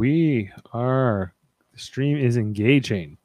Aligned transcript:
We 0.00 0.50
are. 0.72 1.34
The 1.74 1.78
stream 1.78 2.16
is 2.16 2.38
engaging. 2.38 3.18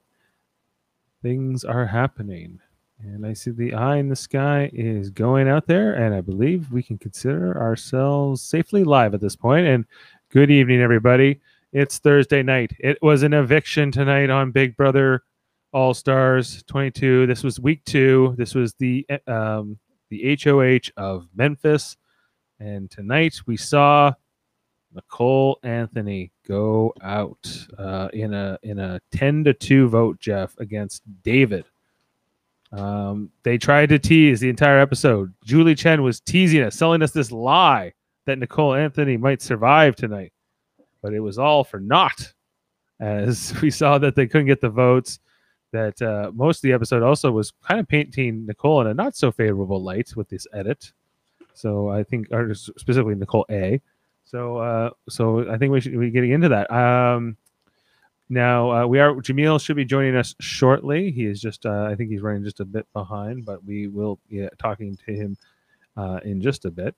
Things 1.22 1.64
are 1.64 1.86
happening. 1.86 2.60
And 3.00 3.26
I 3.26 3.32
see 3.32 3.52
the 3.52 3.74
eye 3.74 3.96
in 3.96 4.10
the 4.10 4.16
sky 4.18 4.70
is 4.74 5.10
going 5.10 5.48
out 5.48 5.68
there, 5.68 5.94
and 5.94 6.14
I 6.14 6.20
believe 6.20 6.74
we 6.74 6.84
can 6.84 6.98
consider 6.98 7.58
ourselves 7.58 8.42
safely 8.42 8.84
live 8.84 9.14
at 9.14 9.22
this 9.22 9.38
point. 9.38 9.66
And 9.66 9.86
good 10.32 10.52
evening, 10.52 10.82
everybody. 10.82 11.40
It's 11.72 11.98
Thursday 11.98 12.44
night. 12.44 12.74
It 12.78 12.98
was 13.02 13.24
an 13.24 13.32
eviction 13.32 13.90
tonight 13.90 14.30
on 14.30 14.52
Big 14.52 14.76
Brother 14.76 15.24
All 15.72 15.94
Stars 15.94 16.62
22. 16.64 17.26
This 17.26 17.42
was 17.42 17.58
week 17.58 17.86
two. 17.86 18.36
This 18.38 18.54
was 18.54 18.74
the 18.74 19.08
um, 19.28 19.80
the 20.10 20.38
HOH 20.44 20.92
of 21.02 21.30
Memphis, 21.34 21.96
and 22.60 22.92
tonight 22.92 23.40
we 23.46 23.56
saw 23.56 24.12
Nicole 24.96 25.60
Anthony 25.64 26.32
go 26.48 26.94
out 27.02 27.68
uh, 27.78 28.08
in 28.14 28.34
a 28.34 28.58
in 28.64 28.80
a 28.80 29.00
ten 29.12 29.44
to 29.44 29.54
two 29.54 29.90
vote, 29.90 30.20
Jeff, 30.20 30.58
against 30.58 31.04
David. 31.22 31.66
Um, 32.72 33.30
they 33.44 33.58
tried 33.58 33.90
to 33.90 34.00
tease 34.00 34.40
the 34.40 34.50
entire 34.50 34.80
episode. 34.80 35.34
Julie 35.44 35.76
Chen 35.76 36.02
was 36.02 36.20
teasing 36.20 36.64
us, 36.64 36.76
selling 36.76 37.02
us 37.02 37.12
this 37.12 37.32
lie 37.32 37.94
that 38.26 38.40
Nicole 38.40 38.74
Anthony 38.74 39.18
might 39.18 39.42
survive 39.42 39.96
tonight, 39.96 40.34
but 41.02 41.14
it 41.14 41.20
was 41.20 41.38
all 41.38 41.64
for 41.64 41.80
naught, 41.80 42.34
as 43.00 43.54
we 43.62 43.70
saw 43.70 43.98
that 43.98 44.16
they 44.16 44.28
couldn't 44.28 44.48
get 44.48 44.62
the 44.62 44.70
votes. 44.70 45.20
That 45.72 46.02
uh, 46.02 46.32
most 46.34 46.60
of 46.60 46.62
the 46.62 46.74
episode 46.74 47.04
also 47.04 47.32
was 47.32 47.52
kind 47.68 47.82
of 47.82 47.88
painting 47.88 48.46
Nicole 48.46 48.80
in 48.80 48.88
a 48.88 48.94
not 48.94 49.18
so 49.18 49.30
favorable 49.30 49.84
light 49.84 50.16
with 50.16 50.30
this 50.30 50.48
edit. 50.54 50.94
So 51.54 51.90
I 51.90 52.04
think, 52.04 52.28
or 52.32 52.54
specifically 52.54 53.16
Nicole 53.16 53.46
A. 53.50 53.82
So, 54.26 54.58
uh, 54.58 54.90
so 55.08 55.50
I 55.50 55.58
think 55.58 55.72
we 55.72 55.82
should 55.82 56.00
be 56.00 56.12
getting 56.12 56.32
into 56.32 56.50
that. 56.50 56.72
Um, 56.72 57.38
now 58.28 58.72
uh, 58.72 58.88
we 58.88 59.00
are 59.00 59.14
Jamil 59.16 59.62
should 59.62 59.76
be 59.76 59.86
joining 59.86 60.16
us 60.16 60.36
shortly. 60.40 61.12
He 61.12 61.26
is 61.26 61.40
just, 61.40 61.66
uh, 61.66 61.88
I 61.90 61.96
think 61.96 62.10
he's 62.10 62.22
running 62.22 62.44
just 62.44 62.60
a 62.60 62.66
bit 62.66 62.88
behind, 62.92 63.46
but 63.46 63.64
we 63.64 63.88
will 63.88 64.20
be 64.28 64.48
talking 64.58 64.98
to 65.06 65.14
him 65.14 65.38
uh, 65.96 66.20
in 66.24 66.42
just 66.42 66.66
a 66.66 66.72
bit. 66.72 66.96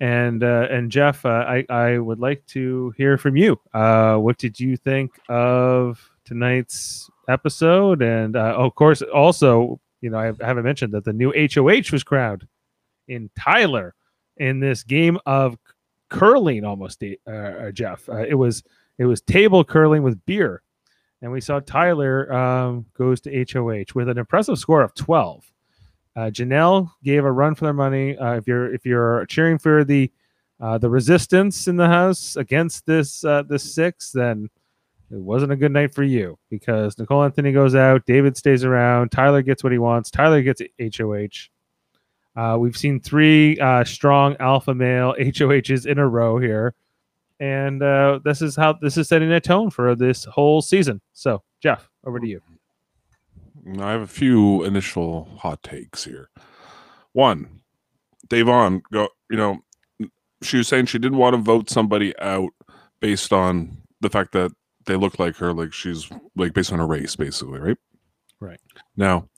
And 0.00 0.42
uh, 0.42 0.66
and 0.70 0.90
Jeff, 0.90 1.26
uh, 1.26 1.44
I 1.46 1.66
I 1.68 1.98
would 1.98 2.18
like 2.18 2.44
to 2.46 2.92
hear 2.96 3.18
from 3.18 3.36
you. 3.36 3.60
Uh, 3.74 4.16
what 4.16 4.38
did 4.38 4.58
you 4.58 4.76
think 4.76 5.12
of 5.28 6.00
tonight's 6.24 7.10
episode? 7.28 8.00
And 8.00 8.34
of 8.36 8.74
course, 8.74 9.02
also, 9.02 9.78
you 10.00 10.08
know, 10.08 10.18
I 10.18 10.32
haven't 10.40 10.64
mentioned 10.64 10.92
that 10.92 11.04
the 11.04 11.12
new 11.12 11.32
HOH 11.36 11.92
was 11.92 12.02
crowned 12.02 12.46
in 13.08 13.30
Tyler 13.38 13.94
in 14.38 14.60
this 14.60 14.82
game 14.82 15.18
of 15.26 15.58
curling 16.10 16.64
almost 16.64 17.02
uh, 17.02 17.30
uh, 17.30 17.70
Jeff. 17.72 18.08
Uh, 18.08 18.26
it 18.28 18.34
was 18.34 18.62
it 18.98 19.06
was 19.06 19.22
table 19.22 19.64
curling 19.64 20.02
with 20.02 20.24
beer, 20.26 20.62
and 21.22 21.32
we 21.32 21.40
saw 21.40 21.60
Tyler 21.60 22.32
um, 22.32 22.86
goes 22.94 23.20
to 23.22 23.46
HOH 23.50 23.94
with 23.94 24.08
an 24.08 24.18
impressive 24.18 24.58
score 24.58 24.82
of 24.82 24.94
twelve. 24.94 25.50
Uh, 26.16 26.30
Janelle 26.30 26.90
gave 27.02 27.24
a 27.24 27.32
run 27.32 27.54
for 27.54 27.64
their 27.64 27.72
money. 27.72 28.18
Uh, 28.18 28.34
if 28.34 28.46
you're 28.46 28.74
if 28.74 28.84
you're 28.84 29.24
cheering 29.26 29.58
for 29.58 29.84
the 29.84 30.10
uh, 30.60 30.76
the 30.76 30.90
resistance 30.90 31.68
in 31.68 31.76
the 31.76 31.88
house 31.88 32.36
against 32.36 32.84
this 32.84 33.20
this 33.48 33.74
six, 33.74 34.10
then 34.12 34.50
it 35.10 35.18
wasn't 35.18 35.50
a 35.50 35.56
good 35.56 35.72
night 35.72 35.94
for 35.94 36.02
you 36.02 36.38
because 36.50 36.96
Nicole 36.98 37.24
Anthony 37.24 37.52
goes 37.52 37.74
out, 37.74 38.06
David 38.06 38.36
stays 38.36 38.62
around, 38.62 39.10
Tyler 39.10 39.42
gets 39.42 39.64
what 39.64 39.72
he 39.72 39.78
wants, 39.78 40.10
Tyler 40.10 40.42
gets 40.42 40.62
HOH. 40.78 41.48
Uh, 42.40 42.56
we've 42.56 42.76
seen 42.76 42.98
three 42.98 43.58
uh, 43.58 43.84
strong 43.84 44.34
alpha 44.40 44.74
male 44.74 45.14
HOHs 45.20 45.84
in 45.84 45.98
a 45.98 46.08
row 46.08 46.38
here, 46.38 46.74
and 47.38 47.82
uh, 47.82 48.18
this 48.24 48.40
is 48.40 48.56
how 48.56 48.72
this 48.72 48.96
is 48.96 49.08
setting 49.08 49.30
a 49.30 49.38
tone 49.38 49.68
for 49.68 49.94
this 49.94 50.24
whole 50.24 50.62
season. 50.62 51.02
So, 51.12 51.42
Jeff, 51.60 51.90
over 52.06 52.18
to 52.18 52.26
you. 52.26 52.40
I 53.78 53.90
have 53.90 54.00
a 54.00 54.06
few 54.06 54.64
initial 54.64 55.28
hot 55.36 55.62
takes 55.62 56.02
here. 56.02 56.30
One, 57.12 57.60
Da'Vonne, 58.28 58.80
go. 58.90 59.08
You 59.28 59.36
know, 59.36 59.58
she 60.40 60.56
was 60.56 60.66
saying 60.66 60.86
she 60.86 60.98
didn't 60.98 61.18
want 61.18 61.36
to 61.36 61.42
vote 61.42 61.68
somebody 61.68 62.18
out 62.20 62.52
based 63.00 63.34
on 63.34 63.82
the 64.00 64.08
fact 64.08 64.32
that 64.32 64.50
they 64.86 64.96
look 64.96 65.18
like 65.18 65.36
her, 65.36 65.52
like 65.52 65.74
she's 65.74 66.08
like 66.36 66.54
based 66.54 66.72
on 66.72 66.78
her 66.78 66.86
race, 66.86 67.16
basically, 67.16 67.58
right? 67.58 67.78
Right. 68.40 68.60
Now, 68.96 69.28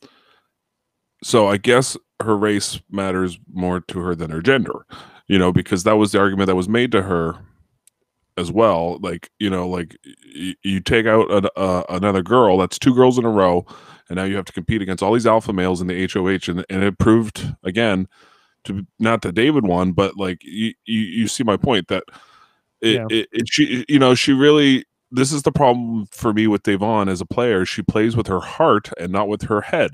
so 1.24 1.48
I 1.48 1.56
guess 1.56 1.96
her 2.22 2.36
race 2.36 2.80
matters 2.90 3.38
more 3.52 3.80
to 3.80 4.00
her 4.00 4.14
than 4.14 4.30
her 4.30 4.42
gender, 4.42 4.86
you 5.28 5.38
know, 5.38 5.52
because 5.52 5.84
that 5.84 5.96
was 5.96 6.12
the 6.12 6.18
argument 6.18 6.46
that 6.46 6.56
was 6.56 6.68
made 6.68 6.92
to 6.92 7.02
her 7.02 7.38
as 8.36 8.50
well. 8.50 8.98
Like, 9.00 9.30
you 9.38 9.50
know, 9.50 9.68
like 9.68 9.96
y- 10.34 10.54
you 10.62 10.80
take 10.80 11.06
out 11.06 11.30
a, 11.30 11.52
uh, 11.58 11.84
another 11.88 12.22
girl, 12.22 12.58
that's 12.58 12.78
two 12.78 12.94
girls 12.94 13.18
in 13.18 13.24
a 13.24 13.30
row, 13.30 13.66
and 14.08 14.16
now 14.16 14.24
you 14.24 14.36
have 14.36 14.44
to 14.46 14.52
compete 14.52 14.82
against 14.82 15.02
all 15.02 15.12
these 15.12 15.26
alpha 15.26 15.52
males 15.52 15.80
in 15.80 15.86
the 15.86 16.06
HOH, 16.06 16.50
and, 16.50 16.64
and 16.68 16.82
it 16.82 16.98
proved 16.98 17.54
again 17.62 18.08
to 18.64 18.86
not 18.98 19.22
that 19.22 19.34
David 19.34 19.64
won, 19.64 19.92
but 19.92 20.16
like 20.16 20.38
you, 20.42 20.72
you, 20.84 21.00
you 21.00 21.28
see 21.28 21.44
my 21.44 21.56
point 21.56 21.88
that 21.88 22.04
it, 22.80 22.94
yeah. 22.94 23.06
it, 23.10 23.28
it, 23.32 23.48
she, 23.48 23.84
you 23.88 23.98
know, 23.98 24.14
she 24.14 24.32
really. 24.32 24.84
This 25.14 25.30
is 25.30 25.42
the 25.42 25.52
problem 25.52 26.06
for 26.10 26.32
me 26.32 26.46
with 26.46 26.62
Da'Vonne 26.62 27.10
as 27.10 27.20
a 27.20 27.26
player. 27.26 27.66
She 27.66 27.82
plays 27.82 28.16
with 28.16 28.28
her 28.28 28.40
heart 28.40 28.88
and 28.98 29.12
not 29.12 29.28
with 29.28 29.42
her 29.42 29.60
head 29.60 29.90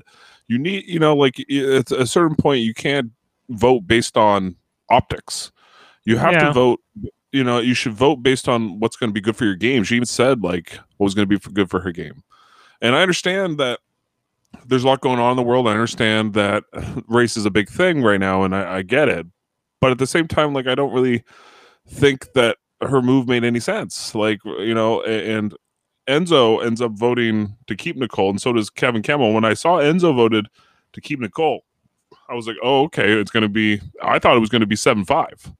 you 0.49 0.57
need 0.57 0.85
you 0.87 0.99
know 0.99 1.15
like 1.15 1.39
at 1.39 1.91
a 1.91 2.05
certain 2.05 2.35
point 2.35 2.61
you 2.61 2.73
can't 2.73 3.11
vote 3.49 3.87
based 3.87 4.17
on 4.17 4.57
optics. 4.89 5.51
You 6.03 6.17
have 6.17 6.33
yeah. 6.33 6.47
to 6.47 6.51
vote 6.51 6.81
you 7.31 7.43
know 7.43 7.59
you 7.59 7.75
should 7.75 7.93
vote 7.93 8.17
based 8.17 8.49
on 8.49 8.79
what's 8.79 8.97
going 8.97 9.11
to 9.11 9.13
be 9.13 9.21
good 9.21 9.37
for 9.37 9.45
your 9.45 9.55
game. 9.55 9.85
She 9.85 9.95
even 9.95 10.05
said 10.05 10.41
like 10.41 10.73
what 10.97 11.05
was 11.05 11.13
going 11.13 11.27
to 11.27 11.29
be 11.29 11.37
for 11.37 11.51
good 11.51 11.69
for 11.69 11.79
her 11.79 11.91
game. 11.93 12.23
And 12.81 12.95
i 12.95 13.01
understand 13.01 13.57
that 13.59 13.79
there's 14.65 14.83
a 14.83 14.87
lot 14.87 15.01
going 15.01 15.19
on 15.19 15.31
in 15.31 15.37
the 15.37 15.43
world. 15.43 15.67
I 15.67 15.71
understand 15.71 16.33
that 16.33 16.63
race 17.07 17.37
is 17.37 17.45
a 17.45 17.51
big 17.51 17.69
thing 17.69 18.01
right 18.01 18.19
now 18.19 18.43
and 18.43 18.55
I, 18.55 18.77
I 18.77 18.81
get 18.81 19.07
it. 19.07 19.27
But 19.79 19.91
at 19.91 19.99
the 19.99 20.07
same 20.07 20.27
time 20.27 20.53
like 20.53 20.67
i 20.67 20.75
don't 20.75 20.93
really 20.93 21.23
think 21.87 22.33
that 22.33 22.57
her 22.81 23.01
move 23.03 23.27
made 23.27 23.43
any 23.43 23.59
sense. 23.59 24.15
Like 24.15 24.43
you 24.43 24.73
know 24.73 25.03
and 25.03 25.53
Enzo 26.09 26.65
ends 26.65 26.81
up 26.81 26.93
voting 26.93 27.55
to 27.67 27.75
keep 27.75 27.95
Nicole, 27.95 28.31
and 28.31 28.41
so 28.41 28.51
does 28.51 28.69
Kevin 28.69 29.03
Campbell. 29.03 29.33
When 29.33 29.45
I 29.45 29.53
saw 29.53 29.77
Enzo 29.77 30.15
voted 30.15 30.47
to 30.93 31.01
keep 31.01 31.19
Nicole, 31.19 31.63
I 32.27 32.33
was 32.33 32.47
like, 32.47 32.57
oh, 32.63 32.83
okay, 32.83 33.13
it's 33.13 33.31
going 33.31 33.43
to 33.43 33.49
be. 33.49 33.79
I 34.01 34.19
thought 34.19 34.35
it 34.35 34.41
was 34.41 34.49
going 34.49 34.61
to 34.61 34.67
be 34.67 34.75
seven 34.75 35.05
five, 35.05 35.51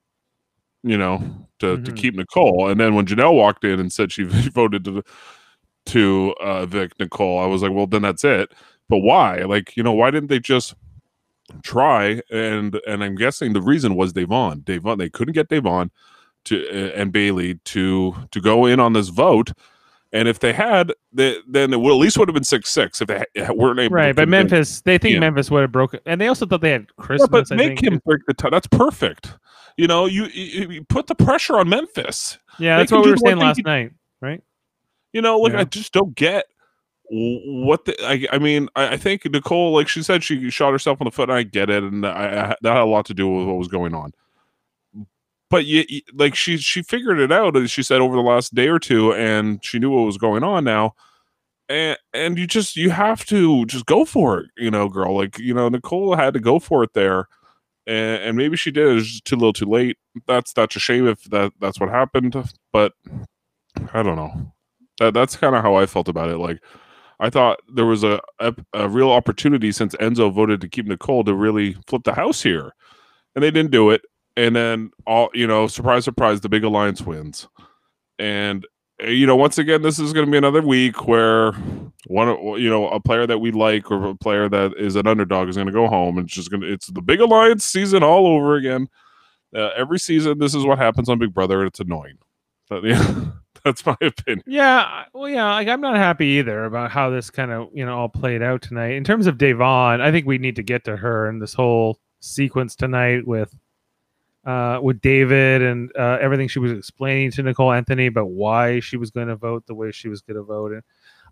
you 0.82 0.98
know, 0.98 1.18
to 1.60 1.66
mm-hmm. 1.66 1.84
to 1.84 1.92
keep 1.92 2.14
Nicole. 2.14 2.68
And 2.68 2.80
then 2.80 2.94
when 2.94 3.06
Janelle 3.06 3.34
walked 3.34 3.64
in 3.64 3.78
and 3.78 3.92
said 3.92 4.12
she 4.12 4.22
voted 4.54 4.84
to 4.84 5.02
to 5.86 6.34
uh, 6.40 6.66
Vic 6.66 6.92
Nicole, 6.98 7.38
I 7.38 7.46
was 7.46 7.62
like, 7.62 7.72
well, 7.72 7.86
then 7.86 8.02
that's 8.02 8.24
it. 8.24 8.52
But 8.88 8.98
why? 8.98 9.42
Like, 9.42 9.76
you 9.76 9.82
know, 9.82 9.92
why 9.92 10.10
didn't 10.10 10.28
they 10.28 10.40
just 10.40 10.74
try? 11.62 12.22
And 12.30 12.80
and 12.86 13.04
I'm 13.04 13.14
guessing 13.14 13.52
the 13.52 13.62
reason 13.62 13.94
was 13.94 14.12
Da'Vonne. 14.12 14.64
Da'Vonne, 14.64 14.98
they 14.98 15.10
couldn't 15.10 15.34
get 15.34 15.48
Da'Vonne 15.48 15.90
to 16.44 16.66
uh, 16.68 16.92
and 16.96 17.12
Bailey 17.12 17.54
to 17.66 18.14
to 18.30 18.40
go 18.40 18.66
in 18.66 18.80
on 18.80 18.94
this 18.94 19.08
vote 19.08 19.52
and 20.12 20.26
if 20.26 20.40
they 20.40 20.52
had, 20.52 20.92
they, 21.12 21.36
then 21.46 21.72
it 21.72 21.80
would, 21.80 21.92
at 21.92 21.98
least 21.98 22.18
would 22.18 22.28
have 22.28 22.34
been 22.34 22.44
six 22.44 22.70
six 22.70 23.00
if 23.00 23.08
they 23.08 23.24
weren't 23.52 23.78
able. 23.78 23.94
Right, 23.94 24.14
but 24.14 24.28
Memphis, 24.28 24.80
they 24.80 24.98
think 24.98 25.18
Memphis 25.20 25.50
would 25.50 25.62
have 25.62 25.72
broken, 25.72 26.00
and 26.06 26.20
they 26.20 26.26
also 26.26 26.46
thought 26.46 26.60
they 26.60 26.72
had 26.72 26.94
Christmas. 26.96 27.50
Yeah, 27.50 27.56
but 27.56 27.56
make 27.56 27.82
him 27.82 28.00
break 28.04 28.22
the 28.26 28.34
tie. 28.34 28.50
That's 28.50 28.66
perfect. 28.66 29.36
You 29.76 29.86
know, 29.86 30.06
you, 30.06 30.24
you, 30.26 30.68
you, 30.68 30.84
put 30.84 31.06
the 31.06 31.14
pressure 31.14 31.58
on 31.58 31.68
Memphis. 31.68 32.38
Yeah, 32.58 32.78
that's 32.78 32.90
what 32.90 33.04
we 33.04 33.12
were 33.12 33.16
saying 33.16 33.38
last 33.38 33.64
night, 33.64 33.92
right? 34.20 34.42
You 35.12 35.22
know, 35.22 35.40
look, 35.40 35.52
yeah. 35.52 35.60
I 35.60 35.64
just 35.64 35.92
don't 35.92 36.14
get 36.16 36.46
what 37.10 37.84
the. 37.84 37.96
I, 38.04 38.26
I 38.32 38.38
mean, 38.38 38.68
I, 38.74 38.94
I, 38.94 38.96
think 38.96 39.24
Nicole, 39.24 39.72
like 39.72 39.88
she 39.88 40.02
said, 40.02 40.24
she 40.24 40.50
shot 40.50 40.72
herself 40.72 41.00
in 41.00 41.04
the 41.04 41.10
foot. 41.12 41.30
And 41.30 41.38
I 41.38 41.44
get 41.44 41.70
it, 41.70 41.84
and 41.84 42.04
I, 42.04 42.10
I, 42.50 42.56
that 42.62 42.72
had 42.72 42.78
a 42.78 42.84
lot 42.84 43.06
to 43.06 43.14
do 43.14 43.28
with 43.28 43.46
what 43.46 43.56
was 43.56 43.68
going 43.68 43.94
on 43.94 44.12
but 45.50 45.66
you, 45.66 45.84
like 46.14 46.34
she 46.34 46.56
she 46.56 46.82
figured 46.82 47.18
it 47.18 47.32
out 47.32 47.56
as 47.56 47.70
she 47.70 47.82
said 47.82 48.00
over 48.00 48.14
the 48.14 48.22
last 48.22 48.54
day 48.54 48.68
or 48.68 48.78
two 48.78 49.12
and 49.12 49.62
she 49.64 49.78
knew 49.78 49.90
what 49.90 50.06
was 50.06 50.16
going 50.16 50.44
on 50.44 50.64
now. 50.64 50.94
And 51.68 51.98
and 52.14 52.38
you 52.38 52.46
just 52.46 52.76
you 52.76 52.90
have 52.90 53.24
to 53.26 53.66
just 53.66 53.86
go 53.86 54.04
for 54.04 54.38
it 54.40 54.50
you 54.56 54.70
know 54.70 54.88
girl. 54.88 55.16
Like 55.16 55.38
you 55.38 55.52
know 55.52 55.68
nicole 55.68 56.14
had 56.16 56.34
to 56.34 56.40
go 56.40 56.58
for 56.58 56.82
it 56.84 56.94
there 56.94 57.28
and, 57.86 58.22
and 58.22 58.36
maybe 58.36 58.56
she 58.56 58.70
did 58.70 58.86
it 58.88 58.94
was 58.94 59.20
too 59.22 59.36
little 59.36 59.52
too 59.52 59.66
late. 59.66 59.98
That's 60.26 60.52
that's 60.52 60.76
a 60.76 60.80
shame 60.80 61.06
if 61.06 61.24
that 61.24 61.52
that's 61.60 61.80
what 61.80 61.90
happened 61.90 62.34
but 62.72 62.92
i 63.92 64.02
don't 64.02 64.16
know. 64.16 64.52
That 64.98 65.14
that's 65.14 65.36
kind 65.36 65.56
of 65.56 65.62
how 65.62 65.74
i 65.74 65.86
felt 65.86 66.08
about 66.08 66.30
it. 66.30 66.38
Like 66.38 66.60
I 67.18 67.28
thought 67.28 67.60
there 67.74 67.86
was 67.86 68.02
a, 68.02 68.18
a, 68.38 68.54
a 68.72 68.88
real 68.88 69.10
opportunity 69.10 69.72
since 69.72 69.94
Enzo 69.96 70.32
voted 70.32 70.62
to 70.62 70.68
keep 70.70 70.86
Nicole 70.86 71.22
to 71.24 71.34
really 71.34 71.76
flip 71.86 72.04
the 72.04 72.14
house 72.14 72.42
here, 72.42 72.72
and 73.34 73.44
they 73.44 73.50
didn't 73.50 73.72
do 73.72 73.90
it 73.90 74.00
and 74.36 74.54
then 74.54 74.90
all 75.06 75.30
you 75.34 75.46
know, 75.46 75.66
surprise, 75.66 76.04
surprise, 76.04 76.40
the 76.40 76.48
big 76.48 76.64
alliance 76.64 77.00
wins, 77.02 77.48
and 78.18 78.66
eh, 79.00 79.10
you 79.10 79.26
know, 79.26 79.36
once 79.36 79.58
again, 79.58 79.82
this 79.82 79.98
is 79.98 80.12
going 80.12 80.26
to 80.26 80.30
be 80.30 80.38
another 80.38 80.62
week 80.62 81.06
where 81.06 81.52
one, 82.06 82.28
you 82.60 82.70
know, 82.70 82.88
a 82.88 83.00
player 83.00 83.26
that 83.26 83.38
we 83.38 83.50
like 83.50 83.90
or 83.90 84.10
a 84.10 84.14
player 84.14 84.48
that 84.48 84.74
is 84.76 84.96
an 84.96 85.06
underdog 85.06 85.48
is 85.48 85.56
going 85.56 85.66
to 85.66 85.72
go 85.72 85.88
home, 85.88 86.18
and 86.18 86.26
it's 86.26 86.34
just 86.34 86.50
going 86.50 86.62
to, 86.62 86.72
it's 86.72 86.86
the 86.88 87.02
big 87.02 87.20
alliance 87.20 87.64
season 87.64 88.02
all 88.02 88.26
over 88.26 88.56
again. 88.56 88.88
Uh, 89.54 89.70
every 89.76 89.98
season, 89.98 90.38
this 90.38 90.54
is 90.54 90.64
what 90.64 90.78
happens 90.78 91.08
on 91.08 91.18
Big 91.18 91.34
Brother, 91.34 91.58
and 91.58 91.66
it's 91.66 91.80
annoying. 91.80 92.18
But 92.68 92.84
yeah, 92.84 93.24
that's 93.64 93.84
my 93.84 93.96
opinion. 94.00 94.44
Yeah, 94.46 95.04
well, 95.12 95.28
yeah, 95.28 95.52
like 95.52 95.68
I'm 95.68 95.80
not 95.80 95.96
happy 95.96 96.26
either 96.26 96.64
about 96.64 96.90
how 96.90 97.10
this 97.10 97.30
kind 97.30 97.50
of 97.50 97.68
you 97.74 97.84
know 97.84 97.98
all 97.98 98.08
played 98.08 98.42
out 98.42 98.62
tonight. 98.62 98.92
In 98.92 99.04
terms 99.04 99.26
of 99.26 99.38
Da'Vonne, 99.38 100.00
I 100.00 100.10
think 100.10 100.26
we 100.26 100.38
need 100.38 100.56
to 100.56 100.62
get 100.62 100.84
to 100.84 100.96
her 100.96 101.28
and 101.28 101.42
this 101.42 101.54
whole 101.54 101.98
sequence 102.20 102.76
tonight 102.76 103.26
with 103.26 103.54
uh 104.44 104.78
with 104.82 105.00
David 105.00 105.62
and 105.62 105.90
uh, 105.98 106.18
everything 106.20 106.48
she 106.48 106.58
was 106.58 106.72
explaining 106.72 107.30
to 107.32 107.42
Nicole 107.42 107.72
Anthony 107.72 108.06
about 108.06 108.30
why 108.30 108.80
she 108.80 108.96
was 108.96 109.10
going 109.10 109.28
to 109.28 109.36
vote 109.36 109.66
the 109.66 109.74
way 109.74 109.90
she 109.92 110.08
was 110.08 110.22
going 110.22 110.36
to 110.36 110.42
vote. 110.42 110.72
And 110.72 110.82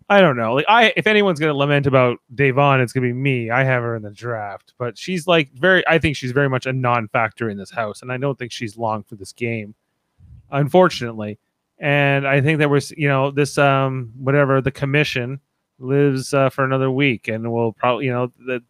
I 0.09 0.21
don't 0.21 0.37
know, 0.37 0.53
like 0.55 0.65
I 0.67 0.93
if 0.95 1.07
anyone's 1.07 1.39
going 1.39 1.51
to 1.51 1.57
lament 1.57 1.87
about 1.87 2.19
Da'Vonne, 2.35 2.83
it's 2.83 2.93
going 2.93 3.07
to 3.07 3.13
be 3.13 3.19
me. 3.19 3.49
I 3.49 3.63
have 3.63 3.83
her 3.83 3.95
in 3.95 4.03
the 4.03 4.11
draft, 4.11 4.73
but 4.77 4.97
she's 4.97 5.27
like 5.27 5.51
very. 5.53 5.87
I 5.87 5.99
think 5.99 6.15
she's 6.15 6.31
very 6.31 6.49
much 6.49 6.65
a 6.65 6.73
non-factor 6.73 7.49
in 7.49 7.57
this 7.57 7.71
house, 7.71 8.01
and 8.01 8.11
I 8.11 8.17
don't 8.17 8.37
think 8.37 8.51
she's 8.51 8.77
long 8.77 9.03
for 9.03 9.15
this 9.15 9.33
game, 9.33 9.75
unfortunately 10.51 11.39
and 11.79 12.27
I 12.27 12.41
think 12.41 12.59
there 12.59 12.69
was, 12.69 12.91
you 12.91 13.07
know, 13.07 13.31
this 13.31 13.57
um 13.57 14.11
whatever 14.17 14.61
the 14.61 14.71
commission 14.71 15.39
lives 15.79 16.33
uh, 16.33 16.49
for 16.49 16.65
another 16.65 16.91
week, 16.91 17.27
and 17.27 17.51
will 17.51 17.73
probably, 17.73 18.05
you 18.05 18.11
know, 18.11 18.31
that 18.47 18.61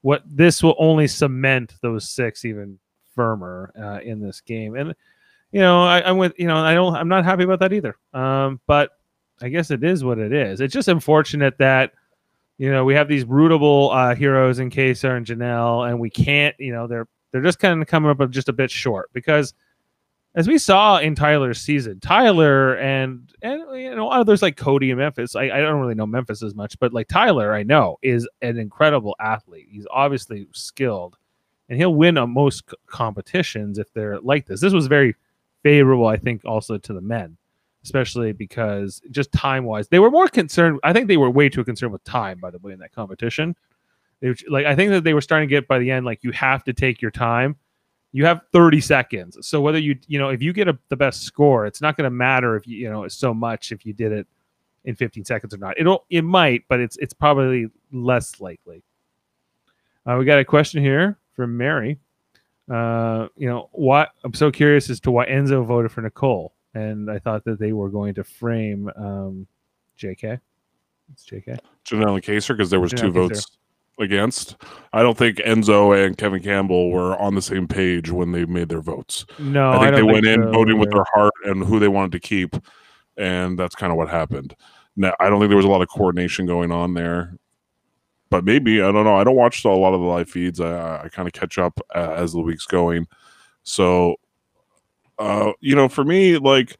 what 0.00 0.22
this 0.24 0.62
will 0.62 0.74
only 0.78 1.06
cement 1.06 1.74
those 1.82 2.08
six 2.08 2.44
even 2.44 2.78
firmer 3.16 3.72
uh, 3.76 3.98
in 4.04 4.20
this 4.20 4.40
game, 4.40 4.76
and 4.76 4.94
you 5.50 5.60
know, 5.60 5.82
I, 5.82 6.08
I'm 6.08 6.18
with, 6.18 6.34
you 6.38 6.46
know, 6.46 6.56
I 6.56 6.74
don't, 6.74 6.94
I'm 6.94 7.08
not 7.08 7.24
happy 7.24 7.44
about 7.44 7.60
that 7.60 7.72
either. 7.72 7.96
Um, 8.12 8.60
but 8.66 8.90
I 9.40 9.48
guess 9.48 9.70
it 9.70 9.82
is 9.82 10.04
what 10.04 10.18
it 10.18 10.32
is. 10.32 10.60
It's 10.60 10.74
just 10.74 10.88
unfortunate 10.88 11.58
that. 11.58 11.92
You 12.58 12.72
know, 12.72 12.86
we 12.86 12.94
have 12.94 13.06
these 13.06 13.26
rootable 13.26 13.94
uh, 13.94 14.14
heroes 14.14 14.60
in 14.60 14.70
Kaysar 14.70 15.18
and 15.18 15.26
Janelle, 15.26 15.90
and 15.90 16.00
we 16.00 16.08
can't. 16.08 16.54
You 16.58 16.72
know, 16.72 16.86
they're 16.86 17.06
they're 17.30 17.42
just 17.42 17.58
kind 17.58 17.82
of 17.82 17.88
coming 17.88 18.10
up 18.10 18.30
just 18.30 18.48
a 18.48 18.52
bit 18.52 18.70
short 18.70 19.10
because 19.12 19.52
as 20.36 20.46
we 20.46 20.58
saw 20.58 20.98
in 20.98 21.14
Tyler's 21.14 21.60
season, 21.60 21.98
Tyler 21.98 22.76
and 22.76 23.30
and 23.42 23.62
you 23.80 23.94
know 23.96 24.08
others 24.08 24.42
like 24.42 24.56
Cody 24.56 24.90
and 24.90 24.98
Memphis. 24.98 25.34
I, 25.34 25.44
I 25.44 25.60
don't 25.60 25.80
really 25.80 25.94
know 25.94 26.06
Memphis 26.06 26.42
as 26.42 26.54
much, 26.54 26.78
but 26.78 26.92
like 26.92 27.08
Tyler, 27.08 27.54
I 27.54 27.62
know 27.62 27.98
is 28.02 28.28
an 28.42 28.58
incredible 28.58 29.16
athlete. 29.18 29.66
He's 29.70 29.86
obviously 29.90 30.46
skilled, 30.52 31.16
and 31.68 31.78
he'll 31.78 31.94
win 31.94 32.18
on 32.18 32.30
most 32.30 32.68
c- 32.70 32.76
competitions 32.86 33.78
if 33.78 33.92
they're 33.92 34.20
like 34.20 34.46
this. 34.46 34.60
This 34.60 34.72
was 34.72 34.86
very 34.86 35.14
favorable, 35.62 36.06
I 36.06 36.16
think, 36.16 36.44
also 36.44 36.78
to 36.78 36.92
the 36.92 37.00
men, 37.00 37.36
especially 37.82 38.32
because 38.32 39.00
just 39.10 39.32
time 39.32 39.64
wise, 39.64 39.88
they 39.88 39.98
were 39.98 40.10
more 40.10 40.28
concerned. 40.28 40.80
I 40.84 40.92
think 40.92 41.08
they 41.08 41.16
were 41.16 41.30
way 41.30 41.48
too 41.48 41.64
concerned 41.64 41.92
with 41.92 42.04
time, 42.04 42.38
by 42.38 42.50
the 42.50 42.58
way, 42.58 42.72
in 42.72 42.78
that 42.80 42.92
competition. 42.92 43.56
They, 44.20 44.34
like 44.48 44.66
I 44.66 44.74
think 44.74 44.90
that 44.92 45.04
they 45.04 45.14
were 45.14 45.20
starting 45.20 45.48
to 45.48 45.54
get 45.54 45.68
by 45.68 45.78
the 45.78 45.90
end, 45.90 46.06
like 46.06 46.24
you 46.24 46.32
have 46.32 46.64
to 46.64 46.72
take 46.72 47.02
your 47.02 47.10
time 47.10 47.56
you 48.16 48.24
have 48.24 48.40
30 48.50 48.80
seconds. 48.80 49.36
So 49.46 49.60
whether 49.60 49.78
you 49.78 49.98
you 50.06 50.18
know 50.18 50.30
if 50.30 50.40
you 50.40 50.54
get 50.54 50.68
a, 50.68 50.78
the 50.88 50.96
best 50.96 51.24
score, 51.24 51.66
it's 51.66 51.82
not 51.82 51.98
going 51.98 52.04
to 52.04 52.10
matter 52.10 52.56
if 52.56 52.66
you 52.66 52.78
you 52.78 52.90
know 52.90 53.06
so 53.08 53.34
much 53.34 53.72
if 53.72 53.84
you 53.84 53.92
did 53.92 54.10
it 54.10 54.26
in 54.86 54.94
15 54.94 55.26
seconds 55.26 55.52
or 55.52 55.58
not. 55.58 55.78
It'll 55.78 56.06
it 56.08 56.22
might, 56.22 56.64
but 56.66 56.80
it's 56.80 56.96
it's 56.96 57.12
probably 57.12 57.68
less 57.92 58.40
likely. 58.40 58.82
Uh, 60.06 60.16
we 60.18 60.24
got 60.24 60.38
a 60.38 60.46
question 60.46 60.82
here 60.82 61.18
from 61.36 61.56
Mary. 61.56 61.98
Uh, 62.70 63.28
you 63.36 63.48
know 63.48 63.68
what? 63.72 64.10
I'm 64.24 64.34
so 64.34 64.50
curious 64.50 64.90
as 64.90 64.98
to 65.00 65.10
why 65.10 65.26
Enzo 65.26 65.64
voted 65.64 65.92
for 65.92 66.00
Nicole, 66.00 66.54
and 66.74 67.10
I 67.10 67.18
thought 67.20 67.44
that 67.44 67.60
they 67.60 67.72
were 67.72 67.90
going 67.90 68.14
to 68.14 68.24
frame 68.24 68.90
um, 68.96 69.46
J.K. 69.96 70.38
It's 71.12 71.24
J.K. 71.24 71.56
Janelle 71.84 72.14
and 72.14 72.22
Kaysar 72.22 72.56
because 72.56 72.70
there 72.70 72.80
was 72.80 72.92
two 72.92 73.10
Kaysar. 73.10 73.12
votes 73.12 73.58
against. 74.00 74.56
I 74.92 75.02
don't 75.02 75.16
think 75.16 75.38
Enzo 75.38 76.04
and 76.04 76.18
Kevin 76.18 76.42
Campbell 76.42 76.90
were 76.90 77.16
on 77.16 77.34
the 77.34 77.42
same 77.42 77.68
page 77.68 78.10
when 78.10 78.32
they 78.32 78.44
made 78.44 78.68
their 78.68 78.80
votes. 78.80 79.24
No, 79.38 79.70
I 79.70 79.78
think 79.78 79.92
they 79.92 80.00
don't 80.00 80.12
went 80.12 80.26
in 80.26 80.42
so 80.42 80.50
voting 80.50 80.78
with 80.78 80.90
their 80.90 81.04
heart 81.14 81.32
and 81.44 81.64
who 81.64 81.78
they 81.78 81.88
wanted 81.88 82.12
to 82.12 82.20
keep, 82.20 82.56
and 83.16 83.58
that's 83.58 83.74
kind 83.76 83.92
of 83.92 83.96
what 83.96 84.08
happened. 84.08 84.56
Now, 84.96 85.14
I 85.20 85.28
don't 85.28 85.38
think 85.38 85.50
there 85.50 85.56
was 85.56 85.66
a 85.66 85.70
lot 85.70 85.82
of 85.82 85.88
coordination 85.88 86.46
going 86.46 86.72
on 86.72 86.94
there, 86.94 87.38
but 88.30 88.44
maybe 88.44 88.80
I 88.80 88.92
don't 88.92 89.04
know. 89.04 89.16
I 89.16 89.24
don't 89.24 89.36
watch 89.36 89.64
a 89.64 89.68
lot 89.68 89.94
of 89.94 90.00
the 90.00 90.06
live 90.06 90.28
feeds. 90.28 90.60
I, 90.60 91.04
I 91.04 91.08
kind 91.08 91.28
of 91.28 91.32
catch 91.32 91.58
up 91.58 91.80
uh, 91.94 92.14
as 92.16 92.32
the 92.32 92.40
week's 92.40 92.66
going. 92.66 93.06
So, 93.62 94.16
uh, 95.18 95.52
you 95.60 95.74
know, 95.74 95.88
for 95.88 96.04
me, 96.04 96.38
like 96.38 96.76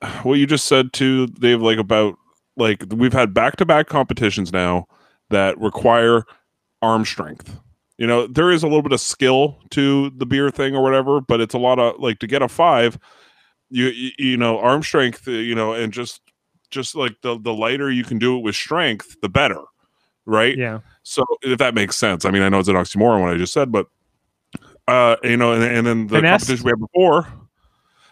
what 0.22 0.34
you 0.34 0.46
just 0.46 0.66
said 0.66 0.92
to 0.94 1.26
Dave, 1.28 1.62
like 1.62 1.78
about 1.78 2.16
like 2.56 2.84
we've 2.90 3.12
had 3.12 3.34
back 3.34 3.56
to 3.56 3.66
back 3.66 3.88
competitions 3.88 4.52
now 4.52 4.86
that 5.30 5.58
require 5.58 6.24
arm 6.82 7.04
strength. 7.04 7.58
You 7.98 8.06
know, 8.06 8.26
there 8.26 8.50
is 8.50 8.62
a 8.62 8.66
little 8.66 8.82
bit 8.82 8.92
of 8.92 9.00
skill 9.00 9.58
to 9.70 10.10
the 10.10 10.26
beer 10.26 10.50
thing 10.50 10.76
or 10.76 10.82
whatever, 10.82 11.20
but 11.20 11.40
it's 11.40 11.54
a 11.54 11.58
lot 11.58 11.78
of 11.78 11.98
like 11.98 12.18
to 12.18 12.26
get 12.26 12.42
a 12.42 12.48
five, 12.48 12.98
you 13.70 13.86
you, 13.86 14.10
you 14.18 14.36
know, 14.36 14.58
arm 14.58 14.82
strength, 14.82 15.26
uh, 15.26 15.32
you 15.32 15.54
know, 15.54 15.72
and 15.72 15.92
just 15.92 16.20
just 16.70 16.94
like 16.94 17.14
the 17.22 17.38
the 17.40 17.54
lighter 17.54 17.90
you 17.90 18.04
can 18.04 18.18
do 18.18 18.36
it 18.36 18.42
with 18.42 18.54
strength, 18.54 19.16
the 19.22 19.28
better, 19.28 19.62
right? 20.26 20.56
Yeah, 20.56 20.80
So 21.02 21.24
if 21.42 21.58
that 21.58 21.74
makes 21.74 21.96
sense, 21.96 22.24
I 22.24 22.30
mean, 22.30 22.42
I 22.42 22.48
know 22.48 22.58
it's 22.58 22.68
an 22.68 22.74
oxymoron 22.76 23.22
what 23.22 23.32
I 23.32 23.36
just 23.38 23.52
said, 23.52 23.72
but 23.72 23.86
uh, 24.88 25.16
you 25.24 25.36
know, 25.36 25.52
and, 25.52 25.62
and 25.62 25.86
then 25.86 26.06
the 26.06 26.16
Finesse. 26.16 26.42
competition 26.42 26.64
we 26.64 26.70
had 26.70 26.80
before, 26.80 27.26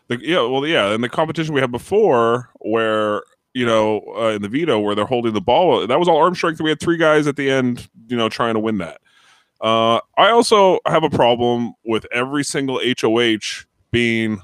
the, 0.09 0.19
yeah, 0.21 0.41
well, 0.41 0.67
yeah, 0.67 0.93
and 0.93 1.05
the 1.05 1.09
competition 1.09 1.55
we 1.55 1.61
had 1.61 1.71
before 1.71 2.51
where 2.61 3.23
you 3.53 3.65
know 3.65 4.03
uh, 4.17 4.31
in 4.31 4.43
the 4.43 4.49
veto 4.49 4.81
where 4.81 4.95
they're 4.95 5.05
holding 5.05 5.33
the 5.35 5.41
ball, 5.41 5.87
that 5.87 5.99
was 5.99 6.09
all 6.09 6.17
arm 6.19 6.35
strength. 6.35 6.61
We 6.61 6.71
had 6.71 6.81
three 6.81 6.97
guys 6.97 7.27
at 7.27 7.37
the 7.37 7.51
end, 7.51 7.89
you 8.09 8.17
know, 8.17 8.29
trying 8.29 8.55
to 8.55 8.61
win 8.61 8.79
that. 8.79 9.01
Uh, 9.61 10.01
I 10.19 10.31
also 10.31 10.79
have 10.87 11.05
a 11.05 11.11
problem 11.11 11.73
with 11.85 12.07
every 12.13 12.45
single 12.45 12.81
HOH 13.01 13.65
being, 13.93 14.41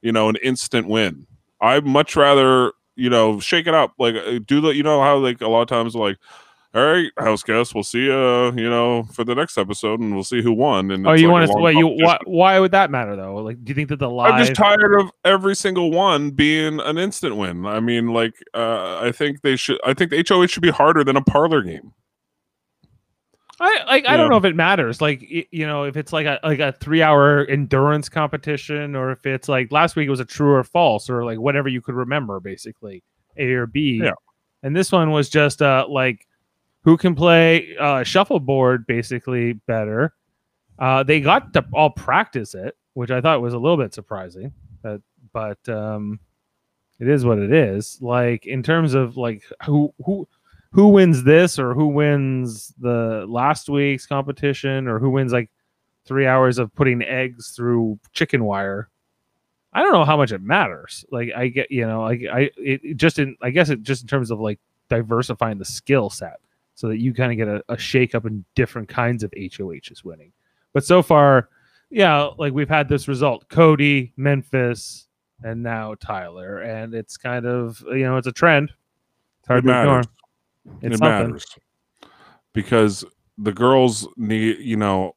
you 0.00 0.12
know, 0.12 0.28
an 0.28 0.36
instant 0.36 0.88
win. 0.88 1.26
I'd 1.60 1.84
much 1.84 2.16
rather, 2.16 2.72
you 2.96 3.10
know, 3.10 3.38
shake 3.38 3.66
it 3.66 3.74
up. 3.74 3.92
Like, 3.98 4.14
uh, 4.14 4.38
do 4.46 4.60
the, 4.60 4.68
you 4.70 4.82
know, 4.82 5.02
how 5.02 5.18
like 5.18 5.40
a 5.42 5.48
lot 5.48 5.62
of 5.62 5.68
times, 5.68 5.94
like, 5.94 6.16
all 6.74 6.82
right, 6.82 7.12
house 7.18 7.42
guest, 7.42 7.74
we'll 7.74 7.84
see 7.84 8.04
you, 8.04 8.46
you 8.52 8.70
know, 8.70 9.02
for 9.12 9.24
the 9.24 9.34
next 9.34 9.58
episode, 9.58 10.00
and 10.00 10.14
we'll 10.14 10.24
see 10.24 10.40
who 10.40 10.52
won. 10.52 10.90
And 10.90 11.06
Oh, 11.06 11.12
you 11.12 11.28
like 11.28 11.32
want 11.32 11.50
to? 11.50 11.58
Wait, 11.58 11.76
you 11.76 11.86
why, 11.86 12.18
why 12.24 12.58
would 12.58 12.70
that 12.70 12.90
matter 12.90 13.14
though? 13.14 13.34
Like, 13.36 13.62
do 13.62 13.70
you 13.70 13.74
think 13.74 13.90
that 13.90 13.98
the 13.98 14.08
live? 14.08 14.32
I'm 14.32 14.40
just 14.42 14.54
tired 14.54 14.98
of 14.98 15.10
every 15.22 15.54
single 15.54 15.90
one 15.90 16.30
being 16.30 16.80
an 16.80 16.96
instant 16.96 17.36
win. 17.36 17.66
I 17.66 17.80
mean, 17.80 18.08
like, 18.08 18.34
uh, 18.54 19.00
I 19.02 19.12
think 19.12 19.42
they 19.42 19.54
should. 19.54 19.78
I 19.84 19.92
think 19.92 20.10
the 20.10 20.24
HOH 20.26 20.46
should 20.46 20.62
be 20.62 20.70
harder 20.70 21.04
than 21.04 21.14
a 21.14 21.22
parlor 21.22 21.60
game. 21.60 21.92
I 23.60 23.84
like. 23.86 24.08
I 24.08 24.16
don't 24.16 24.28
know. 24.28 24.32
know 24.32 24.36
if 24.38 24.44
it 24.46 24.56
matters. 24.56 25.02
Like, 25.02 25.22
you 25.28 25.66
know, 25.66 25.84
if 25.84 25.98
it's 25.98 26.12
like 26.12 26.24
a 26.24 26.40
like 26.42 26.60
a 26.60 26.72
three 26.72 27.02
hour 27.02 27.44
endurance 27.44 28.08
competition, 28.08 28.96
or 28.96 29.12
if 29.12 29.26
it's 29.26 29.46
like 29.46 29.70
last 29.70 29.94
week 29.94 30.06
it 30.06 30.10
was 30.10 30.20
a 30.20 30.24
true 30.24 30.54
or 30.54 30.64
false, 30.64 31.10
or 31.10 31.22
like 31.22 31.38
whatever 31.38 31.68
you 31.68 31.82
could 31.82 31.94
remember, 31.94 32.40
basically 32.40 33.04
A 33.36 33.52
or 33.52 33.66
B. 33.66 34.00
Yeah. 34.02 34.12
And 34.62 34.74
this 34.74 34.90
one 34.90 35.10
was 35.10 35.28
just 35.28 35.60
uh 35.60 35.86
like 35.86 36.26
who 36.84 36.96
can 36.96 37.14
play 37.14 37.76
uh 37.78 38.02
shuffleboard 38.02 38.86
basically 38.86 39.54
better. 39.54 40.14
Uh, 40.78 41.02
they 41.02 41.20
got 41.20 41.52
to 41.52 41.64
all 41.72 41.90
practice 41.90 42.54
it, 42.54 42.76
which 42.94 43.10
I 43.10 43.20
thought 43.20 43.42
was 43.42 43.54
a 43.54 43.58
little 43.58 43.76
bit 43.76 43.94
surprising. 43.94 44.52
But 44.82 45.00
but 45.32 45.68
um, 45.68 46.18
it 46.98 47.08
is 47.08 47.24
what 47.24 47.38
it 47.38 47.52
is. 47.52 47.98
Like 48.00 48.46
in 48.46 48.62
terms 48.62 48.94
of 48.94 49.16
like 49.16 49.42
who 49.64 49.92
who 50.04 50.26
who 50.72 50.88
wins 50.88 51.22
this 51.24 51.58
or 51.58 51.74
who 51.74 51.88
wins 51.88 52.72
the 52.78 53.26
last 53.28 53.68
week's 53.68 54.06
competition 54.06 54.88
or 54.88 54.98
who 54.98 55.10
wins 55.10 55.32
like 55.32 55.50
three 56.04 56.26
hours 56.26 56.58
of 56.58 56.74
putting 56.74 57.02
eggs 57.02 57.50
through 57.54 57.98
chicken 58.12 58.44
wire. 58.44 58.88
I 59.72 59.82
don't 59.82 59.92
know 59.92 60.04
how 60.04 60.16
much 60.16 60.32
it 60.32 60.42
matters. 60.42 61.04
Like 61.10 61.30
I 61.36 61.48
get, 61.48 61.70
you 61.70 61.86
know, 61.86 62.02
like 62.02 62.22
I 62.30 62.50
it, 62.56 62.80
it 62.82 62.96
just 62.96 63.18
in 63.18 63.36
I 63.42 63.50
guess 63.50 63.70
it 63.70 63.82
just 63.82 64.02
in 64.02 64.08
terms 64.08 64.30
of 64.30 64.40
like 64.40 64.58
diversifying 64.88 65.58
the 65.58 65.64
skill 65.64 66.10
set 66.10 66.40
so 66.74 66.88
that 66.88 66.98
you 66.98 67.12
kind 67.14 67.32
of 67.32 67.38
get 67.38 67.48
a, 67.48 67.62
a 67.68 67.78
shake 67.78 68.14
up 68.14 68.26
in 68.26 68.44
different 68.54 68.88
kinds 68.88 69.22
of 69.22 69.32
HOHs 69.36 70.04
winning. 70.04 70.32
But 70.72 70.84
so 70.84 71.02
far, 71.02 71.48
yeah, 71.90 72.30
like 72.38 72.52
we've 72.52 72.68
had 72.68 72.88
this 72.88 73.08
result: 73.08 73.48
Cody, 73.48 74.12
Memphis, 74.16 75.08
and 75.42 75.62
now 75.62 75.94
Tyler, 75.94 76.58
and 76.60 76.94
it's 76.94 77.16
kind 77.16 77.46
of 77.46 77.82
you 77.88 78.04
know 78.04 78.16
it's 78.16 78.26
a 78.26 78.32
trend. 78.32 78.70
It's 79.40 79.48
hard 79.48 79.64
it 79.64 79.68
to 79.68 79.80
ignore. 79.80 79.96
matters. 79.96 80.06
It's 80.80 80.94
it 80.94 80.98
something. 80.98 81.08
matters 81.08 81.46
because 82.52 83.04
the 83.38 83.52
girls 83.52 84.06
need, 84.16 84.58
you 84.58 84.76
know, 84.76 85.16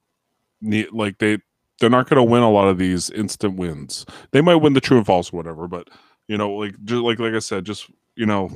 need 0.61 0.91
like 0.91 1.17
they 1.19 1.37
they're 1.79 1.89
not 1.89 2.09
going 2.09 2.17
to 2.17 2.31
win 2.31 2.41
a 2.41 2.49
lot 2.49 2.67
of 2.67 2.77
these 2.77 3.09
instant 3.09 3.57
wins. 3.57 4.05
They 4.31 4.41
might 4.41 4.55
win 4.55 4.73
the 4.73 4.81
true 4.81 4.97
and 4.97 5.05
false 5.05 5.33
or 5.33 5.37
whatever, 5.37 5.67
but 5.67 5.89
you 6.27 6.37
know, 6.37 6.51
like 6.53 6.75
just 6.83 7.01
like 7.01 7.19
like 7.19 7.33
I 7.33 7.39
said, 7.39 7.65
just 7.65 7.89
you 8.15 8.25
know, 8.25 8.49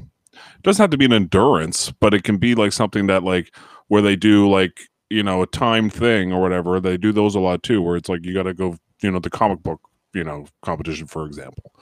doesn't 0.63 0.81
have 0.81 0.89
to 0.91 0.97
be 0.97 1.05
an 1.05 1.13
endurance, 1.13 1.91
but 1.91 2.13
it 2.13 2.23
can 2.23 2.37
be 2.37 2.55
like 2.55 2.73
something 2.73 3.07
that 3.07 3.23
like 3.23 3.55
where 3.87 4.01
they 4.01 4.15
do 4.15 4.49
like 4.49 4.81
you 5.09 5.23
know 5.23 5.41
a 5.41 5.47
time 5.47 5.89
thing 5.89 6.31
or 6.33 6.41
whatever. 6.41 6.79
They 6.79 6.97
do 6.97 7.11
those 7.11 7.35
a 7.35 7.39
lot 7.39 7.63
too, 7.63 7.81
where 7.81 7.95
it's 7.97 8.09
like 8.09 8.25
you 8.25 8.33
got 8.33 8.43
to 8.43 8.53
go, 8.53 8.77
you 9.01 9.11
know, 9.11 9.19
the 9.19 9.29
comic 9.29 9.63
book, 9.63 9.81
you 10.13 10.23
know, 10.23 10.47
competition 10.61 11.07
for 11.07 11.25
example, 11.25 11.73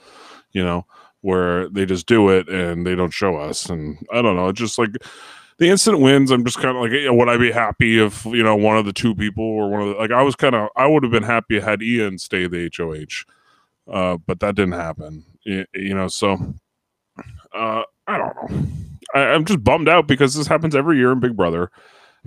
you 0.52 0.64
know, 0.64 0.86
where 1.22 1.68
they 1.68 1.86
just 1.86 2.06
do 2.06 2.28
it 2.30 2.48
and 2.48 2.86
they 2.86 2.94
don't 2.94 3.12
show 3.12 3.36
us, 3.36 3.66
and 3.68 3.98
I 4.12 4.22
don't 4.22 4.36
know, 4.36 4.52
just 4.52 4.78
like 4.78 4.90
the 5.58 5.68
instant 5.70 6.00
wins. 6.00 6.30
I'm 6.30 6.44
just 6.44 6.58
kind 6.58 6.76
of 6.76 6.82
like, 6.82 6.92
you 6.92 7.12
would 7.12 7.28
I 7.28 7.36
be 7.36 7.52
happy 7.52 7.98
if 7.98 8.24
you 8.26 8.42
know 8.42 8.56
one 8.56 8.78
of 8.78 8.86
the 8.86 8.92
two 8.92 9.14
people 9.14 9.44
or 9.44 9.70
one 9.70 9.82
of 9.82 9.88
the 9.88 9.94
like 9.94 10.12
I 10.12 10.22
was 10.22 10.36
kind 10.36 10.54
of 10.54 10.68
I 10.76 10.86
would 10.86 11.02
have 11.02 11.12
been 11.12 11.22
happy 11.24 11.60
had 11.60 11.82
Ian 11.82 12.18
stay 12.18 12.46
the 12.46 12.70
HOH. 12.76 13.24
uh, 13.92 14.16
but 14.26 14.40
that 14.40 14.54
didn't 14.54 14.72
happen. 14.72 15.24
You 15.44 15.94
know, 15.94 16.08
so 16.08 16.54
uh, 17.54 17.82
I 18.08 18.18
don't 18.18 18.34
know. 18.50 18.66
I, 19.14 19.20
I'm 19.34 19.44
just 19.44 19.62
bummed 19.62 19.88
out 19.88 20.08
because 20.08 20.34
this 20.34 20.46
happens 20.48 20.74
every 20.74 20.96
year 20.96 21.12
in 21.12 21.20
Big 21.20 21.36
Brother. 21.36 21.70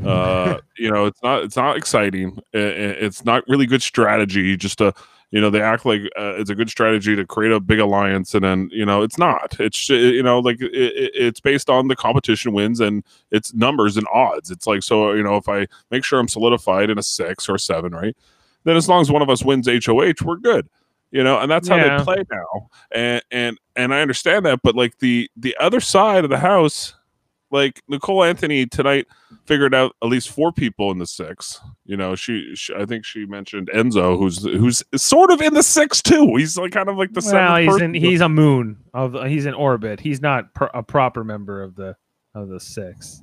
Uh, 0.03 0.57
you 0.79 0.89
know, 0.89 1.05
it's 1.05 1.21
not 1.21 1.43
it's 1.43 1.57
not 1.57 1.77
exciting. 1.77 2.39
I- 2.55 2.57
I- 2.57 2.97
it's 3.05 3.23
not 3.25 3.43
really 3.47 3.67
good 3.67 3.83
strategy. 3.83 4.55
Just 4.57 4.77
to 4.79 4.93
you 5.31 5.39
know, 5.39 5.50
they 5.51 5.61
act 5.61 5.85
like 5.85 6.01
uh, 6.17 6.33
it's 6.38 6.50
a 6.50 6.55
good 6.55 6.69
strategy 6.71 7.15
to 7.15 7.25
create 7.27 7.51
a 7.51 7.59
big 7.59 7.77
alliance, 7.77 8.33
and 8.33 8.43
then 8.43 8.69
you 8.71 8.85
know, 8.85 9.03
it's 9.03 9.19
not. 9.19 9.57
It's 9.59 9.89
you 9.89 10.23
know, 10.23 10.39
like 10.39 10.59
it, 10.61 10.73
it- 10.73 11.11
it's 11.13 11.39
based 11.41 11.69
on 11.69 11.88
the 11.89 11.95
competition 11.95 12.53
wins 12.53 12.79
and 12.79 13.03
it's 13.31 13.53
numbers 13.53 13.95
and 13.97 14.07
odds. 14.11 14.50
It's 14.50 14.65
like 14.65 14.81
so 14.81 15.11
you 15.11 15.21
know, 15.23 15.35
if 15.35 15.47
I 15.47 15.67
make 15.91 16.03
sure 16.05 16.19
I'm 16.19 16.29
solidified 16.29 16.89
in 16.89 16.97
a 16.97 17.03
six 17.03 17.47
or 17.50 17.57
seven, 17.59 17.91
right? 17.93 18.15
Then 18.63 18.77
as 18.77 18.88
long 18.89 19.01
as 19.01 19.11
one 19.11 19.21
of 19.21 19.29
us 19.29 19.43
wins 19.43 19.67
HOH, 19.67 20.23
we're 20.25 20.38
good. 20.38 20.67
You 21.11 21.23
know, 21.23 21.39
and 21.39 21.51
that's 21.51 21.67
how 21.67 21.75
Yeah. 21.75 21.97
they 21.97 22.03
play 22.03 22.23
now. 22.31 22.69
And 22.91 23.21
and 23.31 23.57
and 23.75 23.93
I 23.93 24.01
understand 24.01 24.45
that, 24.45 24.61
but 24.63 24.75
like 24.75 24.97
the 24.99 25.29
the 25.35 25.55
other 25.59 25.79
side 25.81 26.23
of 26.23 26.29
the 26.29 26.37
house, 26.39 26.93
like 27.51 27.81
Nicole 27.89 28.23
Anthony 28.23 28.65
tonight 28.65 29.07
figured 29.45 29.75
out 29.75 29.93
at 30.01 30.07
least 30.07 30.29
four 30.29 30.53
people 30.53 30.89
in 30.91 30.99
the 30.99 31.05
six. 31.05 31.59
You 31.85 31.97
know, 31.97 32.15
she, 32.15 32.55
she 32.55 32.73
I 32.73 32.85
think 32.85 33.03
she 33.03 33.25
mentioned 33.25 33.69
Enzo, 33.73 34.17
who's 34.17 34.41
who's 34.43 34.81
sort 34.95 35.31
of 35.31 35.41
in 35.41 35.53
the 35.53 35.63
six 35.63 36.01
too. 36.01 36.33
He's 36.37 36.57
like 36.57 36.71
kind 36.71 36.87
of 36.87 36.95
like 36.97 37.11
the 37.11 37.21
well, 37.33 37.57
he's 37.57 37.67
person. 37.69 37.93
in 37.95 38.01
he's 38.01 38.21
a 38.21 38.29
moon 38.29 38.77
of 38.93 39.13
he's 39.27 39.45
in 39.45 39.53
orbit. 39.53 39.99
He's 39.99 40.21
not 40.21 40.53
pro- 40.53 40.69
a 40.73 40.81
proper 40.81 41.25
member 41.25 41.61
of 41.61 41.75
the 41.75 41.97
of 42.35 42.47
the 42.47 42.59
six. 42.61 43.21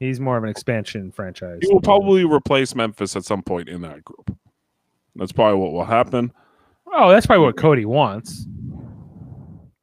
He's 0.00 0.20
more 0.20 0.36
of 0.36 0.44
an 0.44 0.50
expansion 0.50 1.10
franchise. 1.12 1.60
he 1.62 1.72
will 1.72 1.80
probably 1.80 2.24
replace 2.24 2.74
Memphis 2.74 3.16
at 3.16 3.24
some 3.24 3.42
point 3.42 3.68
in 3.70 3.80
that 3.82 4.04
group. 4.04 4.36
That's 5.16 5.32
probably 5.32 5.58
what 5.60 5.72
will 5.72 5.84
happen. 5.84 6.32
Oh, 6.92 7.10
that's 7.10 7.26
probably 7.26 7.44
what 7.46 7.56
Cody 7.56 7.84
wants. 7.84 8.46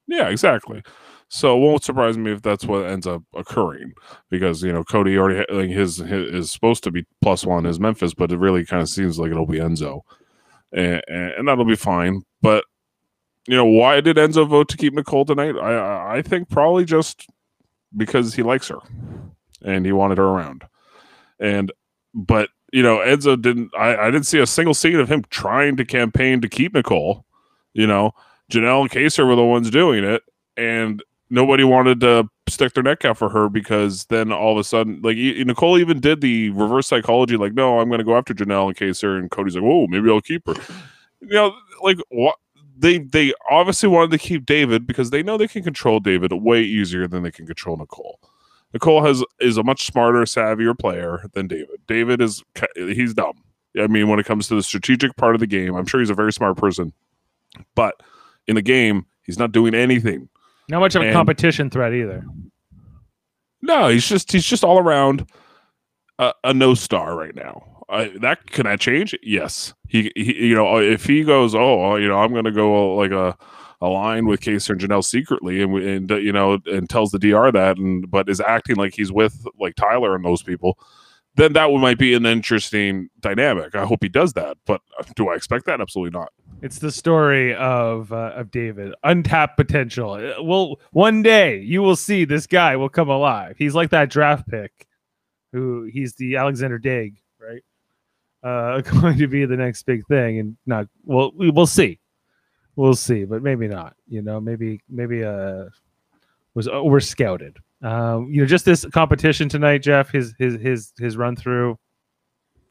Yeah, 0.07 0.29
exactly. 0.29 0.83
So 1.29 1.57
it 1.57 1.59
won't 1.59 1.83
surprise 1.83 2.17
me 2.17 2.31
if 2.31 2.41
that's 2.41 2.65
what 2.65 2.85
ends 2.85 3.05
up 3.05 3.21
occurring 3.35 3.93
because 4.29 4.63
you 4.63 4.71
know 4.71 4.83
Cody 4.83 5.17
already 5.17 5.45
like 5.53 5.69
his, 5.69 5.97
his 5.97 6.33
is 6.33 6.51
supposed 6.51 6.83
to 6.85 6.91
be 6.91 7.05
plus 7.21 7.45
one 7.45 7.65
is 7.65 7.79
Memphis, 7.79 8.13
but 8.13 8.31
it 8.31 8.37
really 8.37 8.65
kind 8.65 8.81
of 8.81 8.87
seems 8.87 9.19
like 9.19 9.31
it'll 9.31 9.45
be 9.45 9.59
Enzo, 9.59 10.01
and, 10.71 11.01
and, 11.09 11.47
that'll 11.47 11.65
be 11.65 11.75
fine. 11.75 12.21
But 12.41 12.63
you 13.45 13.57
know 13.57 13.65
why 13.65 13.99
did 13.99 14.15
Enzo 14.15 14.47
vote 14.47 14.69
to 14.69 14.77
keep 14.77 14.93
Nicole 14.93 15.25
tonight? 15.25 15.55
I- 15.57 16.17
I 16.17 16.21
think 16.21 16.49
probably 16.49 16.85
just 16.85 17.27
because 17.95 18.33
he 18.33 18.43
likes 18.43 18.69
her 18.69 18.79
and 19.61 19.85
he 19.85 19.91
wanted 19.91 20.19
her 20.19 20.25
around, 20.25 20.63
and 21.41 21.73
but 22.13 22.49
you 22.71 22.83
know 22.83 22.97
Enzo 22.97 23.41
didn't. 23.41 23.71
I 23.77 23.95
I 23.95 24.11
didn't 24.11 24.25
see 24.25 24.39
a 24.39 24.47
single 24.47 24.73
scene 24.73 24.95
of 24.95 25.09
him 25.09 25.23
trying 25.29 25.77
to 25.77 25.85
campaign 25.85 26.41
to 26.41 26.49
keep 26.49 26.73
Nicole. 26.73 27.25
You 27.73 27.87
know 27.87 28.13
Janelle 28.51 28.81
and 28.81 28.89
Kaysar 28.89 29.27
were 29.27 29.35
the 29.35 29.43
ones 29.43 29.69
doing 29.69 30.03
it, 30.03 30.23
and 30.55 31.03
nobody 31.29 31.63
wanted 31.63 31.99
to 32.01 32.29
stick 32.47 32.73
their 32.73 32.83
neck 32.83 33.03
out 33.03 33.17
for 33.17 33.29
her 33.29 33.49
because 33.49 34.05
then 34.05 34.31
all 34.31 34.53
of 34.53 34.57
a 34.57 34.63
sudden, 34.63 35.01
like 35.01 35.17
Nicole 35.17 35.77
even 35.77 35.99
did 35.99 36.21
the 36.21 36.49
reverse 36.51 36.87
psychology, 36.87 37.35
like, 37.35 37.53
no, 37.53 37.79
I'm 37.79 37.89
going 37.89 37.99
to 37.99 38.05
go 38.05 38.15
after 38.15 38.33
Janelle 38.33 38.67
and 38.67 38.77
Kaysar, 38.77 39.19
and 39.19 39.29
Cody's 39.29 39.55
like, 39.55 39.65
oh, 39.65 39.87
maybe 39.87 40.09
I'll 40.09 40.21
keep 40.21 40.47
her. 40.47 40.53
You 41.19 41.33
know, 41.33 41.55
like 41.81 41.97
what 42.09 42.37
they 42.77 42.99
they 42.99 43.33
obviously 43.49 43.89
wanted 43.89 44.11
to 44.11 44.17
keep 44.17 44.45
David 44.45 44.87
because 44.87 45.09
they 45.09 45.23
know 45.23 45.37
they 45.37 45.47
can 45.47 45.63
control 45.63 45.99
David 45.99 46.31
way 46.31 46.61
easier 46.61 47.07
than 47.07 47.23
they 47.23 47.31
can 47.31 47.47
control 47.47 47.75
Nicole. 47.75 48.19
Nicole 48.77 49.03
has 49.03 49.23
is 49.39 49.57
a 49.57 49.63
much 49.63 49.87
smarter, 49.87 50.19
savvier 50.19 50.77
player 50.77 51.23
than 51.33 51.47
David. 51.47 51.81
David 51.87 52.21
is 52.21 52.43
he's 52.75 53.15
dumb. 53.15 53.33
I 53.75 53.87
mean, 53.87 54.07
when 54.07 54.19
it 54.19 54.27
comes 54.27 54.47
to 54.49 54.55
the 54.55 54.61
strategic 54.61 55.15
part 55.15 55.33
of 55.33 55.39
the 55.39 55.47
game, 55.47 55.73
I'm 55.73 55.87
sure 55.87 55.99
he's 55.99 56.11
a 56.11 56.15
very 56.15 56.31
smart 56.31 56.57
person, 56.57 56.93
but 57.73 57.95
in 58.45 58.53
the 58.53 58.61
game, 58.61 59.07
he's 59.23 59.39
not 59.39 59.51
doing 59.51 59.73
anything. 59.73 60.29
Not 60.69 60.81
much 60.81 60.93
of 60.93 61.01
a 61.01 61.11
competition 61.11 61.71
threat 61.71 61.91
either. 61.91 62.23
No, 63.63 63.87
he's 63.87 64.07
just 64.07 64.31
he's 64.31 64.45
just 64.45 64.63
all 64.63 64.77
around 64.77 65.25
a, 66.19 66.33
a 66.43 66.53
no 66.53 66.75
star 66.75 67.17
right 67.17 67.33
now. 67.33 67.83
I, 67.89 68.09
that 68.19 68.51
can 68.51 68.65
that 68.65 68.79
change? 68.79 69.17
Yes. 69.23 69.73
He, 69.87 70.11
he 70.15 70.49
you 70.49 70.55
know 70.55 70.77
if 70.77 71.05
he 71.05 71.23
goes 71.23 71.55
oh 71.55 71.95
you 71.95 72.07
know 72.07 72.19
I'm 72.19 72.31
gonna 72.31 72.51
go 72.51 72.93
like 72.93 73.11
a 73.11 73.35
a 73.81 73.87
line 73.87 74.25
with 74.25 74.41
Kaysar 74.41 74.71
and 74.71 74.81
Janelle 74.81 75.03
secretly 75.03 75.61
and 75.61 75.75
and 75.77 76.09
you 76.09 76.31
know 76.31 76.59
and 76.65 76.89
tells 76.89 77.11
the 77.11 77.19
DR 77.19 77.51
that 77.51 77.77
and 77.77 78.09
but 78.09 78.29
is 78.29 78.41
acting 78.41 78.75
like 78.75 78.95
he's 78.95 79.11
with 79.11 79.45
like 79.59 79.75
Tyler 79.75 80.15
and 80.15 80.25
those 80.25 80.41
people. 80.43 80.77
Then 81.35 81.53
that 81.53 81.71
would 81.71 81.79
might 81.81 81.99
be 81.99 82.15
an 82.15 82.25
interesting 82.25 83.09
dynamic. 83.19 83.75
I 83.75 83.85
hope 83.85 83.99
he 84.01 84.09
does 84.09 84.33
that, 84.33 84.57
but 84.65 84.81
uh, 84.99 85.03
do 85.15 85.29
I 85.29 85.35
expect 85.35 85.67
that? 85.67 85.79
Absolutely 85.79 86.17
not. 86.17 86.29
It's 86.63 86.79
the 86.79 86.91
story 86.91 87.53
of 87.53 88.11
uh, 88.11 88.31
of 88.35 88.49
David, 88.49 88.95
untapped 89.03 89.55
potential. 89.55 90.13
Uh, 90.13 90.41
Well, 90.41 90.79
one 90.91 91.21
day 91.21 91.59
you 91.59 91.83
will 91.83 91.95
see 91.95 92.25
this 92.25 92.47
guy 92.47 92.75
will 92.75 92.89
come 92.89 93.09
alive. 93.09 93.55
He's 93.59 93.75
like 93.75 93.91
that 93.91 94.09
draft 94.09 94.47
pick, 94.47 94.87
who 95.53 95.83
he's 95.83 96.15
the 96.15 96.37
Alexandre 96.37 96.79
Daigle, 96.79 97.21
right? 97.39 97.61
Uh, 98.41 98.81
going 99.01 99.19
to 99.19 99.27
be 99.27 99.45
the 99.45 99.57
next 99.57 99.83
big 99.83 100.07
thing, 100.07 100.39
and 100.39 100.57
not 100.65 100.87
well. 101.03 101.31
We 101.35 101.51
will 101.51 101.67
see, 101.67 101.99
we'll 102.77 102.95
see, 102.95 103.25
but 103.25 103.43
maybe 103.43 103.67
not. 103.67 103.97
You 104.07 104.21
know, 104.21 104.39
maybe 104.39 104.81
maybe 104.87 105.25
uh 105.25 105.65
was 106.53 106.69
over 106.69 107.01
scouted. 107.01 107.57
Um, 107.81 108.29
you 108.31 108.41
know, 108.41 108.47
just 108.47 108.63
this 108.63 108.85
competition 108.85 109.49
tonight, 109.49 109.79
Jeff. 109.79 110.09
His 110.09 110.33
his 110.39 110.55
his 110.61 110.93
his 110.97 111.17
run 111.17 111.35
through. 111.35 111.77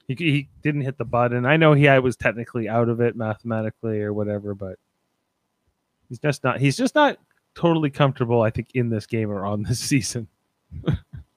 He, 0.08 0.14
he 0.14 0.48
didn't 0.62 0.82
hit 0.82 0.98
the 0.98 1.04
button. 1.04 1.44
I 1.44 1.56
know 1.56 1.72
he 1.72 1.84
had, 1.84 2.02
was 2.02 2.16
technically 2.16 2.68
out 2.68 2.88
of 2.88 3.00
it 3.00 3.16
mathematically 3.16 4.00
or 4.02 4.12
whatever, 4.12 4.54
but 4.54 4.78
he's 6.08 6.20
just 6.20 6.42
not. 6.42 6.60
He's 6.60 6.76
just 6.76 6.94
not 6.94 7.18
totally 7.54 7.90
comfortable. 7.90 8.40
I 8.40 8.50
think 8.50 8.68
in 8.75 8.88
this 8.88 9.06
game 9.06 9.30
or 9.30 9.44
on 9.44 9.62
this 9.64 9.80
season. 9.92 10.28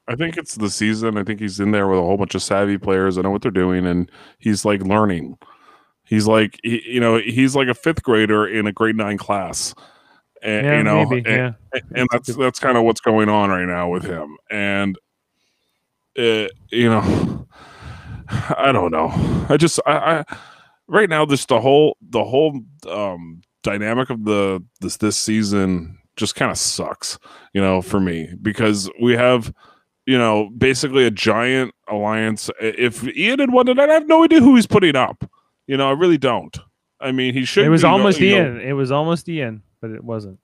I 0.08 0.16
think 0.16 0.38
it's 0.38 0.56
the 0.56 0.72
season. 0.72 1.18
I 1.18 1.24
think 1.24 1.40
he's 1.40 1.60
in 1.60 1.72
there 1.72 1.88
with 1.88 2.00
a 2.00 2.02
whole 2.02 2.18
bunch 2.18 2.34
of 2.34 2.42
savvy 2.42 2.80
players 2.80 3.18
I 3.18 3.22
know 3.22 3.30
what 3.30 3.44
they're 3.44 3.52
doing, 3.52 3.86
and 3.86 4.10
he's 4.40 4.66
like 4.66 4.82
learning. 4.82 5.38
He's 6.10 6.26
like, 6.26 6.60
he, 6.64 6.82
you 6.94 7.00
know, 7.00 7.18
he's 7.18 7.56
like 7.56 7.68
a 7.68 7.74
fifth 7.76 8.02
grader 8.02 8.48
in 8.48 8.66
a 8.66 8.72
grade 8.72 8.96
nine 8.96 9.18
class, 9.18 9.76
and 10.42 10.66
Yeah, 10.66 10.78
you 10.78 10.84
know, 10.84 11.06
maybe. 11.06 11.30
and, 11.30 11.56
yeah, 11.74 11.80
and 11.96 12.08
that's 12.12 12.36
that's 12.36 12.60
kind 12.60 12.78
of 12.78 12.84
what's 12.84 13.00
going 13.00 13.30
on 13.30 13.52
right 13.52 13.68
now 13.68 13.90
with 13.90 14.04
him. 14.04 14.38
And 14.50 14.98
uh, 16.18 16.48
you 16.72 16.90
know, 16.90 17.48
I 18.30 18.72
don't 18.72 18.92
know. 18.92 19.12
I 19.50 19.58
just, 19.58 19.80
I, 19.86 19.92
I 19.92 20.38
right 20.88 21.10
now, 21.10 21.26
this 21.26 21.46
the 21.46 21.62
whole 21.62 21.96
the 22.02 22.24
whole 22.24 22.60
um 22.90 23.42
dynamic 23.62 24.10
of 24.10 24.26
the 24.26 24.64
this 24.82 24.98
this 24.98 25.18
season 25.18 25.98
just 26.16 26.36
kind 26.36 26.52
of 26.52 26.58
sucks 26.58 27.18
you 27.54 27.62
know 27.62 27.82
for 27.82 28.00
me 28.00 28.30
because 28.42 28.90
we 29.02 29.14
have 29.14 29.54
you 30.06 30.18
know 30.18 30.50
basically 30.58 31.06
a 31.06 31.12
giant 31.12 31.74
alliance 31.88 32.50
if 32.62 33.06
ian 33.16 33.40
had 33.40 33.52
won 33.52 33.66
tonight 33.66 33.90
i 33.90 33.94
have 33.94 34.08
no 34.08 34.24
idea 34.24 34.40
who 34.40 34.56
he's 34.56 34.68
putting 34.68 34.96
up 34.96 35.30
you 35.70 35.78
know 35.78 35.88
i 35.88 35.92
really 35.94 36.18
don't. 36.18 36.58
I 37.00 37.12
mean 37.14 37.34
he 37.34 37.46
should 37.46 37.66
it 37.66 37.70
was 37.70 37.84
almost 37.86 38.20
know- 38.20 38.26
Ian. 38.26 38.60
It 38.60 38.74
was 38.74 38.92
almost 38.92 39.30
Ian, 39.30 39.64
but 39.82 39.92
it 39.92 40.04
wasn't. 40.04 40.40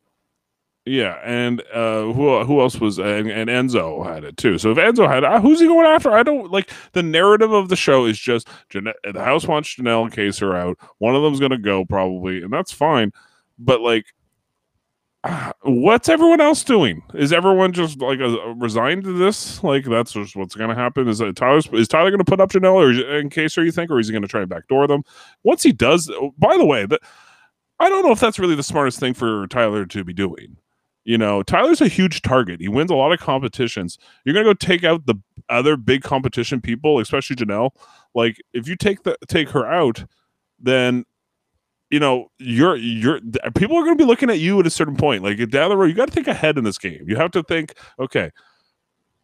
yeah 0.86 1.16
and 1.26 1.62
uh 1.74 2.04
who 2.14 2.44
who 2.46 2.62
else 2.62 2.80
was 2.80 3.00
and, 3.00 3.30
and 3.30 3.50
enzo 3.50 4.06
had 4.06 4.24
it 4.24 4.38
too. 4.38 4.58
So 4.58 4.72
if 4.72 4.78
enzo 4.78 5.08
had 5.08 5.24
it, 5.24 5.42
who's 5.42 5.60
he 5.60 5.68
going 5.68 5.88
after? 5.88 6.12
I 6.12 6.24
don't 6.24 6.52
like 6.52 6.70
the 6.94 7.04
narrative 7.04 7.52
of 7.52 7.70
the 7.70 7.76
show 7.76 8.06
is 8.06 8.20
just 8.20 8.48
Jane- 8.70 8.94
the 9.04 9.24
house 9.24 9.48
wants 9.48 9.76
janelle 9.76 10.04
and 10.04 10.14
Kaysar 10.14 10.56
out. 10.56 10.78
One 11.00 11.16
of 11.16 11.24
them's 11.24 11.40
gonna 11.40 11.58
go 11.58 11.84
probably 11.86 12.42
and 12.44 12.54
that's 12.54 12.72
fine. 12.72 13.12
But 13.58 13.82
like 13.82 14.06
what's 15.62 16.10
everyone 16.10 16.42
else 16.42 16.64
doing 16.64 17.02
is 17.14 17.34
everyone 17.34 17.74
just 17.74 18.00
like 18.00 18.20
uh, 18.20 18.54
resigned 18.56 19.04
to 19.04 19.14
this 19.14 19.64
like 19.64 19.86
that's 19.86 20.14
just 20.14 20.36
what's 20.36 20.56
gonna 20.56 20.76
happen 20.76 21.08
is 21.08 21.18
that 21.18 21.36
tyler's 21.36 21.68
is 21.74 21.88
tyler 21.88 22.12
gonna 22.12 22.24
put 22.24 22.40
up 22.40 22.52
janelle 22.52 22.74
or 22.76 23.18
in 23.18 23.30
Kaysar, 23.30 23.66
you 23.66 23.72
think 23.72 23.90
or 23.90 24.00
is 24.00 24.08
he 24.08 24.14
gonna 24.14 24.28
try 24.28 24.42
and 24.42 24.50
backdoor 24.50 24.88
them 24.88 25.04
once 25.44 25.64
he 25.64 25.72
does 25.72 26.10
oh, 26.14 26.34
by 26.38 26.58
the 26.58 26.66
way 26.66 26.86
that 26.86 27.02
i 27.80 27.90
don't 27.90 28.04
know 28.04 28.12
if 28.12 28.20
that's 28.20 28.40
really 28.40 28.56
the 28.56 28.64
smartest 28.64 29.00
thing 29.00 29.14
for 29.14 29.48
tyler 29.48 29.86
to 29.86 30.04
be 30.04 30.14
doing 30.14 30.58
you 31.08 31.20
know, 31.20 31.44
Tyler's 31.44 31.82
a 31.82 31.88
huge 31.88 32.24
target. 32.24 32.60
He 32.60 32.68
wins 32.68 32.90
a 32.90 32.96
lot 32.96 33.12
of 33.12 33.20
competitions. 33.20 34.00
You're 34.24 34.34
gonna 34.34 34.44
go 34.44 34.56
take 34.56 34.84
out 34.84 35.06
the 35.06 35.14
other 35.50 35.78
big 35.78 36.02
competition 36.02 36.62
people, 36.62 37.00
especially 37.00 37.36
Janelle. 37.36 37.70
Like, 38.16 38.38
if 38.54 38.68
you 38.68 38.76
take 38.76 39.04
the 39.04 39.16
take 39.28 39.50
her 39.50 39.68
out, 39.68 40.04
then 40.60 41.06
you 41.90 42.00
know 42.00 42.32
you're 42.40 42.76
you're 42.76 43.20
people 43.56 43.78
are 43.78 43.84
gonna 43.84 43.96
be 43.96 44.06
looking 44.06 44.30
at 44.30 44.40
you 44.40 44.60
at 44.60 44.68
a 44.68 44.72
certain 44.72 44.96
point. 44.96 45.24
Like 45.24 45.38
down 45.50 45.70
the 45.70 45.78
road, 45.78 45.86
you 45.86 45.94
got 45.94 46.08
to 46.08 46.14
think 46.14 46.28
ahead 46.28 46.58
in 46.58 46.64
this 46.64 46.78
game. 46.78 47.06
You 47.08 47.16
have 47.16 47.32
to 47.32 47.44
think, 47.44 47.74
okay, 48.00 48.32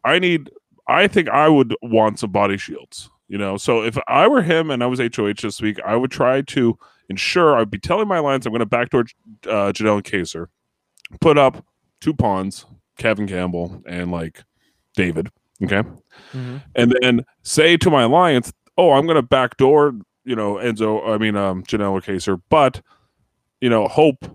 I 0.03 0.19
need. 0.19 0.49
I 0.87 1.07
think 1.07 1.29
I 1.29 1.47
would 1.47 1.75
want 1.81 2.19
some 2.19 2.31
body 2.31 2.57
shields. 2.57 3.09
You 3.27 3.37
know, 3.37 3.55
so 3.55 3.81
if 3.81 3.97
I 4.09 4.27
were 4.27 4.41
him 4.41 4.69
and 4.69 4.83
I 4.83 4.87
was 4.87 4.99
HOH 4.99 5.41
this 5.41 5.61
week, 5.61 5.79
I 5.85 5.95
would 5.95 6.11
try 6.11 6.41
to 6.41 6.77
ensure 7.07 7.55
I'd 7.55 7.71
be 7.71 7.77
telling 7.77 8.07
my 8.07 8.19
lines 8.19 8.45
I'm 8.45 8.51
going 8.51 8.59
to 8.59 8.65
backdoor 8.65 9.05
uh, 9.47 9.71
Janelle 9.71 9.95
and 9.95 10.03
Kaysar, 10.03 10.47
put 11.21 11.37
up 11.37 11.63
two 12.01 12.13
pawns, 12.13 12.65
Kevin 12.97 13.27
Campbell 13.27 13.81
and 13.85 14.11
like 14.11 14.43
David. 14.95 15.31
Okay. 15.63 15.83
And 16.75 16.95
then 17.01 17.23
say 17.43 17.77
to 17.77 17.89
my 17.89 18.03
alliance, 18.03 18.51
oh, 18.77 18.93
I'm 18.93 19.05
going 19.05 19.15
to 19.15 19.21
backdoor, 19.21 19.93
you 20.23 20.35
know, 20.35 20.55
Enzo, 20.55 21.07
I 21.09 21.17
mean, 21.17 21.35
um, 21.35 21.63
Janelle 21.63 21.91
or 21.91 22.01
Kaysar, 22.01 22.41
but 22.49 22.81
you 23.59 23.69
know, 23.69 23.87
hope, 23.87 24.25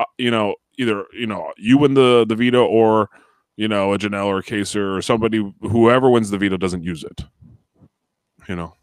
uh, 0.00 0.04
you 0.18 0.30
know, 0.30 0.54
either 0.78 1.04
you 1.12 1.26
know 1.26 1.52
you 1.56 1.78
win 1.78 1.94
the 1.94 2.24
the 2.28 2.34
veto 2.36 2.64
or 2.64 3.08
you 3.56 3.68
know 3.68 3.92
a 3.92 3.98
Janelle 3.98 4.26
or 4.26 4.38
a 4.38 4.42
Kaysar 4.42 4.96
or 4.96 5.02
somebody 5.02 5.54
whoever 5.62 6.10
wins 6.10 6.30
the 6.30 6.38
veto 6.38 6.56
doesn't 6.56 6.84
use 6.84 7.04
it. 7.04 7.22
You 8.48 8.56
know. 8.56 8.74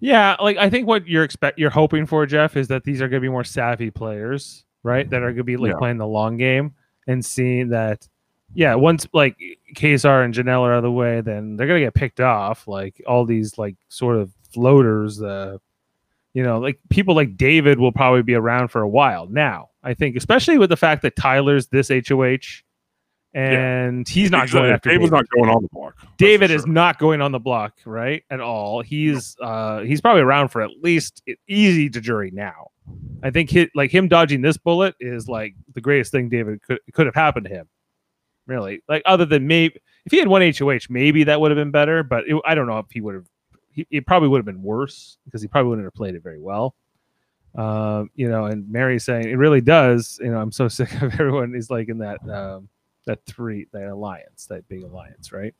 Yeah, 0.00 0.36
like 0.40 0.56
I 0.56 0.68
think 0.68 0.86
what 0.86 1.06
you're 1.06 1.24
expect 1.24 1.58
you're 1.58 1.70
hoping 1.70 2.04
for, 2.06 2.26
Jeff, 2.26 2.56
is 2.56 2.68
that 2.68 2.84
these 2.84 3.00
are 3.00 3.08
going 3.08 3.22
to 3.22 3.26
be 3.26 3.30
more 3.30 3.44
savvy 3.44 3.90
players, 3.90 4.64
right? 4.82 5.08
That 5.08 5.22
are 5.22 5.28
going 5.28 5.36
to 5.38 5.44
be 5.44 5.56
like 5.56 5.72
Yeah. 5.72 5.78
playing 5.78 5.98
the 5.98 6.06
long 6.06 6.36
game 6.36 6.74
and 7.06 7.24
seeing 7.24 7.68
that, 7.70 8.06
yeah, 8.54 8.74
once 8.74 9.06
like 9.12 9.36
Kaysar 9.74 10.24
and 10.24 10.34
Janelle 10.34 10.60
are 10.62 10.72
out 10.72 10.78
of 10.78 10.82
the 10.82 10.92
way, 10.92 11.20
then 11.20 11.56
they're 11.56 11.66
going 11.66 11.80
to 11.80 11.86
get 11.86 11.94
picked 11.94 12.20
off. 12.20 12.66
Like 12.68 13.00
all 13.06 13.24
these 13.24 13.56
like 13.56 13.76
sort 13.88 14.16
of 14.16 14.30
floaters, 14.54 15.20
uh, 15.22 15.58
you 16.32 16.42
know, 16.42 16.58
like 16.58 16.78
people 16.90 17.14
like 17.14 17.36
David 17.36 17.78
will 17.78 17.92
probably 17.92 18.22
be 18.22 18.34
around 18.34 18.68
for 18.68 18.82
a 18.82 18.88
while 18.88 19.26
now. 19.26 19.70
I 19.82 19.94
think, 19.94 20.16
especially 20.16 20.58
with 20.58 20.70
the 20.70 20.76
fact 20.76 21.02
that 21.02 21.14
Tyler's 21.14 21.68
this 21.68 21.90
HOH, 21.90 22.62
and 23.34 24.08
he's 24.08 24.30
not 24.30 24.50
going 24.50 24.72
after 24.72 24.90
David's 24.90 25.10
David. 25.10 25.12
not 25.12 25.28
going 25.28 25.50
on 25.50 25.62
the 25.62 25.68
block. 25.68 25.96
David 26.16 26.50
is 26.50 26.66
not 26.66 26.98
going 26.98 27.20
on 27.20 27.32
the 27.32 27.40
block, 27.40 27.74
right? 27.84 28.22
At 28.30 28.40
all. 28.40 28.80
He's 28.80 29.36
uh 29.40 29.80
he's 29.80 30.00
probably 30.00 30.22
around 30.22 30.48
for 30.48 30.62
at 30.62 30.70
least 30.82 31.22
easy 31.48 31.90
to 31.90 32.00
jury 32.00 32.30
now. 32.32 32.68
I 33.22 33.30
think 33.30 33.50
hit 33.50 33.70
like 33.74 33.90
him 33.90 34.08
dodging 34.08 34.40
this 34.40 34.56
bullet 34.56 34.94
is 35.00 35.28
like 35.28 35.54
the 35.74 35.80
greatest 35.80 36.12
thing 36.12 36.28
David 36.28 36.62
could 36.62 36.78
could 36.92 37.06
have 37.06 37.14
happened 37.14 37.46
to 37.46 37.50
him. 37.50 37.68
Really, 38.46 38.82
like 38.88 39.02
other 39.04 39.24
than 39.24 39.46
maybe 39.46 39.80
if 40.04 40.12
he 40.12 40.18
had 40.18 40.28
one 40.28 40.42
HOH, 40.42 40.86
maybe 40.90 41.24
that 41.24 41.40
would 41.40 41.50
have 41.50 41.56
been 41.56 41.70
better. 41.70 42.02
But 42.02 42.24
it, 42.28 42.40
I 42.44 42.54
don't 42.54 42.66
know 42.66 42.78
if 42.78 42.86
he 42.90 43.00
would 43.00 43.14
have. 43.14 43.26
He, 43.74 43.86
it 43.90 44.06
probably 44.06 44.28
would 44.28 44.38
have 44.38 44.46
been 44.46 44.62
worse 44.62 45.18
because 45.24 45.42
he 45.42 45.48
probably 45.48 45.70
wouldn't 45.70 45.86
have 45.86 45.94
played 45.94 46.14
it 46.14 46.22
very 46.22 46.40
well. 46.40 46.74
Um, 47.56 48.10
you 48.14 48.28
know, 48.28 48.46
and 48.46 48.68
Mary's 48.70 49.04
saying 49.04 49.28
it 49.28 49.36
really 49.36 49.60
does. 49.60 50.18
You 50.22 50.30
know, 50.30 50.38
I'm 50.40 50.52
so 50.52 50.68
sick 50.68 50.92
of 51.02 51.12
everyone 51.14 51.54
is 51.54 51.70
like 51.70 51.88
in 51.88 51.98
that 51.98 52.26
um, 52.28 52.68
that 53.06 53.24
three 53.26 53.66
that 53.72 53.88
alliance, 53.88 54.46
that 54.46 54.66
big 54.68 54.82
alliance, 54.82 55.32
right? 55.32 55.54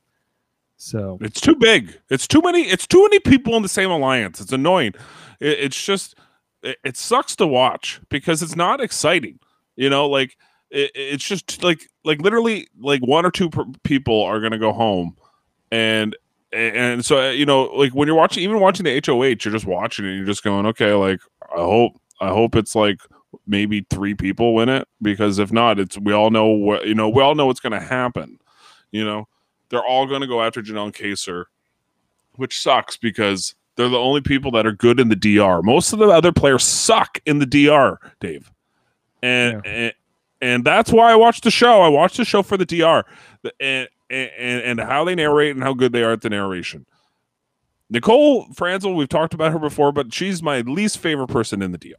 So 0.77 1.17
It's 1.21 1.39
too 1.39 1.55
big. 1.55 1.97
It's 2.09 2.27
too 2.27 2.41
many. 2.41 2.63
It's 2.63 2.87
too 2.87 3.01
many 3.03 3.19
people 3.19 3.55
in 3.55 3.63
the 3.63 3.69
same 3.69 3.91
alliance. 3.91 4.41
It's 4.41 4.51
annoying. 4.51 4.93
It, 5.39 5.59
it's 5.59 5.83
just 5.83 6.15
it, 6.63 6.77
it 6.83 6.97
sucks 6.97 7.35
to 7.37 7.47
watch 7.47 8.01
because 8.09 8.41
it's 8.43 8.55
not 8.55 8.81
exciting. 8.81 9.39
You 9.77 9.89
know, 9.89 10.07
like 10.07 10.35
it, 10.69 10.91
it's 10.93 11.23
just 11.23 11.63
like 11.63 11.87
like 12.03 12.21
literally 12.21 12.67
like 12.77 13.01
one 13.01 13.25
or 13.25 13.31
two 13.31 13.49
people 13.83 14.21
are 14.23 14.41
gonna 14.41 14.59
go 14.59 14.73
home, 14.73 15.15
and 15.71 16.15
and 16.55 17.05
so 17.05 17.27
uh, 17.27 17.29
you 17.29 17.45
know 17.45 17.63
like 17.63 17.93
when 17.93 18.07
you're 18.07 18.17
watching 18.17 18.43
even 18.43 18.59
watching 18.59 18.83
the 18.83 19.01
HOH, 19.05 19.23
you're 19.23 19.53
just 19.53 19.65
watching 19.65 20.05
it. 20.05 20.09
And 20.09 20.17
you're 20.17 20.25
just 20.25 20.43
going 20.43 20.65
okay. 20.67 20.93
Like 20.93 21.19
I 21.55 21.61
hope 21.61 21.93
I 22.21 22.29
hope 22.29 22.55
it's 22.55 22.75
like 22.75 22.99
maybe 23.45 23.85
three 23.89 24.13
people 24.13 24.55
win 24.55 24.69
it 24.69 24.87
because 25.01 25.39
if 25.39 25.51
not, 25.51 25.79
it's 25.79 25.97
we 25.97 26.13
all 26.13 26.29
know 26.31 26.47
what 26.47 26.87
you 26.87 26.95
know. 26.95 27.09
We 27.09 27.21
all 27.21 27.35
know 27.35 27.45
what's 27.45 27.59
gonna 27.59 27.79
happen. 27.79 28.39
You 28.91 29.03
know 29.03 29.27
they're 29.69 29.83
all 29.83 30.05
going 30.05 30.21
to 30.21 30.27
go 30.27 30.41
after 30.41 30.61
Janelle 30.61 30.85
and 30.85 30.93
Kaysar, 30.93 31.45
which 32.35 32.61
sucks 32.61 32.97
because 32.97 33.55
they're 33.75 33.89
the 33.89 33.97
only 33.97 34.21
people 34.21 34.51
that 34.51 34.65
are 34.65 34.71
good 34.71 34.99
in 34.99 35.09
the 35.09 35.15
DR. 35.15 35.61
Most 35.63 35.91
of 35.93 35.99
the 35.99 36.07
other 36.07 36.31
players 36.31 36.63
suck 36.63 37.19
in 37.25 37.39
the 37.39 37.45
DR, 37.45 37.99
Dave. 38.19 38.51
And 39.21 39.65
and, 39.65 39.93
and 40.41 40.63
that's 40.63 40.91
why 40.91 41.11
I 41.11 41.15
watched 41.15 41.43
the 41.43 41.51
show. 41.51 41.81
I 41.81 41.87
watched 41.87 42.17
the 42.17 42.25
show 42.25 42.43
for 42.43 42.57
the 42.57 42.65
DR 42.65 43.05
The- 43.41 43.87
and, 44.09 44.31
and 44.37 44.79
and 44.79 44.79
how 44.79 45.03
they 45.03 45.15
narrate 45.15 45.55
and 45.55 45.63
how 45.63 45.73
good 45.73 45.91
they 45.91 46.03
are 46.03 46.11
at 46.11 46.21
the 46.21 46.29
narration. 46.29 46.85
Nicole 47.89 48.51
Franzel, 48.53 48.95
we've 48.95 49.09
talked 49.09 49.33
about 49.33 49.51
her 49.51 49.59
before, 49.59 49.91
but 49.91 50.13
she's 50.13 50.41
my 50.41 50.61
least 50.61 50.97
favorite 50.97 51.27
person 51.27 51.61
in 51.61 51.71
the 51.71 51.77
DR 51.77 51.95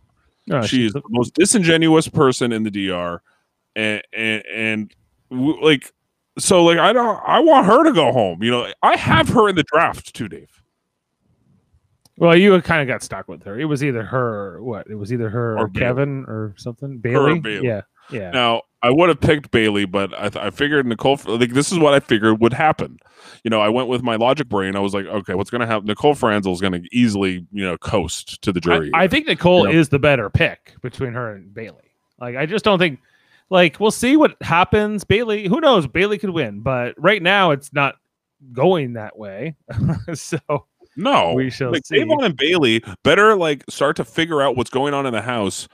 uh, 0.50 0.62
she 0.62 0.86
is 0.86 0.92
the 0.92 1.02
most 1.08 1.34
disingenuous 1.34 2.08
person 2.08 2.52
in 2.52 2.62
the 2.62 2.70
DR, 2.70 3.20
and 3.74 4.02
and 4.12 4.44
and 4.46 4.96
like 5.30 5.92
so 6.38 6.64
like 6.64 6.78
I 6.78 6.92
don't 6.92 7.20
I 7.26 7.40
want 7.40 7.66
her 7.66 7.84
to 7.84 7.92
go 7.92 8.12
home. 8.12 8.42
You 8.42 8.50
know 8.50 8.72
I 8.82 8.96
have 8.96 9.28
her 9.30 9.48
in 9.48 9.56
the 9.56 9.64
draft 9.64 10.14
too, 10.14 10.28
Dave. 10.28 10.62
Well, 12.18 12.36
you 12.36 12.58
kind 12.62 12.80
of 12.80 12.88
got 12.88 13.02
stuck 13.02 13.28
with 13.28 13.42
her. 13.42 13.58
It 13.58 13.66
was 13.66 13.84
either 13.84 14.02
her, 14.02 14.54
or 14.54 14.62
what? 14.62 14.86
It 14.88 14.94
was 14.94 15.12
either 15.12 15.28
her 15.28 15.58
or, 15.58 15.64
Or 15.64 15.68
Kevin 15.68 16.24
or 16.26 16.54
something. 16.56 16.96
Bailey. 16.96 17.38
Bailey. 17.40 17.66
Yeah, 17.66 17.82
yeah. 18.10 18.30
Now 18.30 18.62
I 18.82 18.90
would 18.90 19.08
have 19.08 19.20
picked 19.20 19.50
Bailey, 19.50 19.84
but 19.84 20.12
I, 20.14 20.28
th- 20.28 20.44
I 20.44 20.50
figured 20.50 20.86
Nicole 20.86 21.18
like 21.26 21.52
this 21.52 21.72
is 21.72 21.78
what 21.78 21.94
I 21.94 22.00
figured 22.00 22.40
would 22.40 22.52
happen. 22.52 22.98
You 23.42 23.50
know 23.50 23.60
I 23.60 23.68
went 23.68 23.88
with 23.88 24.02
my 24.02 24.16
logic 24.16 24.48
brain. 24.48 24.76
I 24.76 24.80
was 24.80 24.94
like, 24.94 25.06
okay, 25.06 25.34
what's 25.34 25.50
going 25.50 25.60
to 25.60 25.66
happen? 25.66 25.86
Nicole 25.86 26.14
Franzel 26.14 26.52
is 26.52 26.60
going 26.60 26.72
to 26.74 26.88
easily 26.92 27.46
you 27.52 27.64
know 27.64 27.76
coast 27.78 28.40
to 28.42 28.52
the 28.52 28.60
I, 28.64 28.76
jury. 28.76 28.90
I 28.94 29.08
think 29.08 29.26
Nicole 29.26 29.66
You 29.66 29.72
know? 29.74 29.78
is 29.80 29.88
the 29.88 29.98
better 29.98 30.30
pick 30.30 30.74
between 30.82 31.12
her 31.12 31.32
and 31.32 31.52
Bailey. 31.52 31.92
Like, 32.20 32.36
I 32.36 32.46
just 32.46 32.64
don't 32.64 32.78
think. 32.78 33.00
Like, 33.48 33.78
we'll 33.78 33.92
see 33.92 34.16
what 34.16 34.36
happens. 34.40 35.04
Bailey, 35.04 35.46
who 35.46 35.60
knows? 35.60 35.86
Bailey 35.86 36.18
could 36.18 36.30
win, 36.30 36.60
but 36.62 36.94
right 36.98 37.22
now 37.22 37.52
it's 37.52 37.72
not 37.72 37.94
going 38.52 38.94
that 38.94 39.16
way. 39.16 39.54
so 40.14 40.38
No, 40.96 41.34
We 41.34 41.50
shall 41.50 41.70
like 41.72 41.86
see. 41.86 41.98
Da'Vonne 41.98 42.24
and 42.24 42.36
Bailey 42.36 42.82
better 43.04 43.36
like 43.36 43.64
start 43.68 43.96
to 43.96 44.04
figure 44.04 44.42
out 44.42 44.56
what's 44.56 44.70
going 44.70 44.94
on 44.94 45.06
in 45.06 45.12
the 45.12 45.22
house. 45.22 45.68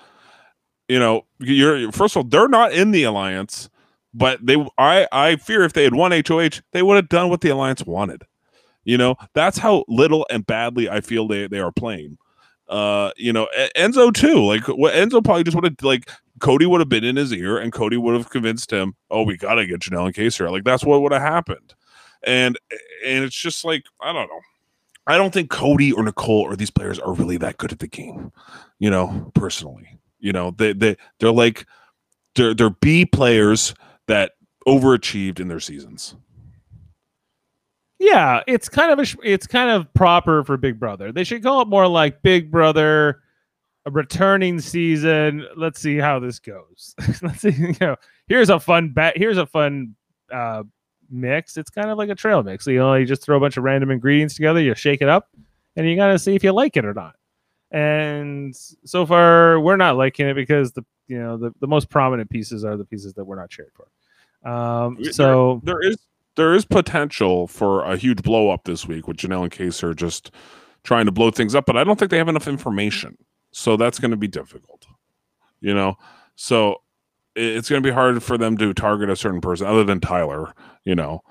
You 0.89 0.99
know, 0.99 1.27
you're 1.39 1.93
first 1.93 2.17
of 2.17 2.19
all, 2.19 2.29
they're 2.29 2.49
not 2.49 2.73
in 2.73 2.91
the 2.91 3.05
alliance, 3.05 3.71
but 4.13 4.45
they 4.45 4.57
I 4.79 5.07
I 5.13 5.37
fear 5.37 5.63
if 5.63 5.73
they 5.73 5.85
had 5.85 5.95
won 5.95 6.13
HOH, 6.13 6.61
they 6.73 6.83
would 6.83 6.97
have 6.97 7.09
done 7.09 7.31
what 7.31 7.41
the 7.41 7.51
alliance 7.51 7.85
wanted. 7.85 8.23
You 8.85 8.99
know, 8.99 9.17
that's 9.33 9.59
how 9.59 9.85
little 9.89 10.27
and 10.31 10.45
badly 10.45 10.89
I 10.89 11.01
feel 11.01 11.29
they 11.29 11.47
they 11.47 11.61
are 11.61 11.73
playing. 11.73 12.19
Uh, 12.69 13.11
you 13.17 13.33
know, 13.33 13.49
Enzo 13.77 14.13
too. 14.13 14.45
Like 14.45 14.67
what 14.67 14.95
Enzo 14.95 15.23
probably 15.23 15.45
just 15.45 15.55
would 15.55 15.65
have 15.65 15.77
like 15.83 16.11
Cody 16.41 16.67
would 16.67 16.81
have 16.81 16.89
been 16.89 17.05
in 17.05 17.17
his 17.17 17.33
ear, 17.33 17.59
and 17.59 17.73
Cody 17.73 17.97
would 17.97 18.15
have 18.15 18.31
convinced 18.31 18.73
him, 18.73 18.95
"Oh, 19.11 19.23
we 19.23 19.37
gotta 19.37 19.67
get 19.67 19.81
Janelle 19.81 20.07
and 20.07 20.15
Kaysar." 20.15 20.51
Like 20.51 20.65
that's 20.65 20.85
what 20.85 21.03
would 21.03 21.13
have 21.13 21.23
happened, 21.23 21.75
and 22.25 22.59
and 23.07 23.25
it's 23.25 23.37
just 23.37 23.65
like 23.65 23.85
I 24.01 24.13
don't 24.13 24.29
know. 24.29 24.41
I 25.07 25.17
don't 25.17 25.33
think 25.35 25.51
Cody 25.51 25.93
or 25.93 26.03
Nicole 26.03 26.43
or 26.43 26.57
these 26.57 26.71
players 26.71 26.99
are 26.99 27.13
really 27.13 27.37
that 27.39 27.59
good 27.59 27.73
at 27.73 27.81
the 27.81 27.89
game. 27.89 28.33
You 28.79 28.91
know, 28.91 29.31
personally, 29.35 29.99
you 30.23 30.33
know 30.33 30.53
they 30.53 30.73
they 30.73 30.97
they're 31.21 31.31
like 31.31 31.67
they're 32.35 32.55
they're 32.55 32.71
B 32.71 33.05
players 33.05 33.75
that 34.09 34.33
overachieved 34.67 35.41
in 35.41 35.49
their 35.49 35.61
seasons. 35.61 36.15
yeah, 37.99 38.43
it's 38.47 38.69
kind 38.69 38.91
of 38.91 38.99
a 38.99 39.17
it's 39.23 39.47
kind 39.47 39.71
of 39.71 39.93
proper 39.95 40.43
for 40.45 40.57
Big 40.57 40.81
Brother. 40.81 41.13
They 41.13 41.25
should 41.25 41.43
call 41.43 41.61
it 41.63 41.69
more 41.69 41.87
like 41.87 42.23
Big 42.23 42.51
Brother, 42.51 43.21
a 43.87 43.91
returning 43.91 44.61
season. 44.61 45.47
Let's 45.57 45.81
see 45.81 45.99
how 45.99 46.19
this 46.19 46.39
goes. 46.39 46.95
Let's 47.23 47.41
see. 47.41 47.51
You 47.51 47.75
know, 47.81 47.97
here's 48.27 48.51
a 48.51 48.59
fun 48.59 48.91
bet. 48.91 49.17
Here's 49.17 49.39
a 49.39 49.47
fun 49.47 49.95
uh, 50.33 50.63
mix. 51.11 51.57
It's 51.57 51.71
kind 51.71 51.91
of 51.91 51.99
like 51.99 52.09
a 52.09 52.15
trail 52.15 52.43
mix. 52.43 52.67
You 52.67 52.79
know, 52.79 52.95
you 52.95 53.07
just 53.07 53.23
throw 53.23 53.37
a 53.37 53.41
bunch 53.41 53.57
of 53.57 53.65
random 53.65 53.91
ingredients 53.91 54.35
together, 54.35 54.61
you 54.61 54.75
shake 54.75 55.03
it 55.03 55.09
up, 55.09 55.29
and 55.77 55.89
you 55.89 55.97
gotta 55.97 56.19
see 56.19 56.35
if 56.35 56.43
you 56.43 56.53
like 56.53 56.77
it 56.77 56.85
or 56.85 56.95
not. 56.95 57.15
And 57.73 58.55
so 58.85 59.07
far, 59.07 59.59
we're 59.59 59.77
not 59.77 59.97
liking 59.97 60.29
it 60.29 60.35
because 60.35 60.73
the 60.73 60.85
you 61.09 61.19
know 61.19 61.37
the, 61.37 61.53
the 61.61 61.67
most 61.67 61.89
prominent 61.91 62.31
pieces 62.31 62.65
are 62.65 62.77
the 62.77 62.85
pieces 62.85 63.15
that 63.15 63.25
we're 63.25 63.37
not 63.37 63.51
cheered 63.51 63.73
for. 63.75 64.49
Um, 64.49 64.99
There- 65.01 65.13
so 65.13 65.61
There 65.65 65.83
is 65.83 65.97
there 66.37 66.55
is 66.55 66.65
potential 66.65 67.47
for 67.47 67.85
a 67.85 67.97
huge 67.97 68.23
blow 68.23 68.51
up 68.51 68.65
this 68.65 68.87
week 68.87 69.07
with 69.09 69.19
Janelle 69.19 69.43
and 69.43 69.53
Case 69.53 69.83
are 69.83 69.95
just 69.95 70.31
trying 70.83 71.07
to 71.07 71.13
blow 71.13 71.31
things 71.31 71.55
up, 71.55 71.67
but 71.67 71.77
I 71.77 71.85
don't 71.85 71.99
think 71.99 72.11
they 72.11 72.19
have 72.19 72.29
enough 72.29 72.49
information. 72.49 73.17
So 73.53 73.77
that's 73.77 73.99
going 73.99 74.13
to 74.13 74.17
be 74.17 74.29
difficult. 74.29 74.87
You 75.61 75.75
know, 75.75 75.97
so 76.35 76.83
it's 77.37 77.69
going 77.69 77.83
to 77.83 77.87
be 77.87 77.93
hard 77.93 78.23
for 78.23 78.37
them 78.37 78.57
to 78.59 78.75
target 78.75 79.09
a 79.11 79.17
certain 79.17 79.41
person 79.41 79.67
other 79.67 79.85
than 79.85 80.01
Tyler. 80.01 80.53
You 80.85 80.95
know, 80.95 81.23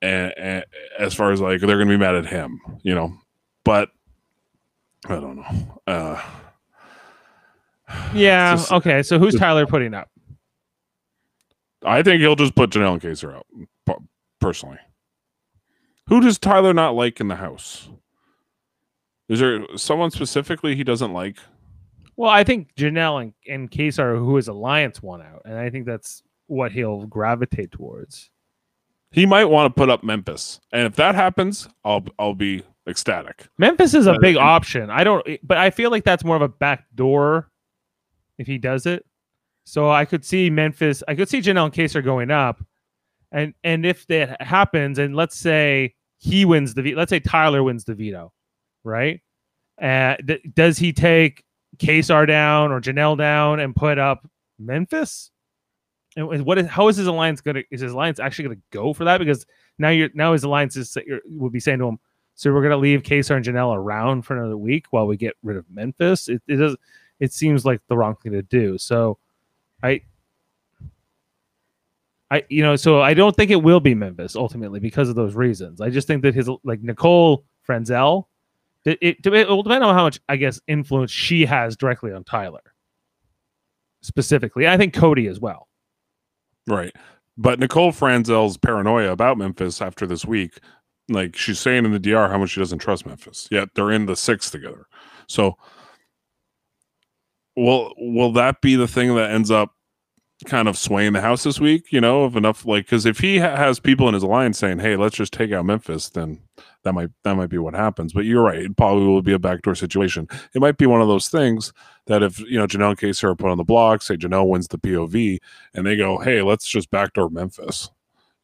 and, 0.00 0.32
and 0.38 0.64
as 0.98 1.14
far 1.14 1.32
as 1.32 1.40
like 1.40 1.60
they're 1.60 1.76
going 1.76 1.88
to 1.88 1.94
be 1.94 1.98
mad 1.98 2.14
at 2.14 2.26
him. 2.26 2.60
You 2.82 2.94
know, 2.94 3.12
but 3.64 3.90
I 5.06 5.14
don't 5.16 5.36
know. 5.36 5.80
Uh, 5.86 6.22
yeah, 8.14 8.54
just- 8.56 8.72
okay. 8.72 9.02
So 9.02 9.18
who's 9.18 9.32
just- 9.32 9.40
Tyler 9.40 9.66
putting 9.66 9.94
up? 9.94 10.08
I 11.84 12.02
think 12.04 12.20
he'll 12.20 12.36
just 12.36 12.54
put 12.54 12.70
Janelle 12.70 12.92
and 12.92 13.02
Kaysar 13.02 13.34
out 13.34 14.02
personally. 14.40 14.78
Who 16.06 16.20
does 16.20 16.38
Tyler 16.38 16.72
not 16.72 16.94
like 16.94 17.20
in 17.20 17.26
the 17.26 17.34
house? 17.36 17.88
Is 19.28 19.40
there 19.40 19.64
someone 19.76 20.10
specifically 20.12 20.76
he 20.76 20.84
doesn't 20.84 21.12
like? 21.12 21.38
Well, 22.16 22.30
I 22.30 22.44
think 22.44 22.74
Janelle 22.76 23.22
and, 23.22 23.32
and 23.48 23.70
Kaysar, 23.70 24.16
who 24.18 24.36
is 24.36 24.46
Alliance, 24.46 25.02
won 25.02 25.22
out, 25.22 25.42
and 25.44 25.58
I 25.58 25.70
think 25.70 25.86
that's 25.86 26.22
what 26.46 26.70
he'll 26.70 27.06
gravitate 27.06 27.72
towards. 27.72 28.30
He 29.10 29.26
might 29.26 29.46
want 29.46 29.74
to 29.74 29.78
put 29.80 29.90
up 29.90 30.04
Memphis, 30.04 30.60
and 30.72 30.86
if 30.86 30.94
that 30.96 31.14
happens, 31.16 31.68
I'll 31.84 32.04
I'll 32.18 32.34
be 32.34 32.62
ecstatic. 32.88 33.48
Memphis 33.58 33.94
is 33.94 34.06
a 34.06 34.18
big 34.20 34.36
option. 34.36 34.90
I 34.90 35.04
don't, 35.04 35.26
but 35.42 35.58
I 35.58 35.70
feel 35.70 35.90
like 35.90 36.04
that's 36.04 36.24
more 36.24 36.36
of 36.36 36.42
a 36.42 36.48
back 36.48 36.86
door 36.94 37.50
if 38.38 38.46
he 38.46 38.58
does 38.58 38.86
it. 38.86 39.04
So 39.64 39.90
I 39.90 40.04
could 40.04 40.24
see 40.24 40.50
Memphis. 40.50 41.02
I 41.06 41.14
could 41.14 41.28
see 41.28 41.40
Janelle 41.40 41.66
and 41.66 41.74
Kaysar 41.74 42.04
going 42.04 42.30
up, 42.30 42.64
and 43.30 43.54
and 43.62 43.86
if 43.86 44.06
that 44.08 44.42
happens, 44.42 44.98
and 44.98 45.14
let's 45.14 45.36
say 45.36 45.94
he 46.18 46.44
wins 46.44 46.74
the, 46.74 46.94
let's 46.94 47.10
say 47.10 47.20
Tyler 47.20 47.62
wins 47.62 47.84
the 47.84 47.94
veto, 47.94 48.32
right? 48.84 49.20
Uh, 49.80 50.16
th- 50.16 50.42
does 50.54 50.78
he 50.78 50.92
take 50.92 51.44
Kaysar 51.78 52.26
down 52.26 52.72
or 52.72 52.80
Janelle 52.80 53.16
down 53.16 53.60
and 53.60 53.74
put 53.74 53.98
up 53.98 54.28
Memphis? 54.58 55.30
And 56.16 56.44
what 56.44 56.58
is 56.58 56.66
how 56.66 56.88
is 56.88 56.96
his 56.96 57.06
alliance 57.06 57.40
gonna 57.40 57.62
is 57.70 57.80
his 57.80 57.92
alliance 57.92 58.20
actually 58.20 58.48
gonna 58.48 58.60
go 58.70 58.92
for 58.92 59.04
that? 59.04 59.18
Because 59.18 59.46
now 59.78 59.88
you're 59.88 60.10
now 60.12 60.32
his 60.32 60.44
alliance 60.44 60.76
is 60.76 60.96
would 61.26 61.52
be 61.52 61.60
saying 61.60 61.78
to 61.78 61.86
him, 61.86 61.98
so 62.34 62.52
we're 62.52 62.62
gonna 62.62 62.76
leave 62.76 63.02
Kaysar 63.02 63.36
and 63.36 63.44
Janelle 63.44 63.76
around 63.76 64.22
for 64.22 64.36
another 64.36 64.56
week 64.56 64.86
while 64.90 65.06
we 65.06 65.16
get 65.16 65.34
rid 65.42 65.56
of 65.56 65.64
Memphis. 65.70 66.28
It, 66.28 66.42
it 66.46 66.56
does 66.56 66.76
it 67.20 67.32
seems 67.32 67.64
like 67.64 67.80
the 67.86 67.96
wrong 67.96 68.16
thing 68.16 68.32
to 68.32 68.42
do. 68.42 68.78
So 68.78 69.18
I 69.82 70.02
I 72.30 72.44
you 72.48 72.62
know, 72.62 72.76
so 72.76 73.02
I 73.02 73.14
don't 73.14 73.36
think 73.36 73.50
it 73.50 73.62
will 73.62 73.80
be 73.80 73.94
Memphis 73.94 74.34
ultimately 74.34 74.80
because 74.80 75.08
of 75.08 75.14
those 75.14 75.34
reasons. 75.34 75.80
I 75.80 75.90
just 75.90 76.06
think 76.06 76.22
that 76.22 76.34
his 76.34 76.50
like 76.64 76.80
Nicole 76.82 77.44
Franzel, 77.62 78.28
it, 78.84 78.98
it, 79.00 79.26
it 79.26 79.48
will 79.48 79.62
depend 79.62 79.84
on 79.84 79.94
how 79.94 80.04
much 80.04 80.18
I 80.28 80.36
guess 80.36 80.60
influence 80.66 81.10
she 81.10 81.44
has 81.44 81.76
directly 81.76 82.12
on 82.12 82.24
Tyler. 82.24 82.62
Specifically, 84.00 84.66
I 84.66 84.76
think 84.76 84.94
Cody 84.94 85.28
as 85.28 85.38
well. 85.38 85.68
Right. 86.66 86.92
But 87.36 87.60
Nicole 87.60 87.92
Franzel's 87.92 88.56
paranoia 88.56 89.12
about 89.12 89.38
Memphis 89.38 89.80
after 89.80 90.06
this 90.06 90.24
week, 90.24 90.58
like 91.08 91.36
she's 91.36 91.60
saying 91.60 91.84
in 91.84 91.92
the 91.92 91.98
DR 91.98 92.28
how 92.30 92.38
much 92.38 92.50
she 92.50 92.60
doesn't 92.60 92.78
trust 92.78 93.06
Memphis. 93.06 93.48
Yet 93.50 93.70
they're 93.74 93.90
in 93.90 94.06
the 94.06 94.16
six 94.16 94.50
together. 94.50 94.86
So 95.26 95.56
will 97.56 97.92
will 97.96 98.32
that 98.32 98.60
be 98.60 98.76
the 98.76 98.88
thing 98.88 99.14
that 99.16 99.30
ends 99.30 99.50
up 99.50 99.74
kind 100.44 100.66
of 100.66 100.76
swaying 100.76 101.12
the 101.12 101.20
house 101.20 101.44
this 101.44 101.60
week? 101.60 101.92
You 101.92 102.00
know, 102.00 102.22
of 102.24 102.36
enough 102.36 102.64
like 102.64 102.86
because 102.86 103.06
if 103.06 103.18
he 103.18 103.38
ha- 103.38 103.56
has 103.56 103.78
people 103.80 104.08
in 104.08 104.14
his 104.14 104.22
alliance 104.22 104.58
saying, 104.58 104.78
"Hey, 104.78 104.96
let's 104.96 105.16
just 105.16 105.32
take 105.32 105.52
out 105.52 105.66
Memphis," 105.66 106.10
then 106.10 106.40
that 106.84 106.92
might 106.92 107.10
that 107.24 107.36
might 107.36 107.50
be 107.50 107.58
what 107.58 107.74
happens. 107.74 108.12
But 108.12 108.24
you're 108.24 108.42
right; 108.42 108.60
it 108.60 108.76
probably 108.76 109.06
will 109.06 109.22
be 109.22 109.32
a 109.32 109.38
backdoor 109.38 109.74
situation. 109.74 110.28
It 110.54 110.60
might 110.60 110.78
be 110.78 110.86
one 110.86 111.00
of 111.00 111.08
those 111.08 111.28
things 111.28 111.72
that 112.06 112.22
if 112.22 112.38
you 112.40 112.58
know 112.58 112.66
Janelle 112.66 112.90
and 112.90 112.98
Kaysar 112.98 113.30
are 113.30 113.36
put 113.36 113.50
on 113.50 113.58
the 113.58 113.64
block, 113.64 114.02
say 114.02 114.16
Janelle 114.16 114.48
wins 114.48 114.68
the 114.68 114.78
POV, 114.78 115.38
and 115.74 115.86
they 115.86 115.96
go, 115.96 116.18
"Hey, 116.18 116.42
let's 116.42 116.66
just 116.66 116.90
backdoor 116.90 117.30
Memphis," 117.30 117.90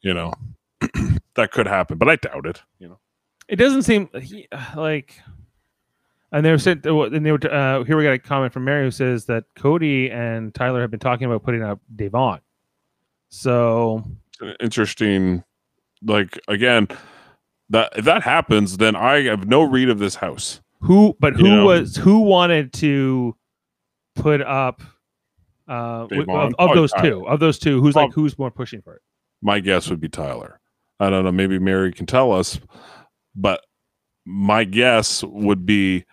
you 0.01 0.13
know, 0.13 0.33
that 1.35 1.51
could 1.51 1.67
happen, 1.67 1.97
but 1.97 2.09
I 2.09 2.15
doubt 2.17 2.45
it. 2.45 2.61
You 2.79 2.89
know, 2.89 2.99
It 3.47 3.55
doesn't 3.57 3.83
seem 3.83 4.09
he, 4.21 4.47
like. 4.75 5.15
And 6.31 6.45
they 6.45 6.51
were 6.51 6.59
said, 6.59 6.85
and 6.85 7.25
they 7.25 7.31
were, 7.31 7.39
uh, 7.51 7.83
here 7.85 7.97
we 7.97 8.03
got 8.03 8.11
a 8.13 8.19
comment 8.19 8.53
from 8.53 8.63
Mary 8.63 8.83
who 8.85 8.91
says 8.91 9.25
that 9.25 9.45
Cody 9.55 10.11
and 10.11 10.53
Tyler 10.53 10.81
have 10.81 10.91
been 10.91 10.99
talking 10.99 11.25
about 11.25 11.41
putting 11.41 11.63
up 11.63 11.79
Da'Vonne. 11.95 12.41
So 13.29 14.03
interesting. 14.59 15.43
Like 16.03 16.39
again, 16.47 16.87
that 17.69 17.91
if 17.97 18.05
that 18.05 18.21
happens, 18.23 18.77
then 18.77 18.95
I 18.95 19.23
have 19.23 19.47
no 19.47 19.63
read 19.63 19.89
of 19.89 19.99
this 19.99 20.15
house. 20.15 20.61
who, 20.81 21.15
but 21.19 21.37
You 21.37 21.45
who 21.45 21.55
know. 21.57 21.65
was 21.65 21.95
who 21.95 22.19
wanted 22.19 22.73
to 22.73 23.35
put 24.15 24.41
up 24.41 24.81
uh, 25.67 26.05
Da'Vonne? 26.07 26.29
of, 26.29 26.49
of 26.51 26.55
Probably 26.57 26.75
those 26.75 26.91
Tyler. 26.91 27.09
two? 27.09 27.27
Of 27.27 27.39
those 27.39 27.59
two, 27.59 27.81
who's 27.81 27.95
like 27.95 28.13
who's 28.13 28.37
more 28.37 28.51
pushing 28.51 28.81
for 28.81 28.95
it? 28.95 29.01
My 29.41 29.59
guess 29.59 29.89
would 29.89 29.99
be 29.99 30.09
Tyler. 30.09 30.59
I 30.99 31.09
don't 31.09 31.23
know. 31.23 31.31
Maybe 31.31 31.59
Mary 31.59 31.91
can 31.93 32.05
tell 32.05 32.31
us, 32.31 32.59
but 33.35 33.61
my 34.25 34.63
guess 34.63 35.23
would 35.23 35.65
be 35.65 36.05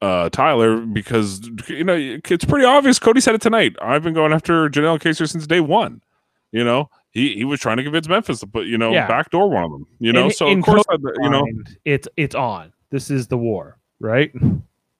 uh, 0.00 0.28
Tyler 0.30 0.80
because 0.80 1.40
you 1.68 1.84
know 1.84 1.94
it's 1.96 2.44
pretty 2.44 2.64
obvious. 2.64 2.98
Cody 2.98 3.20
said 3.20 3.34
it 3.34 3.40
tonight. 3.40 3.76
I've 3.80 4.02
been 4.02 4.14
going 4.14 4.32
after 4.32 4.68
Janelle 4.68 4.98
Kaysar 5.00 5.28
since 5.30 5.46
day 5.46 5.60
one. 5.60 6.02
You 6.50 6.64
know, 6.64 6.90
he 7.12 7.34
he 7.34 7.44
was 7.44 7.60
trying 7.60 7.76
to 7.78 7.82
convince 7.84 8.08
Memphis 8.08 8.40
to 8.40 8.46
put 8.46 8.66
you 8.66 8.76
know 8.76 8.92
Yeah. 8.92 9.06
backdoor 9.06 9.48
one 9.48 9.64
of 9.64 9.70
them. 9.70 9.86
You 10.00 10.12
know, 10.12 10.26
In- 10.26 10.32
so 10.32 10.48
in 10.48 10.58
of 10.58 10.64
course 10.64 10.84
I- 10.90 10.96
you 11.22 11.30
know 11.30 11.46
it's 11.84 12.08
it's 12.16 12.34
on. 12.34 12.72
This 12.90 13.10
is 13.10 13.28
the 13.28 13.38
war, 13.38 13.78
right? 14.00 14.32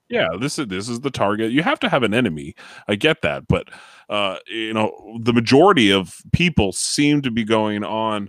yeah 0.09 0.29
this 0.39 0.59
is 0.59 0.67
this 0.67 0.91
is 0.91 1.01
the 1.01 1.11
target 1.11 1.53
you 1.53 1.63
have 1.63 1.81
to 1.81 1.89
have 1.89 2.03
an 2.03 2.13
enemy 2.13 2.55
i 2.87 2.95
get 2.95 3.23
that 3.23 3.49
but 3.49 3.69
uh 4.11 4.37
you 4.47 4.75
know 4.75 4.93
the 5.23 5.33
majority 5.33 5.91
of 5.91 6.19
people 6.33 6.71
seem 6.71 7.23
to 7.23 7.31
be 7.31 7.45
going 7.45 7.83
on 7.83 8.29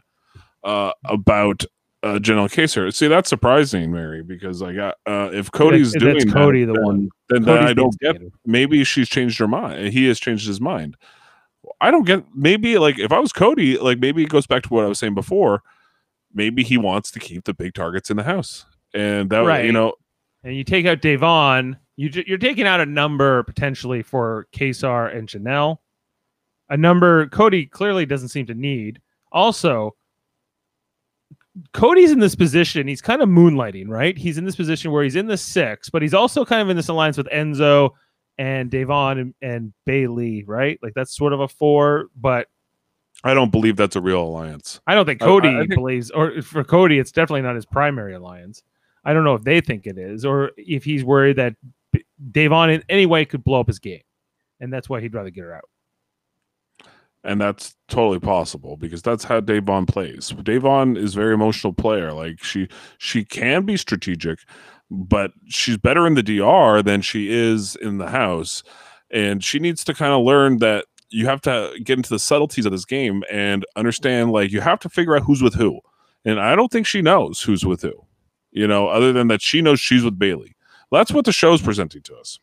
uh 0.64 0.92
about 1.06 1.64
uh 2.04 2.20
Janelle 2.20 2.52
Kaysar. 2.54 2.94
See, 2.94 3.08
that's 3.08 3.30
surprising, 3.30 3.92
Mary, 3.92 4.24
because 4.24 4.62
like 4.62 4.78
uh, 4.78 4.94
uh 5.06 5.30
if 5.34 5.52
Cody's 5.52 5.94
doing 5.94 6.18
that, 6.18 6.34
Cody 6.34 6.66
the 6.66 6.74
then, 6.74 6.84
one. 6.84 7.10
then, 7.30 7.44
then 7.44 7.64
I 7.64 7.74
don't 7.74 7.98
get 8.00 8.22
maybe 8.46 8.84
she's 8.84 9.10
changed 9.10 9.40
her 9.40 9.48
mind. 9.48 9.94
He 9.94 10.08
has 10.08 10.20
changed 10.20 10.48
his 10.48 10.60
mind. 10.62 10.98
I 11.80 11.92
don't 11.92 12.06
get 12.06 12.26
maybe 12.36 12.78
like 12.78 13.00
if 13.00 13.12
I 13.12 13.20
was 13.20 13.32
Cody, 13.32 13.78
like 13.78 14.00
maybe 14.00 14.24
it 14.24 14.30
goes 14.30 14.48
back 14.48 14.64
to 14.64 14.70
what 14.70 14.84
I 14.84 14.88
was 14.88 15.00
saying 15.00 15.16
before. 15.16 15.64
Maybe 16.34 16.64
he 16.64 16.78
wants 16.78 17.12
to 17.12 17.20
keep 17.20 17.44
the 17.46 17.54
big 17.54 17.74
targets 17.74 18.10
in 18.10 18.18
the 18.18 18.24
house. 18.24 18.66
And 18.94 19.30
that 19.30 19.40
Right. 19.40 19.66
you 19.66 19.72
know, 19.72 19.94
and 20.44 20.56
you 20.56 20.64
take 20.64 20.86
out 20.86 21.00
Da'Vonne, 21.02 21.78
you 21.96 22.10
you're 22.28 22.38
taking 22.38 22.68
out 22.68 22.82
a 22.82 22.86
number 22.86 23.44
potentially 23.44 24.02
for 24.02 24.48
Kaysar 24.54 25.16
and 25.16 25.28
Janelle. 25.28 25.78
A 26.70 26.78
number 26.78 27.28
Cody 27.28 27.66
clearly 27.66 28.06
doesn't 28.06 28.30
seem 28.30 28.46
to 28.48 28.54
need. 28.54 29.00
Also, 29.32 29.96
Cody's 31.72 32.12
in 32.12 32.20
this 32.20 32.36
position. 32.36 32.88
He's 32.88 33.02
kind 33.02 33.22
of 33.22 33.30
moonlighting, 33.30 33.88
right? 33.88 34.18
He's 34.18 34.38
in 34.38 34.46
this 34.46 34.56
position 34.56 34.92
where 34.92 35.04
he's 35.04 35.16
in 35.16 35.28
the 35.28 35.38
six, 35.38 35.90
but 35.90 36.02
he's 36.02 36.14
also 36.14 36.46
kind 36.46 36.62
of 36.62 36.70
in 36.70 36.76
this 36.78 36.90
alliance 36.90 37.18
with 37.18 37.28
Enzo 37.28 37.92
and 38.40 38.72
Da'Vonne 38.72 39.22
and, 39.22 39.34
and 39.42 39.74
Bailey, 39.86 40.44
right? 40.46 40.80
Like 40.82 40.94
that's 40.96 41.16
sort 41.16 41.34
of 41.34 41.40
a 41.42 41.48
four, 41.48 42.08
but 42.20 42.48
I 43.24 43.34
don't 43.36 43.52
believe 43.52 43.76
that's 43.76 43.96
a 43.96 44.02
real 44.02 44.22
alliance. 44.24 44.82
I 44.88 44.96
don't 44.96 45.06
think 45.06 45.22
I- 45.22 45.26
I- 45.26 45.28
Cody 45.28 45.50
I 45.50 45.60
think- 45.60 45.76
believes, 45.76 46.10
or 46.12 46.42
for 46.42 46.64
Cody, 46.64 46.98
it's 46.98 47.12
definitely 47.12 47.44
not 47.44 47.56
his 47.56 47.66
primary 47.66 48.14
alliance. 48.16 48.64
I 49.06 49.14
don't 49.14 49.24
know 49.24 49.36
if 49.36 49.44
they 49.44 49.62
think 49.62 49.86
it 49.86 49.98
is, 49.98 50.26
or 50.26 50.52
if 50.58 50.84
he's 50.84 51.04
worried 51.04 51.36
that 51.36 51.56
Da'Vonne 52.32 52.74
in 52.74 52.84
any 52.90 53.06
way 53.06 53.26
could 53.26 53.44
blow 53.44 53.60
up 53.60 53.68
his 53.68 53.78
game, 53.80 54.02
and 54.60 54.74
that's 54.74 54.90
why 54.90 55.02
he'd 55.02 55.14
rather 55.14 55.30
get 55.30 55.42
her 55.44 55.54
out. 55.54 55.70
And 57.24 57.40
that's 57.40 57.76
totally 57.88 58.20
possible 58.20 58.76
because 58.76 59.02
that's 59.02 59.24
how 59.24 59.40
Da'Vonne 59.40 59.88
plays. 59.88 60.32
Da'Vonne 60.32 60.98
is 60.98 61.16
a 61.16 61.20
very 61.20 61.34
emotional 61.34 61.72
player. 61.72 62.12
Like 62.12 62.44
she 62.44 62.68
she 62.98 63.24
can 63.24 63.66
be 63.66 63.78
strategic, 63.78 64.40
but 64.92 65.32
she's 65.48 65.78
better 65.78 66.06
in 66.06 66.16
the 66.16 66.24
DR 66.24 66.84
than 66.84 67.02
she 67.02 67.32
is 67.32 67.78
in 67.78 67.98
the 67.98 68.10
house, 68.10 68.62
and 69.10 69.42
she 69.42 69.58
needs 69.60 69.86
to 69.86 69.94
kind 69.94 70.12
of 70.12 70.24
learn 70.24 70.58
that 70.58 70.86
you 71.14 71.28
have 71.28 71.42
to 71.42 71.72
get 71.84 71.98
into 71.98 72.10
the 72.10 72.20
subtleties 72.20 72.66
of 72.66 72.72
this 72.72 72.86
game 72.86 73.24
and 73.32 73.66
understand 73.76 74.32
like 74.32 74.52
you 74.52 74.60
have 74.62 74.80
to 74.80 74.90
figure 74.90 75.16
out 75.16 75.24
who's 75.24 75.42
with 75.42 75.54
who. 75.54 75.80
And 76.26 76.40
I 76.40 76.56
don't 76.56 76.72
think 76.72 76.88
she 76.88 77.02
knows 77.02 77.42
who's 77.42 77.66
with 77.66 77.84
who. 77.84 77.94
You 78.52 78.68
know, 78.68 78.88
other 78.88 79.14
than 79.14 79.28
that 79.30 79.42
she 79.42 79.62
knows 79.62 79.80
she's 79.80 80.04
with 80.04 80.20
Bailey. 80.20 80.56
That's 80.92 81.12
what 81.12 81.26
the 81.26 81.32
show's 81.32 81.62
presenting 81.62 82.02
to 82.04 82.16
us. 82.16 82.40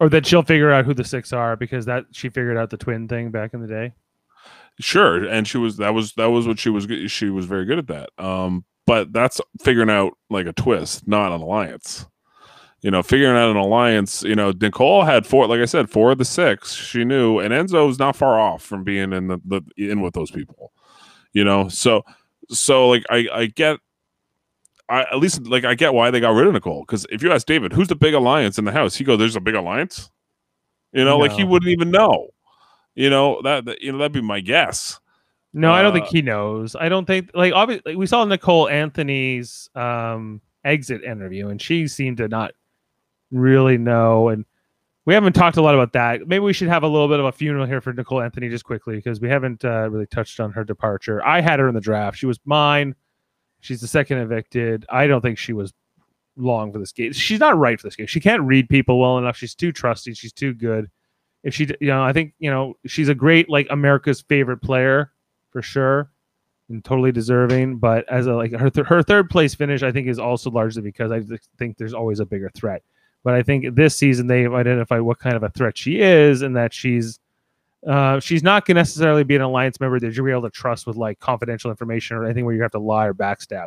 Or 0.00 0.08
that 0.08 0.26
she'll 0.26 0.42
figure 0.42 0.72
out 0.72 0.84
who 0.84 0.94
the 0.94 1.04
six 1.04 1.32
are 1.32 1.56
because 1.56 1.86
that 1.86 2.06
she 2.10 2.28
figured 2.28 2.56
out 2.56 2.70
the 2.70 2.76
twin 2.76 3.06
thing 3.06 3.30
back 3.30 3.54
in 3.54 3.60
the 3.60 3.68
day. 3.68 3.92
Sure, 4.80 5.24
and 5.24 5.46
she 5.46 5.58
was 5.58 5.76
that 5.76 5.94
was 5.94 6.12
that 6.14 6.26
was 6.26 6.46
what 6.46 6.58
she 6.58 6.68
was 6.68 6.86
she 7.10 7.30
was 7.30 7.46
very 7.46 7.64
good 7.64 7.78
at 7.78 7.86
that. 7.86 8.10
Um, 8.18 8.64
but 8.86 9.12
that's 9.12 9.40
figuring 9.62 9.90
out 9.90 10.14
like 10.30 10.46
a 10.46 10.52
twist, 10.52 11.06
not 11.06 11.32
an 11.32 11.40
alliance. 11.40 12.06
You 12.82 12.90
know, 12.90 13.02
figuring 13.02 13.36
out 13.36 13.50
an 13.50 13.56
alliance. 13.56 14.22
You 14.24 14.34
know, 14.34 14.52
Nicole 14.60 15.04
had 15.04 15.26
four, 15.26 15.46
like 15.46 15.60
I 15.60 15.64
said, 15.64 15.88
four 15.88 16.10
of 16.10 16.18
the 16.18 16.24
six. 16.24 16.74
She 16.74 17.04
knew, 17.04 17.38
and 17.38 17.54
Enzo's 17.54 17.98
not 17.98 18.16
far 18.16 18.38
off 18.38 18.62
from 18.62 18.84
being 18.84 19.12
in 19.12 19.28
the, 19.28 19.40
the 19.44 19.62
in 19.76 20.00
with 20.00 20.12
those 20.12 20.30
people. 20.30 20.72
You 21.32 21.44
know, 21.44 21.68
so 21.68 22.02
so 22.50 22.88
like 22.88 23.04
I 23.10 23.28
I 23.32 23.46
get. 23.46 23.78
I, 24.86 25.00
at 25.00 25.16
least 25.16 25.46
like 25.46 25.64
I 25.64 25.74
get 25.74 25.94
why 25.94 26.10
they 26.10 26.20
got 26.20 26.34
rid 26.34 26.46
of 26.46 26.52
Nicole 26.52 26.82
because 26.82 27.06
if 27.10 27.22
you 27.22 27.32
ask 27.32 27.46
David 27.46 27.72
who's 27.72 27.88
the 27.88 27.96
big 27.96 28.12
alliance 28.12 28.58
in 28.58 28.66
the 28.66 28.72
house, 28.72 28.96
he 28.96 29.02
go, 29.02 29.16
"There's 29.16 29.34
a 29.34 29.40
big 29.40 29.54
alliance." 29.54 30.10
You 30.92 31.06
know, 31.06 31.16
like 31.16 31.32
he 31.32 31.42
wouldn't 31.42 31.70
even 31.70 31.90
know. 31.90 32.33
You 32.94 33.10
know 33.10 33.40
that, 33.42 33.64
that 33.64 33.82
you 33.82 33.92
know 33.92 33.98
that'd 33.98 34.12
be 34.12 34.20
my 34.20 34.40
guess. 34.40 35.00
No, 35.52 35.72
I 35.72 35.82
don't 35.82 35.92
Uh, 35.92 35.94
think 35.96 36.06
he 36.08 36.22
knows. 36.22 36.74
I 36.76 36.88
don't 36.88 37.06
think 37.06 37.30
like 37.34 37.52
obviously 37.52 37.96
we 37.96 38.06
saw 38.06 38.24
Nicole 38.24 38.68
Anthony's 38.68 39.68
um 39.74 40.40
exit 40.64 41.02
interview 41.04 41.48
and 41.48 41.60
she 41.60 41.86
seemed 41.86 42.16
to 42.18 42.26
not 42.28 42.52
really 43.30 43.76
know 43.78 44.28
and 44.28 44.44
we 45.06 45.12
haven't 45.12 45.34
talked 45.34 45.58
a 45.58 45.62
lot 45.62 45.74
about 45.74 45.92
that. 45.92 46.26
Maybe 46.26 46.38
we 46.40 46.54
should 46.54 46.68
have 46.68 46.82
a 46.82 46.88
little 46.88 47.08
bit 47.08 47.20
of 47.20 47.26
a 47.26 47.32
funeral 47.32 47.66
here 47.66 47.82
for 47.82 47.92
Nicole 47.92 48.22
Anthony 48.22 48.48
just 48.48 48.64
quickly 48.64 48.96
because 48.96 49.20
we 49.20 49.28
haven't 49.28 49.62
uh, 49.64 49.90
really 49.90 50.06
touched 50.06 50.40
on 50.40 50.50
her 50.52 50.64
departure. 50.64 51.22
I 51.26 51.42
had 51.42 51.58
her 51.60 51.68
in 51.68 51.74
the 51.74 51.80
draft. 51.80 52.16
She 52.16 52.24
was 52.24 52.40
mine. 52.46 52.94
She's 53.60 53.82
the 53.82 53.86
second 53.86 54.18
evicted. 54.18 54.86
I 54.88 55.06
don't 55.06 55.20
think 55.20 55.36
she 55.36 55.52
was 55.52 55.74
long 56.36 56.72
for 56.72 56.78
this 56.78 56.92
game. 56.92 57.12
She's 57.12 57.38
not 57.40 57.58
right 57.58 57.78
for 57.78 57.86
this 57.86 57.96
game. 57.96 58.06
She 58.06 58.18
can't 58.20 58.42
read 58.42 58.68
people 58.70 58.98
well 58.98 59.18
enough. 59.18 59.36
She's 59.36 59.54
too 59.54 59.72
trusting. 59.72 60.14
She's 60.14 60.32
too 60.32 60.54
good. 60.54 60.90
If 61.44 61.54
she, 61.54 61.68
you 61.80 61.88
know, 61.88 62.02
I 62.02 62.12
think 62.12 62.34
you 62.38 62.50
know 62.50 62.76
she's 62.86 63.08
a 63.08 63.14
great 63.14 63.48
like 63.48 63.68
America's 63.70 64.22
favorite 64.22 64.58
player 64.58 65.12
for 65.50 65.62
sure, 65.62 66.10
and 66.68 66.84
totally 66.84 67.12
deserving. 67.12 67.76
But 67.76 68.10
as 68.10 68.26
a 68.26 68.34
like 68.34 68.52
her 68.52 68.70
th- 68.70 68.86
her 68.86 69.02
third 69.02 69.30
place 69.30 69.54
finish, 69.54 69.82
I 69.82 69.92
think 69.92 70.08
is 70.08 70.18
also 70.18 70.50
largely 70.50 70.82
because 70.82 71.12
I 71.12 71.22
think 71.58 71.76
there's 71.76 71.94
always 71.94 72.18
a 72.18 72.26
bigger 72.26 72.50
threat. 72.54 72.82
But 73.22 73.34
I 73.34 73.42
think 73.42 73.74
this 73.74 73.96
season 73.96 74.26
they've 74.26 74.52
identified 74.52 75.02
what 75.02 75.18
kind 75.18 75.36
of 75.36 75.42
a 75.42 75.50
threat 75.50 75.78
she 75.78 76.00
is, 76.00 76.42
and 76.42 76.56
that 76.56 76.72
she's 76.72 77.20
uh, 77.86 78.18
she's 78.20 78.42
not 78.42 78.64
going 78.64 78.76
to 78.76 78.80
necessarily 78.80 79.24
be 79.24 79.36
an 79.36 79.42
alliance 79.42 79.78
member 79.78 80.00
that 80.00 80.14
you're 80.14 80.30
able 80.30 80.42
to 80.42 80.50
trust 80.50 80.86
with 80.86 80.96
like 80.96 81.20
confidential 81.20 81.70
information 81.70 82.16
or 82.16 82.24
anything 82.24 82.44
where 82.44 82.54
you 82.54 82.62
have 82.62 82.70
to 82.70 82.78
lie 82.78 83.06
or 83.06 83.14
backstab. 83.14 83.66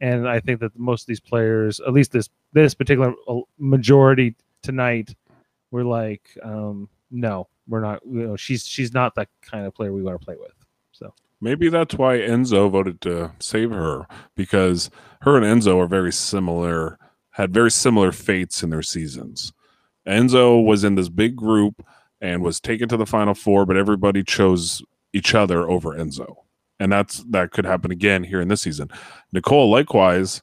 And 0.00 0.28
I 0.28 0.40
think 0.40 0.60
that 0.60 0.78
most 0.78 1.02
of 1.02 1.06
these 1.08 1.20
players, 1.20 1.80
at 1.80 1.92
least 1.92 2.12
this 2.12 2.28
this 2.52 2.74
particular 2.74 3.14
uh, 3.28 3.40
majority 3.58 4.36
tonight, 4.62 5.14
we're 5.70 5.84
like, 5.84 6.28
um, 6.42 6.88
no, 7.10 7.48
we're 7.68 7.80
not. 7.80 8.00
You 8.04 8.28
know, 8.28 8.36
she's 8.36 8.66
she's 8.66 8.92
not 8.92 9.14
that 9.16 9.28
kind 9.42 9.66
of 9.66 9.74
player 9.74 9.92
we 9.92 10.02
want 10.02 10.20
to 10.20 10.24
play 10.24 10.36
with. 10.38 10.52
So 10.92 11.12
Maybe 11.40 11.68
that's 11.68 11.94
why 11.96 12.18
Enzo 12.18 12.70
voted 12.70 13.00
to 13.02 13.32
save 13.38 13.70
her 13.70 14.06
because 14.34 14.90
her 15.20 15.36
and 15.36 15.44
Enzo 15.44 15.78
are 15.78 15.86
very 15.86 16.12
similar, 16.12 16.98
had 17.30 17.52
very 17.52 17.70
similar 17.70 18.10
fates 18.10 18.62
in 18.62 18.70
their 18.70 18.82
seasons. 18.82 19.52
Enzo 20.06 20.64
was 20.64 20.82
in 20.82 20.94
this 20.94 21.08
big 21.08 21.36
group 21.36 21.84
and 22.20 22.42
was 22.42 22.60
taken 22.60 22.88
to 22.88 22.96
the 22.96 23.06
final 23.06 23.34
four, 23.34 23.66
but 23.66 23.76
everybody 23.76 24.22
chose 24.22 24.82
each 25.12 25.34
other 25.34 25.68
over 25.68 25.90
Enzo. 25.90 26.36
And 26.80 26.90
that's 26.92 27.22
that 27.24 27.50
could 27.50 27.64
happen 27.64 27.90
again 27.90 28.24
here 28.24 28.40
in 28.40 28.48
this 28.48 28.62
season. 28.62 28.90
Nicole, 29.32 29.70
likewise, 29.70 30.42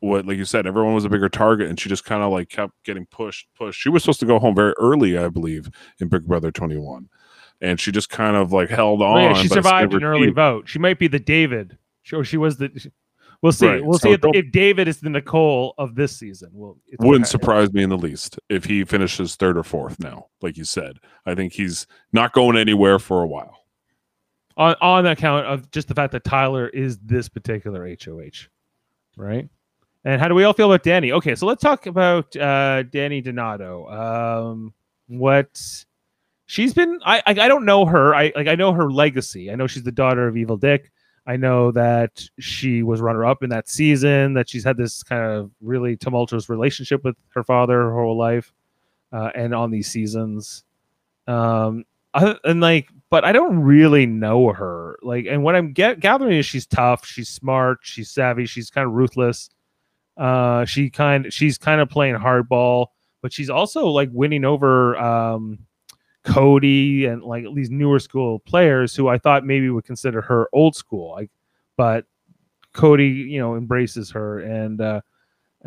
what 0.00 0.26
like 0.26 0.36
you 0.38 0.44
said, 0.44 0.66
everyone 0.66 0.94
was 0.94 1.04
a 1.04 1.08
bigger 1.08 1.28
target, 1.28 1.68
and 1.68 1.78
she 1.78 1.88
just 1.88 2.04
kind 2.04 2.22
of 2.22 2.30
like 2.32 2.48
kept 2.48 2.72
getting 2.84 3.06
pushed, 3.06 3.48
pushed. 3.56 3.80
She 3.80 3.88
was 3.88 4.02
supposed 4.02 4.20
to 4.20 4.26
go 4.26 4.38
home 4.38 4.54
very 4.54 4.74
early, 4.78 5.18
I 5.18 5.28
believe, 5.28 5.68
in 6.00 6.08
Big 6.08 6.26
Brother 6.26 6.50
21. 6.50 7.08
And 7.60 7.80
she 7.80 7.90
just 7.90 8.08
kind 8.08 8.36
of 8.36 8.52
like 8.52 8.70
held 8.70 9.02
on. 9.02 9.18
Oh, 9.18 9.20
yeah, 9.20 9.34
she 9.34 9.48
survived 9.48 9.92
an 9.94 10.04
early 10.04 10.30
vote. 10.30 10.68
She 10.68 10.78
might 10.78 10.98
be 10.98 11.08
the 11.08 11.18
David. 11.18 11.76
Sure, 12.02 12.22
she 12.24 12.36
was 12.36 12.56
the. 12.58 12.90
We'll 13.42 13.52
see. 13.52 13.66
Right, 13.66 13.84
We'll 13.84 13.98
so 13.98 14.08
see 14.08 14.12
if, 14.14 14.20
if 14.34 14.52
David 14.52 14.88
is 14.88 15.00
the 15.00 15.10
Nicole 15.10 15.74
of 15.78 15.94
this 15.94 16.16
season. 16.16 16.50
Well, 16.52 16.76
it's 16.86 17.04
Wouldn't 17.04 17.26
okay. 17.26 17.30
surprise 17.30 17.72
me 17.72 17.82
in 17.82 17.90
the 17.90 17.98
least 17.98 18.38
if 18.48 18.64
he 18.64 18.84
finishes 18.84 19.36
third 19.36 19.56
or 19.58 19.62
fourth 19.62 19.98
now, 20.00 20.26
like 20.40 20.56
you 20.56 20.64
said. 20.64 20.98
I 21.26 21.34
think 21.34 21.52
he's 21.52 21.86
not 22.12 22.32
going 22.32 22.56
anywhere 22.56 22.98
for 22.98 23.22
a 23.22 23.26
while. 23.28 23.56
on 24.56 24.74
on 24.80 25.06
account 25.06 25.46
of 25.46 25.70
just 25.70 25.88
the 25.88 25.94
fact 25.94 26.12
that 26.12 26.24
Tyler 26.24 26.68
is 26.68 26.98
this 26.98 27.28
particular 27.28 27.88
HOH, 27.88 28.48
right? 29.16 29.48
And 30.04 30.20
how 30.20 30.28
do 30.28 30.34
we 30.34 30.44
all 30.44 30.52
feel 30.52 30.72
about 30.72 30.84
Danny? 30.84 31.12
Okay, 31.12 31.34
so 31.34 31.46
let's 31.46 31.62
talk 31.62 31.86
about 31.86 32.34
uh, 32.36 32.84
Danny 32.84 33.20
Donato. 33.20 33.88
Um, 33.88 34.72
what 35.08 35.60
she's 36.46 36.72
been, 36.72 37.00
I, 37.04 37.18
I 37.26 37.30
I 37.30 37.48
don't 37.48 37.64
know 37.64 37.84
her. 37.84 38.14
I 38.14 38.32
like 38.36 38.46
I 38.46 38.54
know 38.54 38.72
her 38.72 38.90
legacy. 38.90 39.50
I 39.50 39.56
know 39.56 39.66
she's 39.66 39.82
the 39.82 39.92
daughter 39.92 40.28
of 40.28 40.34
Evel 40.34 40.60
Dick. 40.60 40.90
I 41.26 41.36
know 41.36 41.72
that 41.72 42.22
she 42.38 42.82
was 42.82 43.00
runner 43.00 43.26
up 43.26 43.42
in 43.42 43.50
that 43.50 43.68
season. 43.68 44.34
That 44.34 44.48
she's 44.48 44.64
had 44.64 44.76
this 44.76 45.02
kind 45.02 45.22
of 45.22 45.50
really 45.60 45.96
tumultuous 45.96 46.48
relationship 46.48 47.04
with 47.04 47.16
her 47.34 47.44
father 47.44 47.74
her 47.74 47.94
whole 47.94 48.16
life, 48.16 48.52
uh, 49.12 49.30
and 49.34 49.54
on 49.54 49.70
these 49.70 49.88
seasons. 49.88 50.64
Um, 51.26 51.84
and 52.14 52.60
like, 52.60 52.88
but 53.10 53.24
I 53.24 53.32
don't 53.32 53.60
really 53.60 54.06
know 54.06 54.52
her. 54.52 54.98
Like, 55.02 55.26
and 55.28 55.42
what 55.42 55.54
I'm 55.54 55.72
get, 55.72 56.00
gathering 56.00 56.38
is 56.38 56.46
she's 56.46 56.66
tough, 56.66 57.04
she's 57.06 57.28
smart, 57.28 57.80
she's 57.82 58.10
savvy, 58.10 58.46
she's 58.46 58.70
kind 58.70 58.86
of 58.86 58.92
ruthless. 58.92 59.50
Uh, 60.18 60.64
she 60.64 60.90
kind, 60.90 61.32
she's 61.32 61.56
kind 61.58 61.80
of 61.80 61.88
playing 61.88 62.16
hardball, 62.16 62.86
but 63.22 63.32
she's 63.32 63.50
also 63.50 63.86
like 63.86 64.10
winning 64.12 64.44
over 64.44 64.96
um, 64.98 65.58
Cody 66.24 67.06
and 67.06 67.22
like 67.22 67.44
these 67.54 67.70
newer 67.70 67.98
school 67.98 68.40
players 68.40 68.94
who 68.94 69.08
I 69.08 69.18
thought 69.18 69.46
maybe 69.46 69.70
would 69.70 69.84
consider 69.84 70.20
her 70.22 70.48
old 70.52 70.74
school. 70.74 71.12
Like, 71.12 71.30
but 71.76 72.04
Cody, 72.72 73.06
you 73.06 73.38
know, 73.38 73.56
embraces 73.56 74.10
her 74.10 74.40
and 74.40 74.80
uh, 74.80 75.00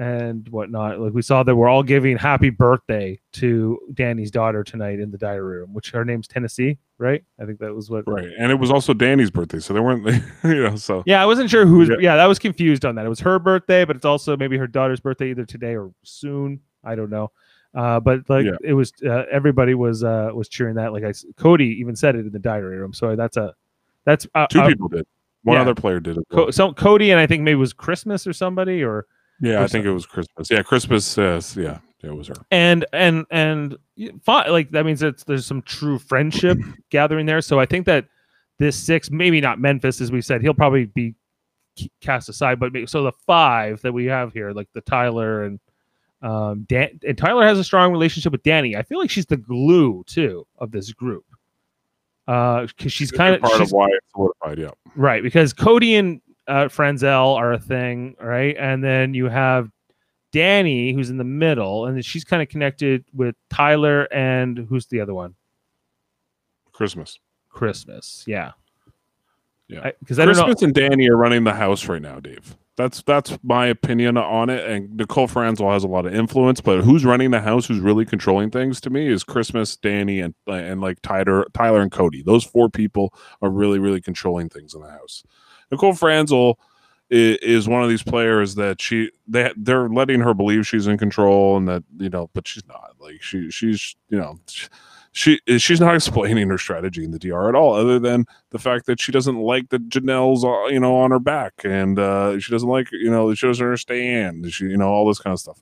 and 0.01 0.49
whatnot. 0.49 0.99
Like 0.99 1.13
we 1.13 1.21
saw 1.21 1.43
that 1.43 1.55
we're 1.55 1.69
all 1.69 1.83
giving 1.83 2.17
happy 2.17 2.49
birthday 2.49 3.19
to 3.33 3.79
Danny's 3.93 4.31
daughter 4.31 4.63
tonight 4.63 4.99
in 4.99 5.11
the 5.11 5.17
diary 5.17 5.59
room, 5.59 5.75
which 5.75 5.91
her 5.91 6.03
name's 6.03 6.27
Tennessee, 6.27 6.79
right? 6.97 7.23
I 7.39 7.45
think 7.45 7.59
that 7.59 7.75
was 7.75 7.91
what. 7.91 8.05
Right. 8.07 8.27
And 8.39 8.51
it 8.51 8.55
was 8.55 8.71
also 8.71 8.95
Danny's 8.95 9.29
birthday. 9.29 9.59
So 9.59 9.75
they 9.75 9.79
weren't, 9.79 10.03
you 10.43 10.63
know, 10.63 10.75
so 10.75 11.03
Yeah, 11.05 11.21
I 11.21 11.27
wasn't 11.27 11.51
sure 11.51 11.67
who 11.67 11.77
was. 11.77 11.89
Yeah. 11.89 11.97
Yeah. 11.99 12.15
that 12.15 12.25
was 12.25 12.39
confused 12.39 12.83
on 12.83 12.95
that. 12.95 13.05
It 13.05 13.09
was 13.09 13.19
her 13.19 13.37
birthday, 13.37 13.85
but 13.85 13.95
it's 13.95 14.05
also 14.05 14.35
maybe 14.35 14.57
her 14.57 14.65
daughter's 14.65 14.99
birthday 14.99 15.29
either 15.29 15.45
today 15.45 15.75
or 15.75 15.91
soon. 16.01 16.61
I 16.83 16.95
don't 16.95 17.11
know. 17.11 17.31
Uh, 17.75 17.99
but 17.99 18.27
like 18.27 18.45
Yeah. 18.45 18.57
it 18.63 18.73
was, 18.73 18.91
uh, 19.05 19.25
everybody 19.31 19.75
was 19.75 20.03
uh, 20.03 20.31
was 20.33 20.49
cheering 20.49 20.75
that. 20.75 20.93
Like 20.93 21.03
I, 21.03 21.13
Cody 21.37 21.77
even 21.79 21.95
said 21.95 22.15
it 22.15 22.25
in 22.25 22.31
the 22.31 22.39
diary 22.39 22.77
room. 22.77 22.91
So 22.91 23.15
that's 23.15 23.37
a 23.37 23.53
that's 24.03 24.25
uh, 24.33 24.47
two 24.47 24.61
uh, 24.61 24.67
people 24.67 24.87
did. 24.87 25.05
One 25.43 25.57
yeah. 25.57 25.61
other 25.61 25.75
player 25.75 25.99
did 25.99 26.17
it. 26.17 26.23
Co- 26.31 26.49
so 26.49 26.73
Cody 26.73 27.11
and 27.11 27.19
I 27.19 27.27
think 27.27 27.43
maybe 27.43 27.53
it 27.53 27.57
was 27.57 27.73
Christmas 27.73 28.25
or 28.25 28.33
somebody 28.33 28.83
or 28.83 29.05
Yeah, 29.41 29.63
I 29.63 29.67
think 29.67 29.85
it 29.85 29.91
was 29.91 30.05
Christmas. 30.05 30.49
Yeah, 30.49 30.61
Christmas. 30.61 31.17
Uh, 31.17 31.41
yeah, 31.55 31.79
it 32.03 32.15
was 32.15 32.27
her. 32.27 32.35
and 32.51 32.85
and 32.93 33.25
and 33.31 33.77
like 34.27 34.71
that 34.71 34.85
means 34.85 34.99
that 34.99 35.25
there's 35.25 35.45
some 35.45 35.61
true 35.63 35.97
friendship 35.99 36.57
gathering 36.89 37.25
there. 37.25 37.41
So 37.41 37.59
I 37.59 37.65
think 37.65 37.87
that 37.87 38.05
this 38.59 38.77
six, 38.77 39.09
maybe 39.09 39.41
not 39.41 39.59
Memphis, 39.59 39.99
as 39.99 40.11
we 40.11 40.21
said, 40.21 40.41
he'll 40.41 40.53
probably 40.53 40.85
be 40.85 41.15
cast 42.01 42.29
aside. 42.29 42.59
But 42.59 42.71
maybe, 42.71 42.85
so 42.85 43.03
the 43.03 43.11
five 43.25 43.81
that 43.81 43.91
we 43.91 44.05
have 44.05 44.31
here, 44.31 44.51
like 44.51 44.69
the 44.73 44.81
Tyler 44.81 45.43
and 45.43 45.59
um, 46.21 46.65
Dan, 46.69 46.99
and 47.07 47.17
Tyler 47.17 47.43
has 47.45 47.57
a 47.57 47.63
strong 47.63 47.91
relationship 47.91 48.31
with 48.31 48.43
Danny. 48.43 48.75
I 48.75 48.83
feel 48.83 48.99
like 48.99 49.09
she's 49.09 49.25
the 49.25 49.37
glue 49.37 50.03
too 50.05 50.45
of 50.59 50.71
this 50.71 50.93
group. 50.93 51.25
Uh, 52.27 52.67
because 52.67 52.93
she's 52.93 53.11
kind 53.11 53.35
of 53.35 53.41
part 53.41 53.59
of 53.59 53.71
why 53.71 53.87
it's 53.87 54.05
solidified. 54.13 54.59
Yeah, 54.59 54.69
Right, 54.95 55.23
because 55.23 55.53
Cody 55.53 55.95
and 55.95 56.21
uh, 56.51 56.67
Franzel 56.67 57.33
are 57.33 57.53
a 57.53 57.59
thing, 57.59 58.15
right? 58.19 58.55
And 58.59 58.83
then 58.83 59.13
you 59.13 59.29
have 59.29 59.69
Danny, 60.33 60.91
who's 60.93 61.09
in 61.09 61.17
the 61.17 61.23
middle, 61.23 61.85
and 61.85 61.95
then 61.95 62.03
she's 62.03 62.25
kind 62.25 62.41
of 62.41 62.49
connected 62.49 63.05
with 63.13 63.35
Tyler 63.49 64.03
and 64.13 64.57
who's 64.69 64.85
the 64.87 64.99
other 64.99 65.13
one? 65.13 65.35
Christmas. 66.73 67.19
Christmas, 67.49 68.23
yeah, 68.27 68.51
Yeah. 69.67 69.91
Because 69.99 70.19
I, 70.19 70.25
don't 70.25 70.35
know. 70.35 70.43
Christmas 70.43 70.63
and 70.63 70.73
Danny 70.73 71.09
are 71.09 71.17
running 71.17 71.43
the 71.43 71.53
house 71.53 71.87
right 71.87 72.01
now, 72.01 72.19
Dave. 72.19 72.57
That's 72.77 73.01
that's 73.03 73.37
my 73.43 73.67
opinion 73.67 74.17
on 74.17 74.49
it. 74.49 74.65
And 74.65 74.95
Nicole 74.95 75.27
Franzel 75.27 75.69
has 75.71 75.83
a 75.83 75.87
lot 75.87 76.05
of 76.05 76.15
influence, 76.15 76.61
but 76.61 76.81
who's 76.83 77.05
running 77.05 77.31
the 77.31 77.41
house, 77.41 77.65
who's 77.65 77.79
really 77.79 78.05
controlling 78.05 78.51
things 78.51 78.79
to 78.81 78.89
me 78.89 79.07
is 79.07 79.23
Christmas, 79.23 79.75
Danny, 79.77 80.21
and 80.21 80.33
and 80.47 80.81
like 80.81 81.01
Tyler, 81.01 81.45
Tyler 81.53 81.81
and 81.81 81.91
Cody. 81.91 82.23
Those 82.23 82.43
four 82.45 82.69
people 82.69 83.13
are 83.41 83.49
really, 83.49 83.79
really 83.79 84.01
controlling 84.01 84.49
things 84.49 84.73
in 84.73 84.81
the 84.81 84.89
house. 84.89 85.23
Nicole 85.71 85.93
Franzel 85.93 86.59
is, 87.09 87.67
one 87.67 87.83
of 87.83 87.89
these 87.89 88.03
players 88.03 88.55
that 88.55 88.81
she 88.81 89.11
they 89.27 89.51
they're 89.57 89.89
letting 89.89 90.21
her 90.21 90.33
believe 90.33 90.67
she's 90.67 90.87
in 90.87 90.97
control 90.97 91.57
and 91.57 91.67
that 91.67 91.83
you 91.97 92.09
know, 92.09 92.29
but 92.33 92.47
she's 92.47 92.65
not. 92.67 92.95
Like 92.99 93.21
she 93.21 93.49
she's 93.51 93.95
you 94.09 94.17
know. 94.17 94.39
She, 95.13 95.41
she's 95.57 95.81
not 95.81 95.93
explaining 95.93 96.47
her 96.47 96.57
strategy 96.57 97.03
in 97.03 97.11
the 97.11 97.19
DR 97.19 97.49
at 97.49 97.53
all, 97.55 97.73
other 97.73 97.99
than 97.99 98.25
the 98.51 98.59
fact 98.59 98.85
that 98.85 99.01
she 99.01 99.11
doesn't 99.11 99.35
like 99.35 99.67
that 99.67 99.89
Janelle's 99.89 100.45
uh, 100.45 100.67
you 100.67 100.79
know 100.79 100.95
on 100.95 101.11
her 101.11 101.19
back, 101.19 101.51
and 101.65 101.99
uh, 101.99 102.39
she 102.39 102.49
doesn't 102.49 102.69
like 102.69 102.89
you 102.93 103.11
know 103.11 103.33
she 103.33 103.45
doesn't 103.45 103.61
understand, 103.61 104.49
she 104.53 104.67
you 104.67 104.77
know 104.77 104.87
all 104.87 105.05
this 105.05 105.19
kind 105.19 105.33
of 105.33 105.39
stuff. 105.41 105.61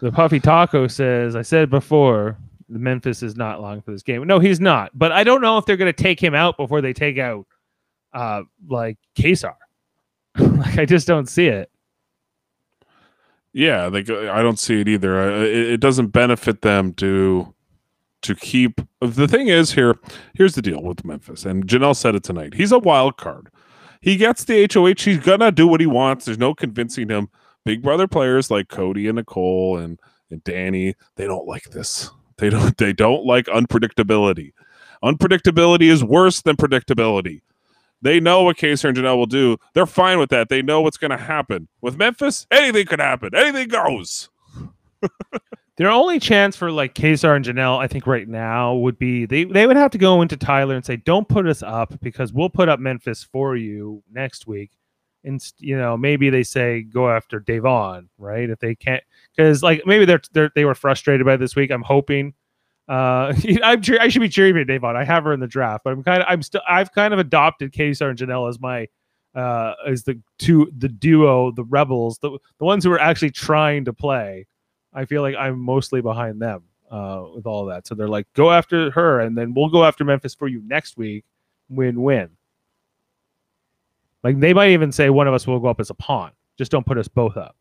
The 0.00 0.12
Puffy 0.12 0.38
Taco 0.38 0.86
says, 0.86 1.34
I 1.34 1.42
said 1.42 1.70
before, 1.70 2.36
Memphis 2.68 3.22
is 3.22 3.36
not 3.36 3.60
long 3.60 3.80
for 3.80 3.90
this 3.92 4.02
game. 4.02 4.26
No, 4.26 4.38
he's 4.38 4.60
not. 4.60 4.90
But 4.94 5.12
I 5.12 5.24
don't 5.24 5.40
know 5.40 5.58
if 5.58 5.66
they're 5.66 5.76
going 5.76 5.92
to 5.92 6.02
take 6.02 6.22
him 6.22 6.34
out 6.34 6.56
before 6.56 6.80
they 6.80 6.92
take 6.92 7.18
out, 7.18 7.46
uh, 8.14 8.42
like 8.68 8.98
Kaysar. 9.16 9.54
like 10.38 10.78
I 10.78 10.84
just 10.84 11.06
don't 11.06 11.28
see 11.28 11.46
it. 11.46 11.70
Yeah, 13.52 13.86
like 13.86 14.10
I 14.10 14.42
don't 14.42 14.58
see 14.58 14.80
it 14.80 14.88
either. 14.88 15.20
Uh, 15.20 15.42
It, 15.42 15.72
it 15.74 15.80
doesn't 15.80 16.08
benefit 16.08 16.62
them 16.62 16.92
to 16.94 17.54
to 18.22 18.34
keep. 18.34 18.80
The 19.00 19.28
thing 19.28 19.48
is 19.48 19.72
here. 19.72 19.96
Here's 20.34 20.54
the 20.54 20.62
deal 20.62 20.82
with 20.82 21.04
Memphis, 21.04 21.44
and 21.44 21.66
Janelle 21.66 21.94
said 21.96 22.14
it 22.14 22.24
tonight. 22.24 22.54
He's 22.54 22.72
a 22.72 22.78
wild 22.78 23.16
card. 23.16 23.48
He 24.00 24.16
gets 24.16 24.44
the 24.44 24.68
HOH. 24.72 25.04
He's 25.04 25.18
gonna 25.18 25.52
do 25.52 25.68
what 25.68 25.80
he 25.80 25.86
wants. 25.86 26.24
There's 26.24 26.38
no 26.38 26.54
convincing 26.54 27.08
him. 27.08 27.28
Big 27.64 27.82
brother 27.82 28.08
players 28.08 28.50
like 28.50 28.68
Cody 28.68 29.06
and 29.08 29.16
Nicole 29.16 29.78
and 29.78 30.00
and 30.30 30.42
Danny, 30.44 30.94
they 31.16 31.26
don't 31.26 31.46
like 31.46 31.70
this. 31.70 32.10
They 32.38 32.50
don't. 32.50 32.76
They 32.76 32.92
don't 32.92 33.24
like 33.24 33.46
unpredictability. 33.46 34.52
Unpredictability 35.02 35.90
is 35.90 36.02
worse 36.02 36.42
than 36.42 36.56
predictability. 36.56 37.42
They 38.04 38.20
know 38.20 38.42
what 38.42 38.58
Kaysar 38.58 38.90
and 38.90 38.98
Janelle 38.98 39.16
will 39.16 39.24
do. 39.24 39.56
They're 39.72 39.86
fine 39.86 40.18
with 40.18 40.28
that. 40.28 40.50
They 40.50 40.60
know 40.60 40.82
what's 40.82 40.98
going 40.98 41.10
to 41.10 41.16
happen. 41.16 41.68
With 41.80 41.96
Memphis, 41.96 42.46
anything 42.50 42.84
could 42.84 43.00
happen. 43.00 43.34
Anything 43.34 43.68
goes. 43.68 44.28
Their 45.78 45.88
only 45.88 46.20
chance 46.20 46.54
for 46.54 46.70
like 46.70 46.94
Kaysar 46.94 47.34
and 47.34 47.44
Janelle, 47.46 47.78
I 47.78 47.88
think 47.88 48.06
right 48.06 48.28
now 48.28 48.74
would 48.74 48.98
be 48.98 49.24
they 49.24 49.44
they 49.44 49.66
would 49.66 49.78
have 49.78 49.90
to 49.92 49.98
go 49.98 50.20
into 50.20 50.36
Tyler 50.36 50.76
and 50.76 50.84
say, 50.84 50.96
"Don't 50.96 51.26
put 51.26 51.48
us 51.48 51.62
up 51.62 51.98
because 52.00 52.32
we'll 52.32 52.50
put 52.50 52.68
up 52.68 52.78
Memphis 52.78 53.24
for 53.24 53.56
you 53.56 54.02
next 54.12 54.46
week." 54.46 54.70
And 55.24 55.42
you 55.58 55.76
know, 55.76 55.96
maybe 55.96 56.28
they 56.28 56.42
say 56.42 56.82
go 56.82 57.10
after 57.10 57.40
Da'Vonne, 57.40 58.08
right? 58.18 58.48
If 58.50 58.60
they 58.60 58.74
can't, 58.74 59.02
because 59.34 59.62
like 59.62 59.82
maybe 59.86 60.04
they're, 60.04 60.20
they're 60.32 60.52
they 60.54 60.66
were 60.66 60.76
frustrated 60.76 61.26
by 61.26 61.38
this 61.38 61.56
week. 61.56 61.70
I'm 61.70 61.82
hoping. 61.82 62.34
Uh, 62.88 63.34
I'm 63.62 63.82
I 64.00 64.08
should 64.08 64.20
be 64.20 64.28
cheering 64.28 64.54
for 64.54 64.64
Da'Vonne. 64.64 64.96
I 64.96 65.04
have 65.04 65.24
her 65.24 65.32
in 65.32 65.40
the 65.40 65.46
draft, 65.46 65.84
but 65.84 65.92
I'm 65.92 66.02
kind 66.02 66.22
of 66.22 66.28
I'm 66.28 66.42
still 66.42 66.62
I've 66.68 66.92
kind 66.92 67.12
of 67.12 67.20
adopted 67.20 67.72
Kaysar 67.72 68.10
and 68.10 68.18
Janelle 68.18 68.48
as 68.48 68.60
my 68.60 68.88
uh 69.34 69.74
as 69.86 70.04
the 70.04 70.20
two 70.38 70.70
the 70.78 70.88
duo 70.88 71.50
the 71.50 71.64
rebels 71.64 72.18
the 72.18 72.38
the 72.58 72.64
ones 72.64 72.84
who 72.84 72.92
are 72.92 73.00
actually 73.00 73.30
trying 73.30 73.84
to 73.84 73.92
play 73.92 74.46
I 74.94 75.04
feel 75.04 75.22
like 75.22 75.34
I'm 75.34 75.58
mostly 75.58 76.00
behind 76.00 76.40
them 76.40 76.62
uh, 76.90 77.24
with 77.34 77.46
all 77.46 77.66
that. 77.66 77.86
So 77.86 77.94
they're 77.94 78.08
like, 78.08 78.26
go 78.34 78.52
after 78.52 78.90
her, 78.92 79.20
and 79.20 79.36
then 79.36 79.52
we'll 79.52 79.68
go 79.68 79.84
after 79.84 80.04
Memphis 80.04 80.34
for 80.34 80.46
you 80.46 80.62
next 80.64 80.96
week. 80.96 81.24
Win 81.68 82.00
win. 82.02 82.30
Like 84.22 84.38
they 84.38 84.54
might 84.54 84.70
even 84.70 84.92
say 84.92 85.10
one 85.10 85.26
of 85.26 85.34
us 85.34 85.46
will 85.46 85.58
go 85.58 85.68
up 85.68 85.80
as 85.80 85.90
a 85.90 85.94
pawn. 85.94 86.30
Just 86.56 86.70
don't 86.70 86.86
put 86.86 86.98
us 86.98 87.08
both 87.08 87.36
up. 87.36 87.56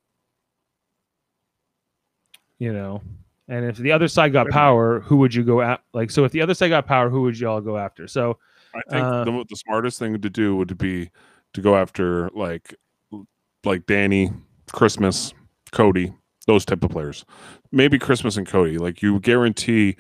You 2.59 2.71
know. 2.71 3.01
And 3.47 3.65
if 3.65 3.77
the 3.77 3.91
other 3.91 4.08
side 4.08 4.32
got 4.32 4.49
power, 4.49 5.01
who 5.01 5.17
would 5.17 5.36
you 5.36 5.43
go 5.43 5.62
at? 5.62 5.82
Like, 5.93 6.12
so 6.12 6.23
if 6.23 6.32
the 6.32 6.41
other 6.41 6.53
side 6.53 6.69
got 6.69 6.86
power, 6.86 7.10
who 7.10 7.21
would 7.23 7.38
you 7.38 7.49
all 7.49 7.60
go 7.62 7.77
after? 7.77 8.08
So 8.08 8.39
I 8.73 8.82
think 8.89 9.03
Uh, 9.03 9.23
the, 9.25 9.45
the 9.49 9.56
smartest 9.56 9.99
thing 9.99 10.19
to 10.19 10.29
do 10.29 10.56
would 10.56 10.77
be 10.77 11.10
to 11.53 11.62
go 11.62 11.75
after 11.75 12.29
like 12.34 12.73
like 13.65 13.86
Danny, 13.86 14.32
Christmas, 14.71 15.34
Cody, 15.71 16.13
those 16.47 16.65
type 16.65 16.84
of 16.84 16.91
players. 16.91 17.25
Maybe 17.71 17.99
Christmas 17.99 18.38
and 18.38 18.47
Cody. 18.47 18.77
Like 18.77 19.01
you 19.01 19.19
guarantee 19.19 19.97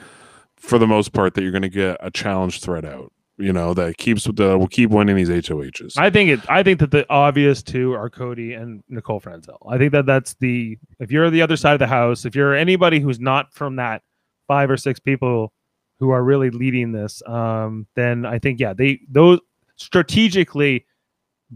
for 0.55 0.79
the 0.79 0.87
most 0.87 1.13
part 1.13 1.33
that 1.33 1.41
you're 1.41 1.51
going 1.51 1.61
to 1.63 1.69
get 1.69 1.97
a 1.99 2.11
challenge 2.11 2.61
threat 2.61 2.85
out. 2.85 3.11
You 3.37 3.51
know 3.51 3.73
that 3.73 3.97
keeps 3.97 4.25
the 4.25 4.57
will 4.57 4.67
keep 4.67 4.91
winning 4.91 5.15
these 5.15 5.29
HOHs. 5.29 5.97
I 5.97 6.11
think 6.11 6.29
it. 6.29 6.39
I 6.49 6.61
think 6.61 6.79
that 6.79 6.91
the 6.91 7.05
obvious 7.09 7.63
two 7.63 7.93
are 7.93 8.09
Cody 8.09 8.53
and 8.53 8.83
Nicole 8.89 9.19
Franzel. 9.19 9.57
I 9.67 9.79
think 9.79 9.91
that 9.93 10.05
that's 10.05 10.35
the. 10.35 10.77
If 10.99 11.11
you're 11.11 11.29
the 11.31 11.41
other 11.41 11.57
side 11.57 11.73
of 11.73 11.79
the 11.79 11.87
house, 11.87 12.25
if 12.25 12.35
you're 12.35 12.53
anybody 12.53 12.99
who's 12.99 13.19
not 13.19 13.51
from 13.51 13.77
that 13.77 14.03
five 14.47 14.69
or 14.69 14.77
six 14.77 14.99
people 14.99 15.51
who 15.99 16.11
are 16.11 16.23
really 16.23 16.51
leading 16.51 16.91
this, 16.91 17.23
um, 17.25 17.87
then 17.95 18.23
I 18.23 18.37
think 18.37 18.59
yeah, 18.59 18.73
they 18.73 18.99
those 19.09 19.39
strategically 19.77 20.85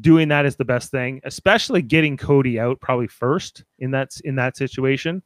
doing 0.02 0.30
that 0.30 0.46
is 0.48 0.56
the 0.56 0.66
best 0.66 0.90
thing, 0.90 1.22
especially 1.26 1.84
getting 1.84 2.18
Cody 2.18 2.60
out 2.60 2.80
probably 2.82 3.08
first 3.08 3.64
in 3.78 3.92
that 3.92 4.20
in 4.24 4.36
that 4.36 4.58
situation. 4.58 5.22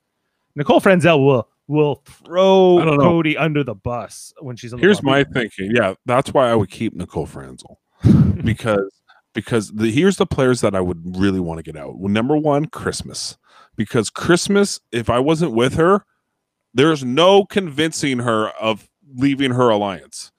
Nicole 0.56 0.82
Franzel 0.82 1.26
will 1.26 1.48
will 1.72 2.04
throw 2.06 2.80
I 2.80 2.86
don't 2.86 2.98
know. 2.98 3.04
Cody 3.04 3.38
under 3.38 3.64
the 3.64 3.74
bus 3.74 4.34
when 4.42 4.56
she's 4.56 4.74
Here's 4.78 5.02
my 5.02 5.24
thinking. 5.24 5.72
Yeah, 5.74 5.96
that's 6.06 6.34
why 6.34 6.52
I 6.52 6.56
would 6.56 6.70
keep 6.70 6.94
Nicole 6.94 7.26
Franzel 7.26 7.80
because 8.44 8.92
because 9.34 9.72
the 9.72 9.90
here's 9.90 10.18
the 10.18 10.26
players 10.26 10.62
that 10.62 10.76
I 10.76 10.82
would 10.82 11.18
really 11.18 11.40
want 11.40 11.60
to 11.60 11.64
get 11.64 11.82
out. 11.82 11.98
Well, 11.98 12.12
number 12.12 12.36
one, 12.36 12.66
Christmas, 12.66 13.38
because 13.76 14.10
Christmas, 14.10 14.80
if 14.92 15.10
I 15.10 15.20
wasn't 15.20 15.54
with 15.54 15.76
her, 15.76 16.06
there's 16.74 17.04
no 17.04 17.46
convincing 17.46 18.20
her 18.20 18.50
of 18.50 18.90
leaving 19.16 19.52
her 19.52 19.70
alliance. 19.70 20.32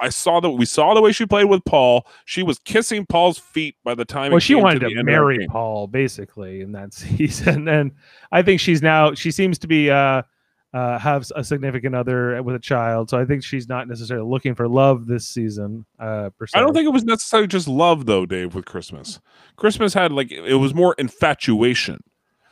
I 0.00 0.10
saw 0.10 0.38
that 0.40 0.50
we 0.50 0.64
saw 0.64 0.94
the 0.94 1.00
way 1.00 1.12
she 1.12 1.26
played 1.26 1.46
with 1.46 1.64
Paul. 1.64 2.06
She 2.24 2.42
was 2.42 2.58
kissing 2.58 3.06
Paul's 3.06 3.38
feet 3.38 3.76
by 3.84 3.94
the 3.94 4.04
time. 4.04 4.30
well 4.30 4.38
it 4.38 4.42
she 4.42 4.54
came 4.54 4.62
wanted 4.62 4.80
to, 4.80 4.88
to, 4.88 4.94
the 4.94 4.98
end 4.98 5.00
of 5.00 5.06
that 5.06 5.12
marry 5.12 5.46
paul 5.48 5.86
basically 5.86 6.60
in 6.60 6.72
that 6.72 6.92
season 6.94 7.66
and 7.66 7.92
i 8.30 8.42
think 8.42 8.60
she's 8.60 8.82
now 8.82 9.14
she 9.14 9.30
seems 9.30 9.58
to 9.58 9.66
be 9.66 9.90
uh 9.90 10.22
uh 10.76 10.98
have 10.98 11.26
a 11.34 11.42
significant 11.42 11.94
other 11.94 12.42
with 12.42 12.54
a 12.54 12.58
child 12.58 13.08
so 13.08 13.18
i 13.18 13.24
think 13.24 13.42
she's 13.42 13.68
not 13.68 13.88
necessarily 13.88 14.28
looking 14.28 14.54
for 14.54 14.68
love 14.68 15.06
this 15.06 15.26
season 15.26 15.84
uh. 15.98 16.28
I 16.54 16.60
don't 16.60 16.74
think 16.74 16.86
it 16.86 16.92
was 16.92 17.04
necessarily 17.04 17.48
just 17.48 17.68
love 17.68 18.04
though, 18.06 18.26
Dave. 18.26 18.54
With 18.54 18.66
Christmas, 18.66 19.20
Christmas 19.56 19.94
had 19.94 20.12
like 20.12 20.30
it 20.30 20.56
was 20.56 20.74
more 20.74 20.94
infatuation. 20.98 22.02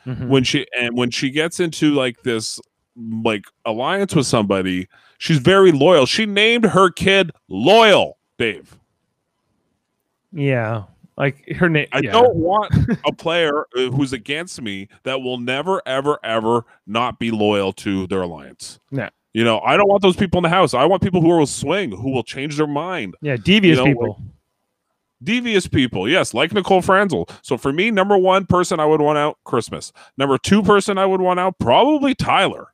Mhm. 0.05 0.27
when 0.27 0.43
she 0.43 0.67
and 0.79 0.95
when 0.95 1.09
she 1.09 1.31
gets 1.31 1.59
into 1.59 1.91
like 1.93 2.21
this 2.23 2.59
like 2.95 3.45
alliance 3.65 4.13
with 4.15 4.27
somebody 4.27 4.87
she's 5.17 5.39
very 5.39 5.71
loyal 5.71 6.05
she 6.05 6.25
named 6.27 6.63
her 6.65 6.91
kid 6.91 7.31
loyal 7.49 8.17
dave 8.37 8.77
yeah 10.31 10.83
like 11.17 11.47
her 11.55 11.69
name 11.69 11.87
i 11.91 11.99
yeah. 11.99 12.11
don't 12.11 12.35
want 12.35 12.73
a 13.05 13.11
player 13.13 13.65
uh, 13.77 13.89
who's 13.91 14.13
against 14.13 14.61
me 14.61 14.87
that 15.03 15.21
will 15.21 15.37
never 15.37 15.81
ever 15.85 16.19
ever 16.23 16.65
not 16.85 17.19
be 17.19 17.31
loyal 17.31 17.71
to 17.73 18.07
their 18.07 18.21
alliance. 18.21 18.79
Yeah. 18.91 19.09
you 19.33 19.43
know 19.43 19.59
i 19.61 19.77
don't 19.77 19.87
want 19.87 20.01
those 20.01 20.15
people 20.15 20.39
in 20.39 20.43
the 20.43 20.49
house. 20.49 20.73
I 20.73 20.85
want 20.85 21.01
people 21.01 21.21
who 21.21 21.31
are 21.31 21.39
will 21.39 21.45
swing 21.45 21.91
who 21.91 22.11
will 22.11 22.23
change 22.23 22.57
their 22.57 22.67
mind. 22.67 23.15
Yeah 23.21 23.37
devious 23.37 23.77
know, 23.77 23.85
people. 23.85 24.21
devious 25.23 25.67
people 25.67 26.09
yes 26.09 26.33
like 26.33 26.53
nicole 26.53 26.81
franzel. 26.81 27.29
So 27.41 27.57
for 27.57 27.71
me 27.71 27.91
number 27.91 28.17
one 28.17 28.45
person 28.45 28.79
i 28.79 28.85
would 28.85 29.01
want 29.01 29.17
out 29.17 29.37
christmas. 29.43 29.93
Number 30.17 30.37
two 30.37 30.61
person 30.61 30.97
i 30.97 31.05
would 31.05 31.21
want 31.21 31.39
out 31.39 31.57
probably 31.59 32.13
tyler. 32.15 32.73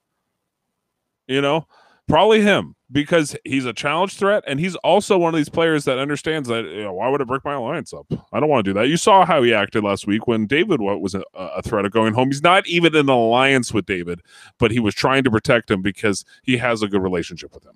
You 1.28 1.42
know 1.42 1.68
probably 2.12 2.41
him 2.41 2.76
because 2.91 3.36
he's 3.45 3.65
a 3.65 3.74
challenge 3.74 4.17
threat 4.17 4.43
and 4.45 4.60
he's 4.60 4.76
also 4.78 5.17
one 5.17 5.34
of 5.34 5.38
these 5.38 5.50
players 5.50 5.86
that 5.86 5.97
understands 5.97 6.47
that 6.50 6.65
you 6.65 6.84
know, 6.84 6.93
why 6.93 7.08
would 7.08 7.21
i 7.21 7.24
break 7.24 7.43
my 7.45 7.54
alliance 7.54 7.93
up 7.93 8.06
i 8.34 8.39
don't 8.39 8.50
want 8.50 8.63
to 8.65 8.69
do 8.74 8.78
that 8.78 8.88
you 8.88 8.97
saw 8.97 9.26
how 9.26 9.41
he 9.41 9.54
acted 9.54 9.84
last 9.84 10.06
week 10.06 10.28
when 10.28 10.45
david 10.45 10.82
wa- 10.82 10.95
was 10.97 11.15
a, 11.15 11.24
a 11.34 11.62
threat 11.62 11.86
of 11.86 11.91
going 11.91 12.13
home 12.13 12.28
he's 12.30 12.43
not 12.43 12.67
even 12.67 12.93
in 12.93 13.02
an 13.02 13.10
alliance 13.10 13.74
with 13.74 13.86
david 13.86 14.21
but 14.60 14.71
he 14.71 14.80
was 14.80 14.93
trying 14.93 15.24
to 15.24 15.32
protect 15.32 15.71
him 15.71 15.82
because 15.82 16.26
he 16.43 16.58
has 16.58 16.82
a 16.82 16.88
good 16.88 17.02
relationship 17.02 17.54
with 17.54 17.65
him 17.65 17.76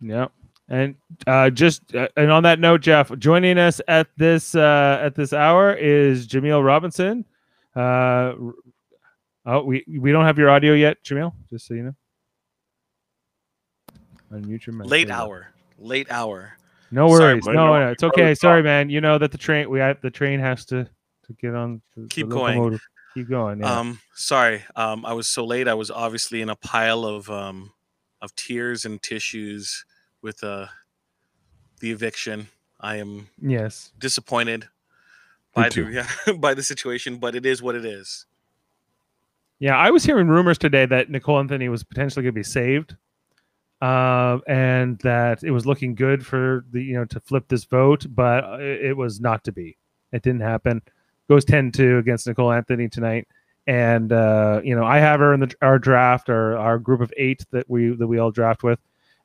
Yeah. 0.00 0.26
And 0.68 0.94
uh, 1.26 1.50
just 1.50 1.96
uh, 1.96 2.06
and 2.16 2.30
on 2.30 2.44
that 2.44 2.60
note, 2.60 2.80
Jeff, 2.80 3.10
joining 3.18 3.58
us 3.58 3.80
at 3.88 4.06
this 4.16 4.54
uh, 4.54 5.00
at 5.02 5.16
this 5.16 5.32
hour 5.32 5.74
is 5.74 6.28
Jameel 6.28 6.64
Robinson. 6.64 7.24
Uh, 7.74 8.34
oh, 9.46 9.64
we 9.64 9.84
we 9.98 10.12
don't 10.12 10.24
have 10.24 10.38
your 10.38 10.48
audio 10.48 10.74
yet, 10.74 11.02
Jameel. 11.02 11.32
Just 11.50 11.66
so 11.66 11.74
you 11.74 11.82
know. 11.82 11.94
Unmute 14.32 14.66
your 14.66 14.74
mic. 14.76 14.88
Late 14.88 15.08
There 15.08 15.16
hour. 15.16 15.48
Late 15.78 16.10
hour. 16.10 16.56
No 16.90 17.06
worries. 17.08 17.44
bud. 17.44 17.54
no, 17.54 17.66
No, 17.66 17.80
no, 17.80 17.90
it's 17.90 18.02
okay. 18.02 18.34
Sorry, 18.34 18.62
man. 18.62 18.90
You 18.90 19.00
know 19.00 19.18
that 19.18 19.32
the 19.32 19.38
train 19.38 19.70
we 19.70 19.78
have, 19.78 20.00
the 20.00 20.10
train 20.10 20.40
has 20.40 20.64
to 20.66 20.84
to 21.26 21.32
get 21.34 21.54
on. 21.54 21.80
The, 21.96 22.02
the 22.02 22.08
Keep 22.08 22.28
going. 22.28 22.56
locomotive. 22.56 22.82
Keep 23.14 23.28
going. 23.28 23.60
Yeah. 23.60 23.78
Um, 23.78 24.00
sorry. 24.14 24.62
Um, 24.76 25.04
I 25.04 25.12
was 25.12 25.26
so 25.28 25.44
late. 25.44 25.68
I 25.68 25.74
was 25.74 25.90
obviously 25.90 26.40
in 26.42 26.48
a 26.48 26.56
pile 26.56 27.04
of 27.04 27.30
um, 27.30 27.72
of 28.20 28.34
tears 28.36 28.84
and 28.84 29.02
tissues 29.02 29.84
with 30.22 30.42
uh, 30.44 30.66
the 31.80 31.90
eviction. 31.90 32.48
I 32.80 32.96
am 32.96 33.28
yes. 33.40 33.92
disappointed 33.98 34.62
Me 34.62 34.68
by 35.54 35.68
too. 35.68 35.86
the 35.86 36.06
yeah, 36.26 36.32
by 36.34 36.54
the 36.54 36.62
situation, 36.62 37.16
but 37.16 37.34
it 37.34 37.44
is 37.44 37.62
what 37.62 37.74
it 37.74 37.84
is. 37.84 38.26
Yeah, 39.58 39.76
I 39.76 39.90
was 39.90 40.04
hearing 40.04 40.28
rumors 40.28 40.56
today 40.56 40.86
that 40.86 41.10
Nicole 41.10 41.38
Anthony 41.38 41.68
was 41.68 41.84
potentially 41.84 42.22
going 42.22 42.32
to 42.32 42.38
be 42.38 42.42
saved, 42.42 42.96
uh, 43.80 44.38
and 44.46 44.98
that 44.98 45.42
it 45.42 45.50
was 45.50 45.66
looking 45.66 45.94
good 45.94 46.24
for 46.24 46.64
the 46.72 46.82
you 46.82 46.94
know 46.94 47.04
to 47.06 47.20
flip 47.20 47.48
this 47.48 47.64
vote, 47.64 48.06
but 48.10 48.60
it, 48.60 48.96
was 48.96 49.20
not 49.20 49.42
to 49.44 49.52
be. 49.52 49.76
It 50.12 50.22
didn't 50.22 50.42
happen. 50.42 50.82
Goes 51.28 51.44
10-2 51.44 51.98
against 51.98 52.26
Nicole 52.26 52.52
Anthony 52.52 52.88
tonight, 52.88 53.26
and 53.66 54.12
uh, 54.12 54.60
you 54.62 54.74
know 54.74 54.84
I 54.84 54.98
have 54.98 55.20
her 55.20 55.32
in 55.32 55.40
the 55.40 55.54
our 55.62 55.78
draft, 55.78 56.28
our 56.28 56.56
our 56.56 56.78
group 56.78 57.00
of 57.00 57.12
eight 57.16 57.44
that 57.52 57.68
we 57.68 57.90
that 57.90 58.06
we 58.06 58.18
all 58.18 58.30
draft 58.30 58.62
with, 58.62 58.80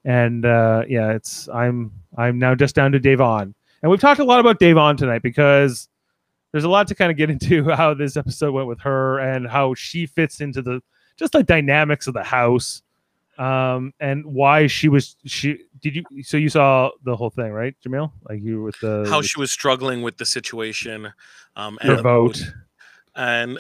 and 0.06 0.46
uh, 0.46 0.84
yeah, 0.88 1.12
it's 1.12 1.50
I'm 1.50 1.92
I'm 2.18 2.40
now 2.40 2.56
just 2.56 2.76
down 2.76 2.92
to 2.94 3.00
Da'Vonne, 3.00 3.54
and 3.82 3.92
we've 3.92 4.00
talked 4.00 4.20
a 4.20 4.26
lot 4.26 4.40
about 4.40 4.60
Da'Vonne 4.60 4.98
tonight 4.98 5.22
because 5.22 5.90
there's 6.52 6.64
a 6.64 6.70
lot 6.70 6.88
to 6.88 6.96
kind 6.96 7.12
of 7.12 7.18
get 7.18 7.30
into 7.30 7.70
how 7.76 7.94
this 7.94 8.16
episode 8.16 8.54
went 8.54 8.68
with 8.68 8.80
her 8.80 9.20
and 9.20 9.48
how 9.48 9.74
she 9.74 10.06
fits 10.06 10.40
into 10.40 10.62
the 10.62 10.82
just 11.18 11.34
the 11.34 11.44
dynamics 11.44 12.08
of 12.08 12.14
the 12.14 12.24
house 12.24 12.82
um 13.38 13.94
and 14.00 14.26
why 14.26 14.68
she 14.68 14.88
was 14.88 15.16
she 15.26 15.60
did 15.82 15.96
you 15.96 16.24
so 16.24 16.38
you 16.38 16.50
saw 16.50 16.90
the 17.04 17.16
whole 17.16 17.30
thing 17.30 17.52
right 17.52 17.76
jamil? 17.86 18.12
Like 18.28 18.42
you 18.42 18.64
with 18.64 18.80
the 18.80 19.08
How 19.10 19.22
she 19.22 19.40
was 19.40 19.52
struggling 19.52 20.02
with 20.02 20.18
the 20.18 20.26
situation, 20.26 21.12
um, 21.56 21.78
and 21.82 21.98
the 21.98 22.02
vote. 22.02 22.42
And 23.16 23.60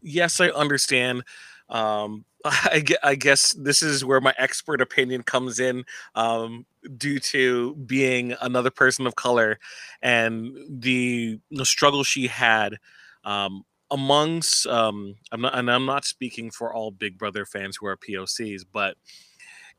yes 0.00 0.40
i 0.40 0.48
understand. 0.48 1.24
Um 1.68 2.24
I, 2.44 2.84
I 3.04 3.14
guess 3.14 3.52
this 3.52 3.82
is 3.82 4.04
where 4.04 4.20
my 4.20 4.34
expert 4.36 4.80
opinion 4.80 5.22
comes 5.22 5.60
in 5.60 5.84
um 6.16 6.66
due 6.96 7.20
to 7.20 7.76
being 7.76 8.34
another 8.40 8.70
person 8.70 9.06
of 9.06 9.14
color 9.14 9.58
and 10.02 10.56
the, 10.68 11.38
the 11.52 11.64
struggle 11.64 12.02
she 12.02 12.26
had 12.26 12.78
um 13.24 13.62
amongst 13.92 14.66
um 14.68 15.16
i'm 15.32 15.42
not 15.42 15.56
and 15.58 15.70
i'm 15.70 15.86
not 15.86 16.04
speaking 16.06 16.50
for 16.50 16.74
all 16.74 16.92
big 16.92 17.18
brother 17.18 17.46
fans 17.46 17.78
who 17.78 17.86
are 17.86 17.98
pocs 17.98 18.64
but 18.72 18.96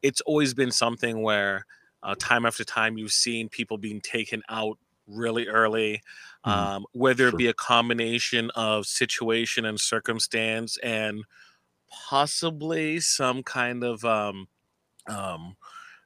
it's 0.02 0.22
always 0.22 0.54
been 0.54 0.72
something 0.72 1.22
where 1.22 1.66
uh, 2.04 2.16
time 2.20 2.46
after 2.46 2.64
time 2.64 2.98
you've 2.98 3.12
seen 3.14 3.50
people 3.50 3.78
being 3.78 4.02
taken 4.02 4.44
out 4.50 4.78
really 5.08 5.48
early 5.48 6.02
Mhm. 6.46 6.70
um, 6.70 6.86
whether 6.94 7.28
Sure. 7.30 7.30
it 7.30 7.38
be 7.38 7.48
a 7.48 7.54
combination 7.54 8.52
of 8.56 8.86
situation 8.86 9.66
and 9.66 9.80
circumstance 9.80 10.78
and 10.80 11.24
possibly 11.90 13.00
some 13.00 13.44
kind 13.44 13.84
of 13.84 14.04
um, 14.06 14.48
um, 15.08 15.58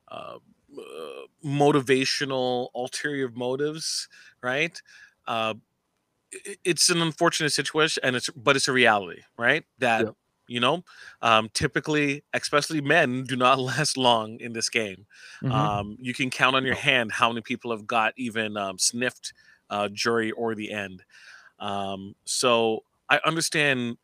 uh, 0.09 0.37
uh, 0.77 1.21
motivational 1.45 2.69
ulterior 2.75 3.29
motives 3.31 4.09
right 4.43 4.81
uh, 5.27 5.53
it's 6.31 6.89
an 6.89 7.01
unfortunate 7.01 7.51
situation 7.51 8.01
and 8.03 8.15
it's 8.15 8.29
but 8.31 8.55
it's 8.55 8.67
a 8.67 8.73
reality 8.73 9.21
right 9.37 9.63
that 9.77 10.07
Yep. 10.07 10.15
you 10.47 10.59
know 10.59 10.83
um, 11.21 11.49
typically 11.53 12.23
especially 12.33 12.81
men 12.81 13.23
do 13.23 13.35
not 13.35 13.59
last 13.71 13.97
long 13.97 14.39
in 14.39 14.53
this 14.53 14.69
game 14.69 15.05
Mhm. 15.41 15.67
um, 15.69 15.97
you 15.99 16.13
can 16.13 16.29
count 16.29 16.55
on 16.55 16.65
your 16.65 16.75
hand 16.75 17.11
how 17.13 17.29
many 17.29 17.41
people 17.41 17.71
have 17.71 17.87
got 17.87 18.13
even 18.17 18.57
um, 18.57 18.77
sniffed 18.77 19.33
uh, 19.69 19.89
jury 19.89 20.31
or 20.31 20.55
the 20.55 20.71
end. 20.71 21.03
Um, 21.59 22.15
so 22.25 22.83
I 23.09 23.19
understand 23.25 23.97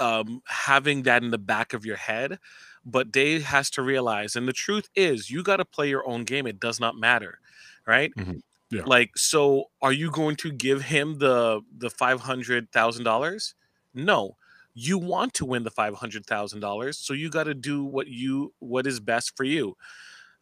um, 0.00 0.42
having 0.46 1.02
that 1.04 1.22
in 1.22 1.30
the 1.30 1.38
back 1.38 1.72
of 1.72 1.86
your 1.86 1.96
head, 1.96 2.38
but 2.84 3.12
Dave 3.12 3.44
has 3.44 3.70
to 3.70 3.82
realize, 3.82 4.36
and 4.36 4.48
the 4.48 4.52
truth 4.52 4.88
is, 4.94 5.30
you 5.30 5.42
got 5.42 5.56
to 5.58 5.64
play 5.64 5.88
your 5.88 6.06
own 6.08 6.24
game. 6.24 6.46
It 6.46 6.60
does 6.60 6.80
not 6.80 6.96
matter, 6.96 7.40
right? 7.86 8.12
Mhm. 8.16 8.40
Yeah. 8.74 8.82
Like, 8.86 9.16
so 9.16 9.66
are 9.82 9.92
you 9.92 10.10
going 10.10 10.36
to 10.36 10.52
give 10.52 10.82
him 10.82 11.18
the 11.18 11.60
the 11.78 11.90
five 11.90 12.20
hundred 12.20 12.70
thousand 12.72 13.04
dollars? 13.04 13.54
No. 13.94 14.36
you 14.74 14.98
want 14.98 15.34
to 15.34 15.44
win 15.44 15.62
the 15.62 15.70
$500,000, 15.70 16.94
so 16.96 17.14
you 17.14 17.30
got 17.30 17.44
to 17.44 17.54
do 17.54 17.84
what 17.84 18.08
you 18.08 18.52
what 18.58 18.86
is 18.86 19.00
best 19.00 19.36
for 19.36 19.44
you. 19.44 19.76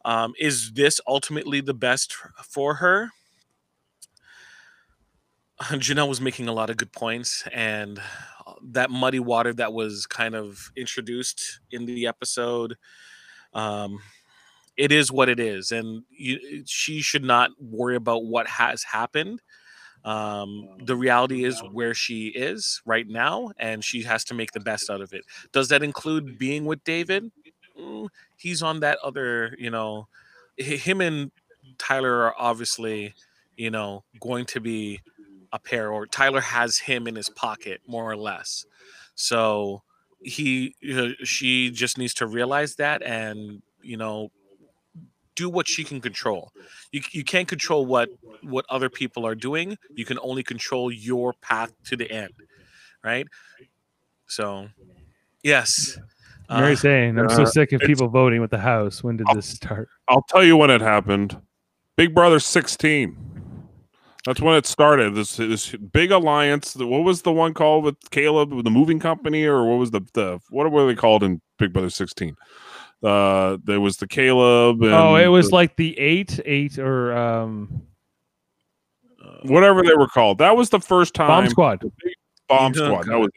Um, 0.05 0.33
is 0.39 0.71
this 0.73 0.99
ultimately 1.07 1.61
the 1.61 1.73
best 1.75 2.15
for 2.49 2.75
her? 2.75 3.09
Janelle 5.61 6.09
was 6.09 6.19
making 6.21 6.47
a 6.47 6.53
lot 6.53 6.69
of 6.69 6.77
good 6.77 6.91
points, 6.91 7.43
and 7.53 7.99
uh, 8.47 8.53
that 8.71 8.89
muddy 8.89 9.19
water 9.19 9.53
that 9.53 9.71
was 9.73 10.05
kind 10.07 10.35
of 10.35 10.71
introduced 10.75 11.59
in 11.71 11.85
the 11.85 12.07
episode, 12.07 12.75
um, 13.53 13.99
it 14.77 14.91
is 14.91 15.11
what 15.11 15.29
it 15.29 15.39
is, 15.39 15.71
and 15.71 16.03
you, 16.09 16.63
she 16.65 17.01
should 17.01 17.23
not 17.23 17.51
worry 17.59 17.95
about 17.95 18.25
what 18.25 18.47
has 18.47 18.83
happened. 18.83 19.41
Um, 20.03 20.67
the 20.83 20.95
reality 20.95 21.45
is 21.45 21.61
where 21.71 21.93
she 21.93 22.27
is 22.27 22.81
right 22.85 23.07
now, 23.07 23.51
and 23.57 23.83
she 23.83 24.03
has 24.03 24.23
to 24.25 24.33
make 24.33 24.51
the 24.51 24.59
best 24.59 24.89
out 24.89 25.01
of 25.01 25.13
it. 25.13 25.23
Does 25.51 25.69
that 25.69 25.83
include 25.83 26.37
being 26.37 26.65
with 26.65 26.83
David? 26.83 27.31
Mm, 27.79 28.09
he's 28.37 28.61
on 28.61 28.81
that 28.81 28.97
other, 29.03 29.55
you 29.57 29.69
know, 29.69 30.07
him 30.57 31.01
and 31.01 31.31
Tyler 31.77 32.23
are 32.23 32.35
obviously, 32.37 33.13
you 33.55 33.71
know, 33.71 34.03
going 34.19 34.45
to 34.45 34.59
be 34.59 35.01
a 35.51 35.59
pair, 35.59 35.91
or 35.91 36.05
Tyler 36.05 36.41
has 36.41 36.79
him 36.79 37.07
in 37.07 37.15
his 37.15 37.29
pocket 37.29 37.81
more 37.87 38.09
or 38.09 38.17
less. 38.17 38.65
So 39.15 39.83
he, 40.21 40.75
you 40.81 40.95
know, 40.95 41.13
she 41.23 41.69
just 41.69 41.97
needs 41.97 42.13
to 42.15 42.27
realize 42.27 42.75
that 42.75 43.03
and 43.03 43.61
you 43.81 43.97
know 43.97 44.31
do 45.35 45.49
what 45.49 45.67
she 45.67 45.83
can 45.83 45.99
control. 46.01 46.51
You, 46.91 47.01
you 47.11 47.23
can't 47.23 47.47
control 47.47 47.85
what 47.85 48.09
what 48.41 48.65
other 48.69 48.89
people 48.89 49.25
are 49.25 49.35
doing. 49.35 49.77
You 49.95 50.05
can 50.05 50.19
only 50.21 50.43
control 50.43 50.91
your 50.91 51.33
path 51.41 51.73
to 51.85 51.95
the 51.95 52.09
end, 52.11 52.33
right? 53.03 53.27
So, 54.27 54.67
yes. 55.43 55.97
Mary 56.49 56.73
Uh, 56.73 56.75
saying, 56.75 57.19
"I'm 57.19 57.29
so 57.29 57.45
sick 57.45 57.71
of 57.71 57.81
people 57.81 58.07
voting 58.09 58.41
with 58.41 58.51
the 58.51 58.59
House. 58.59 59.03
When 59.03 59.17
did 59.17 59.27
Oh. 59.29 59.35
this 59.35 59.47
start?" 59.47 59.87
I'll 60.07 60.25
tell 60.29 60.43
you 60.43 60.57
when 60.57 60.69
it 60.69 60.81
happened. 60.81 61.39
Big 61.95 62.13
Brother 62.13 62.39
16. 62.39 63.17
That's 64.25 64.39
when 64.39 64.55
it 64.55 64.65
started. 64.65 65.15
This 65.15 65.35
this 65.37 65.71
big 65.75 66.11
alliance. 66.11 66.73
the- 66.73 66.87
What 66.87 67.03
was 67.03 67.23
the 67.23 67.31
one 67.31 67.53
called 67.53 67.83
with 67.83 67.95
Caleb, 68.09 68.53
with 68.53 68.63
the 68.65 68.71
moving 68.71 68.99
company, 68.99 69.45
or 69.45 69.65
what 69.67 69.77
was 69.79 69.91
the 69.91 70.01
the 70.13 70.39
what 70.49 70.71
were 70.71 70.85
they 70.87 70.95
called 70.95 71.23
in 71.23 71.41
Big 71.57 71.73
Brother 71.73 71.89
16? 71.89 72.35
Uh, 73.03 73.57
there 73.63 73.81
was 73.81 73.97
the 73.97 74.07
Caleb. 74.07 74.81
And 74.81 74.93
oh, 74.93 75.15
it 75.15 75.27
was 75.27 75.49
the- 75.49 75.55
like 75.55 75.75
the 75.75 75.97
eight, 75.99 76.39
eight, 76.45 76.77
or 76.79 77.15
um, 77.15 77.81
whatever 79.43 79.83
they 79.83 79.95
were 79.95 80.07
called. 80.07 80.37
That 80.37 80.55
was 80.55 80.69
the 80.69 80.79
first 80.79 81.13
time. 81.13 81.27
Bomb 81.27 81.49
Squad. 81.49 81.81
Bomb 82.47 82.73
Yeah. 82.73 82.85
Squad. 82.85 83.05
That 83.07 83.19
was 83.19 83.29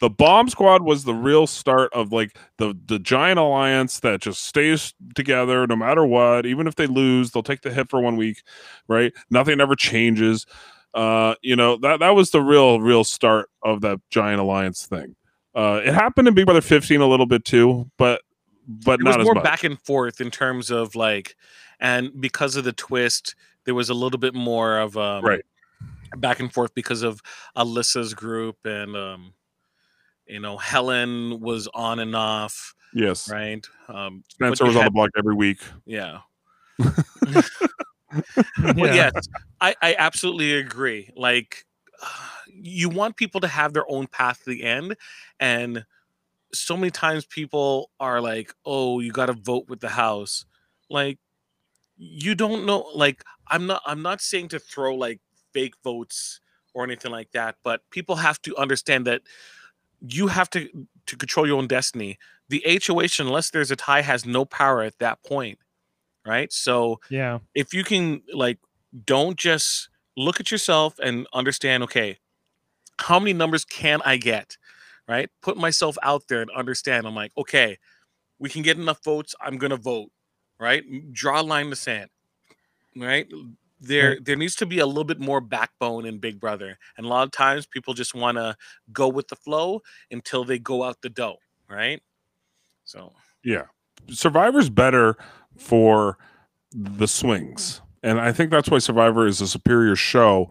the 0.00 0.10
Bomb 0.10 0.48
Squad 0.50 0.82
was 0.82 1.04
the 1.04 1.14
real 1.14 1.46
start 1.46 1.90
of 1.94 2.12
like 2.12 2.36
the 2.58 2.74
the 2.86 2.98
giant 2.98 3.38
alliance 3.38 4.00
that 4.00 4.20
just 4.20 4.44
stays 4.44 4.94
together 5.14 5.66
no 5.66 5.76
matter 5.76 6.04
what. 6.04 6.44
Even 6.46 6.66
if 6.66 6.74
they 6.74 6.86
lose, 6.86 7.30
they'll 7.30 7.42
take 7.42 7.62
the 7.62 7.72
hit 7.72 7.88
for 7.88 8.00
one 8.00 8.16
week, 8.16 8.42
right? 8.88 9.12
Nothing 9.30 9.60
ever 9.60 9.74
changes. 9.74 10.44
Uh, 10.92 11.34
you 11.42 11.56
know 11.56 11.76
that 11.78 12.00
that 12.00 12.10
was 12.10 12.30
the 12.30 12.40
real 12.40 12.80
real 12.80 13.04
start 13.04 13.48
of 13.62 13.80
that 13.82 13.98
giant 14.10 14.40
alliance 14.40 14.86
thing. 14.86 15.16
Uh, 15.54 15.80
it 15.82 15.94
happened 15.94 16.28
in 16.28 16.34
Big 16.34 16.44
Brother 16.44 16.60
15 16.60 17.00
a 17.00 17.06
little 17.06 17.24
bit 17.24 17.46
too, 17.46 17.90
but 17.96 18.20
but 18.66 19.00
it 19.00 19.04
was 19.04 19.16
as 19.16 19.24
more 19.24 19.34
much. 19.34 19.44
back 19.44 19.64
and 19.64 19.80
forth 19.80 20.20
in 20.20 20.30
terms 20.30 20.70
of 20.70 20.94
like, 20.94 21.36
and 21.80 22.10
because 22.20 22.56
of 22.56 22.64
the 22.64 22.72
twist, 22.72 23.34
there 23.64 23.74
was 23.74 23.90
a 23.90 23.94
little 23.94 24.18
bit 24.18 24.34
more 24.34 24.78
of 24.78 24.96
um, 24.96 25.24
Right. 25.24 25.44
back 26.16 26.40
and 26.40 26.52
forth 26.52 26.74
because 26.74 27.02
of 27.02 27.20
Alyssa's 27.56 28.14
group 28.14 28.56
and 28.64 28.96
um, 28.96 29.34
you 30.26 30.40
know 30.40 30.56
Helen 30.56 31.40
was 31.40 31.68
on 31.74 31.98
and 31.98 32.14
off, 32.16 32.74
yes, 32.94 33.28
right? 33.30 33.66
Um, 33.88 34.24
but 34.38 34.56
Spencer 34.56 34.64
you 34.64 34.68
was 34.68 34.76
on 34.76 34.84
the 34.84 34.90
block 34.90 35.10
every 35.16 35.34
week. 35.34 35.60
yeah. 35.84 36.20
yeah. 37.28 37.42
Yes, 38.76 39.28
I, 39.60 39.74
I 39.82 39.96
absolutely 39.98 40.54
agree. 40.54 41.10
Like, 41.16 41.64
you 42.48 42.88
want 42.88 43.16
people 43.16 43.40
to 43.40 43.48
have 43.48 43.72
their 43.72 43.90
own 43.90 44.06
path 44.06 44.44
to 44.44 44.50
the 44.50 44.62
end, 44.62 44.96
and 45.40 45.84
so 46.58 46.76
many 46.76 46.90
times 46.90 47.26
people 47.26 47.90
are 48.00 48.20
like, 48.20 48.54
"Oh, 48.64 49.00
you 49.00 49.12
got 49.12 49.26
to 49.26 49.32
vote 49.32 49.68
with 49.68 49.80
the 49.80 49.88
house." 49.88 50.44
Like, 50.90 51.18
you 51.96 52.34
don't 52.34 52.66
know. 52.66 52.90
Like, 52.94 53.22
I'm 53.48 53.66
not. 53.66 53.82
I'm 53.86 54.02
not 54.02 54.20
saying 54.20 54.48
to 54.48 54.58
throw 54.58 54.94
like 54.94 55.20
fake 55.52 55.74
votes 55.82 56.40
or 56.74 56.84
anything 56.84 57.12
like 57.12 57.32
that, 57.32 57.56
but 57.62 57.80
people 57.90 58.16
have 58.16 58.40
to 58.42 58.56
understand 58.56 59.06
that 59.06 59.22
you 60.00 60.28
have 60.28 60.50
to 60.50 60.68
to 61.06 61.16
control 61.16 61.46
your 61.46 61.58
own 61.58 61.66
destiny. 61.66 62.18
The 62.48 62.62
HOH, 62.64 63.20
unless 63.22 63.50
there's 63.50 63.70
a 63.70 63.76
tie, 63.76 64.02
has 64.02 64.24
no 64.24 64.44
power 64.44 64.82
at 64.82 64.98
that 64.98 65.22
point, 65.24 65.58
right? 66.24 66.52
So 66.52 67.00
yeah. 67.10 67.40
if 67.54 67.74
you 67.74 67.82
can 67.82 68.22
like 68.32 68.58
don't 69.04 69.36
just 69.36 69.88
look 70.16 70.40
at 70.40 70.50
yourself 70.50 70.98
and 71.02 71.26
understand 71.32 71.82
okay 71.82 72.18
how 72.98 73.18
many 73.18 73.32
numbers 73.32 73.64
can 73.64 74.00
i 74.04 74.16
get 74.16 74.56
right 75.08 75.30
put 75.42 75.56
myself 75.56 75.96
out 76.02 76.24
there 76.28 76.42
and 76.42 76.50
understand 76.52 77.06
i'm 77.06 77.14
like 77.14 77.32
okay 77.36 77.78
we 78.38 78.48
can 78.48 78.62
get 78.62 78.76
enough 78.78 79.02
votes 79.04 79.34
i'm 79.40 79.58
gonna 79.58 79.76
vote 79.76 80.10
right 80.58 80.84
draw 81.12 81.40
a 81.40 81.42
line 81.42 81.64
in 81.64 81.70
the 81.70 81.76
sand 81.76 82.10
right 82.96 83.30
there 83.80 84.18
there 84.20 84.36
needs 84.36 84.56
to 84.56 84.64
be 84.66 84.78
a 84.78 84.86
little 84.86 85.04
bit 85.04 85.20
more 85.20 85.40
backbone 85.40 86.06
in 86.06 86.18
big 86.18 86.40
brother 86.40 86.78
and 86.96 87.06
a 87.06 87.08
lot 87.08 87.24
of 87.24 87.30
times 87.30 87.66
people 87.66 87.92
just 87.94 88.14
want 88.14 88.36
to 88.38 88.56
go 88.92 89.06
with 89.08 89.28
the 89.28 89.36
flow 89.36 89.80
until 90.10 90.44
they 90.44 90.58
go 90.58 90.82
out 90.82 91.00
the 91.02 91.10
dough 91.10 91.36
right 91.68 92.00
so 92.84 93.12
Yeah. 93.44 93.64
Survivor's 94.08 94.70
better 94.70 95.16
for 95.56 96.16
the 96.72 97.06
swings. 97.08 97.80
And 98.02 98.20
I 98.20 98.32
think 98.32 98.50
that's 98.50 98.70
why 98.70 98.78
Survivor 98.78 99.26
is 99.26 99.40
a 99.40 99.48
superior 99.48 99.96
show. 99.96 100.50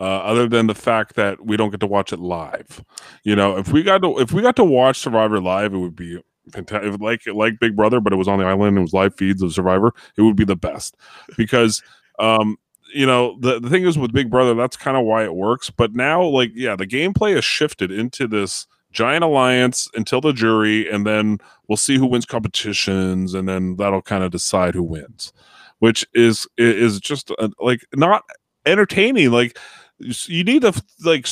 Uh, 0.00 0.18
other 0.20 0.48
than 0.48 0.66
the 0.66 0.74
fact 0.74 1.14
that 1.14 1.44
we 1.44 1.56
don't 1.56 1.70
get 1.70 1.78
to 1.80 1.86
watch 1.86 2.12
it 2.12 2.18
live, 2.18 2.84
you 3.22 3.36
know, 3.36 3.56
if 3.56 3.72
we 3.72 3.82
got 3.82 4.02
to 4.02 4.18
if 4.18 4.32
we 4.32 4.42
got 4.42 4.56
to 4.56 4.64
watch 4.64 4.98
Survivor 4.98 5.40
live, 5.40 5.74
it 5.74 5.78
would 5.78 5.94
be 5.94 6.20
fantastic. 6.50 7.00
Like 7.00 7.26
like 7.26 7.60
Big 7.60 7.76
Brother, 7.76 8.00
but 8.00 8.12
it 8.12 8.16
was 8.16 8.28
on 8.28 8.38
the 8.38 8.44
island. 8.44 8.70
And 8.70 8.78
it 8.78 8.80
was 8.80 8.92
live 8.92 9.14
feeds 9.14 9.42
of 9.42 9.52
Survivor. 9.52 9.92
It 10.16 10.22
would 10.22 10.36
be 10.36 10.44
the 10.44 10.56
best 10.56 10.96
because, 11.36 11.82
um, 12.18 12.56
you 12.92 13.06
know, 13.06 13.38
the 13.40 13.60
the 13.60 13.70
thing 13.70 13.84
is 13.84 13.96
with 13.96 14.12
Big 14.12 14.30
Brother, 14.30 14.54
that's 14.54 14.76
kind 14.76 14.96
of 14.96 15.04
why 15.04 15.24
it 15.24 15.34
works. 15.34 15.70
But 15.70 15.94
now, 15.94 16.22
like, 16.24 16.50
yeah, 16.54 16.74
the 16.74 16.86
gameplay 16.86 17.34
has 17.34 17.44
shifted 17.44 17.92
into 17.92 18.26
this 18.26 18.66
giant 18.92 19.24
alliance 19.24 19.88
until 19.94 20.20
the 20.20 20.32
jury, 20.32 20.90
and 20.90 21.06
then 21.06 21.38
we'll 21.68 21.76
see 21.76 21.96
who 21.96 22.06
wins 22.06 22.26
competitions, 22.26 23.34
and 23.34 23.48
then 23.48 23.76
that'll 23.76 24.02
kind 24.02 24.24
of 24.24 24.30
decide 24.30 24.74
who 24.74 24.82
wins, 24.82 25.32
which 25.78 26.04
is 26.14 26.46
is 26.58 27.00
just 27.00 27.30
uh 27.38 27.48
like 27.60 27.84
not 27.94 28.24
entertaining. 28.66 29.30
Like 29.30 29.58
you 30.02 30.44
need 30.44 30.62
to 30.62 30.72
like 31.04 31.26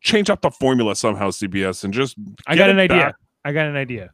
change 0.00 0.30
up 0.30 0.40
the 0.40 0.50
formula 0.50 0.96
somehow, 0.96 1.30
CBS, 1.30 1.84
and 1.84 1.92
just 1.92 2.16
I 2.46 2.56
got 2.56 2.70
an 2.70 2.78
it 2.78 2.90
idea. 2.90 2.96
back. 2.98 3.14
I 3.44 3.52
got 3.52 3.66
an 3.66 3.76
idea. 3.76 4.10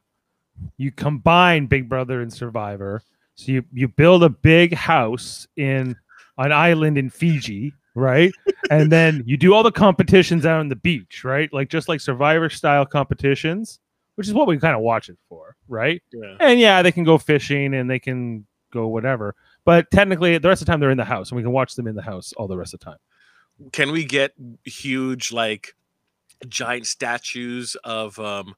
You 0.77 0.93
combine 0.93 1.67
Big 1.67 1.89
Brother 1.89 2.21
and 2.21 2.33
Survivor. 2.33 3.03
So 3.35 3.53
you 3.53 3.65
you 3.73 3.89
build 3.89 4.23
a 4.23 4.29
big 4.29 4.75
house 4.75 5.47
in 5.57 5.97
an 6.39 6.53
island 6.53 6.99
in 6.99 7.11
Fiji, 7.11 7.73
right? 7.95 8.33
and 8.71 8.91
then 8.93 9.23
you 9.27 9.37
do 9.37 9.55
all 9.55 9.63
the 9.63 9.73
competitions 9.73 10.45
out 10.45 10.61
on 10.61 10.69
the 10.69 10.77
beach, 10.77 11.25
right? 11.25 11.53
Like 11.53 11.69
just 11.69 11.89
like 11.89 12.01
Survivor 12.01 12.51
style 12.51 12.85
competitions, 12.85 13.81
which 14.17 14.27
is 14.27 14.35
what 14.35 14.47
we 14.47 14.59
kind 14.59 14.77
of 14.77 14.83
watch 14.83 15.09
it 15.09 15.19
for, 15.29 15.57
right? 15.69 16.03
yeah 16.13 16.37
And 16.41 16.61
yeah, 16.61 16.83
they 16.83 16.93
can 16.93 17.05
go 17.05 17.17
fishing 17.19 17.75
and 17.75 17.89
they 17.89 17.99
can 17.99 18.47
go 18.73 18.89
whatever. 18.89 19.35
But 19.65 19.91
technically, 19.91 20.37
the 20.39 20.49
rest 20.49 20.63
of 20.63 20.67
the 20.67 20.73
time 20.73 20.81
they're 20.81 20.91
in 20.91 20.99
the 20.99 21.05
house, 21.05 21.31
and 21.31 21.37
we 21.37 21.43
can 21.43 21.53
watch 21.53 21.75
them 21.75 21.87
in 21.87 21.95
the 21.95 22.03
house 22.03 22.33
all 22.35 22.49
the 22.49 22.57
rest 22.57 22.75
of 22.75 22.81
the 22.81 22.87
time. 22.87 22.99
Can 23.73 23.93
we 23.93 24.05
get 24.05 24.33
huge 24.65 25.33
like 25.33 25.75
giant 26.49 26.87
statues 26.87 27.77
of 27.85 28.19
um 28.19 28.55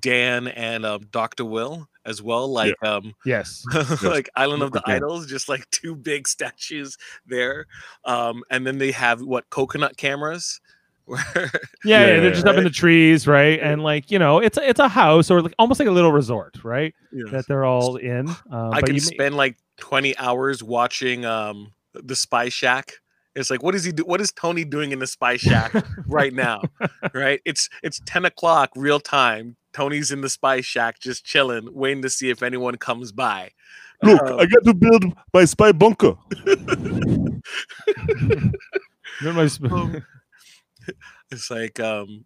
dan 0.00 0.48
and 0.48 0.86
um 0.86 1.02
dr 1.10 1.44
will 1.44 1.86
as 2.06 2.22
well 2.22 2.48
like 2.50 2.74
um 2.82 3.12
Yes. 3.26 3.66
like 4.02 4.30
island 4.36 4.62
of 4.62 4.72
the 4.72 4.80
we 4.86 4.92
can. 4.92 4.96
idols 4.96 5.26
just 5.26 5.48
like 5.48 5.68
two 5.70 5.94
big 5.94 6.26
statues 6.26 6.96
there 7.26 7.66
um 8.06 8.42
and 8.50 8.66
then 8.66 8.78
they 8.78 8.90
have 8.92 9.20
what 9.20 9.48
coconut 9.50 9.96
cameras 9.96 10.60
Yeah, 11.08 11.20
Yeah, 11.84 12.06
yeah, 12.14 12.20
they're 12.20 12.30
just 12.32 12.46
up 12.46 12.56
in 12.56 12.64
the 12.64 12.70
trees, 12.70 13.26
right? 13.28 13.60
And 13.60 13.82
like 13.82 14.10
you 14.10 14.18
know, 14.18 14.38
it's 14.40 14.58
a, 14.58 14.68
it's 14.68 14.80
a 14.80 14.88
house 14.88 15.30
or 15.30 15.40
like 15.40 15.54
almost 15.58 15.78
like 15.78 15.88
a 15.88 15.92
little 15.92 16.10
resort, 16.10 16.64
right? 16.64 16.94
That 17.30 17.46
they're 17.46 17.64
all 17.64 17.96
in. 17.96 18.28
Um, 18.28 18.72
i 18.72 18.80
but 18.80 18.86
can 18.86 18.94
you 18.96 19.02
ma- 19.02 19.06
spend 19.06 19.36
like 19.36 19.56
20 19.78 20.16
hours 20.18 20.62
watching 20.64 21.24
um 21.24 21.72
the 21.94 22.16
spy 22.16 22.48
shack 22.48 22.94
it's 23.36 23.50
like 23.50 23.62
what 23.62 23.74
is 23.74 23.84
he 23.84 23.92
do 23.92 24.02
what 24.04 24.20
is 24.20 24.32
tony 24.32 24.64
doing 24.64 24.90
in 24.90 24.98
the 24.98 25.06
spy 25.06 25.36
shack 25.36 25.72
right 26.08 26.32
now 26.32 26.62
right 27.14 27.40
it's 27.44 27.68
it's 27.82 28.00
10 28.06 28.24
o'clock 28.24 28.70
real 28.74 28.98
time 28.98 29.56
tony's 29.72 30.10
in 30.10 30.20
the 30.22 30.28
spy 30.28 30.60
shack 30.60 30.98
just 30.98 31.24
chilling 31.24 31.68
waiting 31.72 32.02
to 32.02 32.10
see 32.10 32.30
if 32.30 32.42
anyone 32.42 32.76
comes 32.76 33.12
by 33.12 33.50
Look, 34.02 34.20
Um, 34.22 34.40
I 34.40 34.44
got 34.44 34.62
to 34.64 34.74
build 34.74 35.04
my 35.32 35.46
spy 35.46 35.72
bunker. 35.72 36.16
Remember 39.20 39.32
my 39.32 39.46
sp- 39.48 39.64
Um, 39.72 40.02
It's 41.30 41.50
like 41.50 41.80
um 41.80 42.24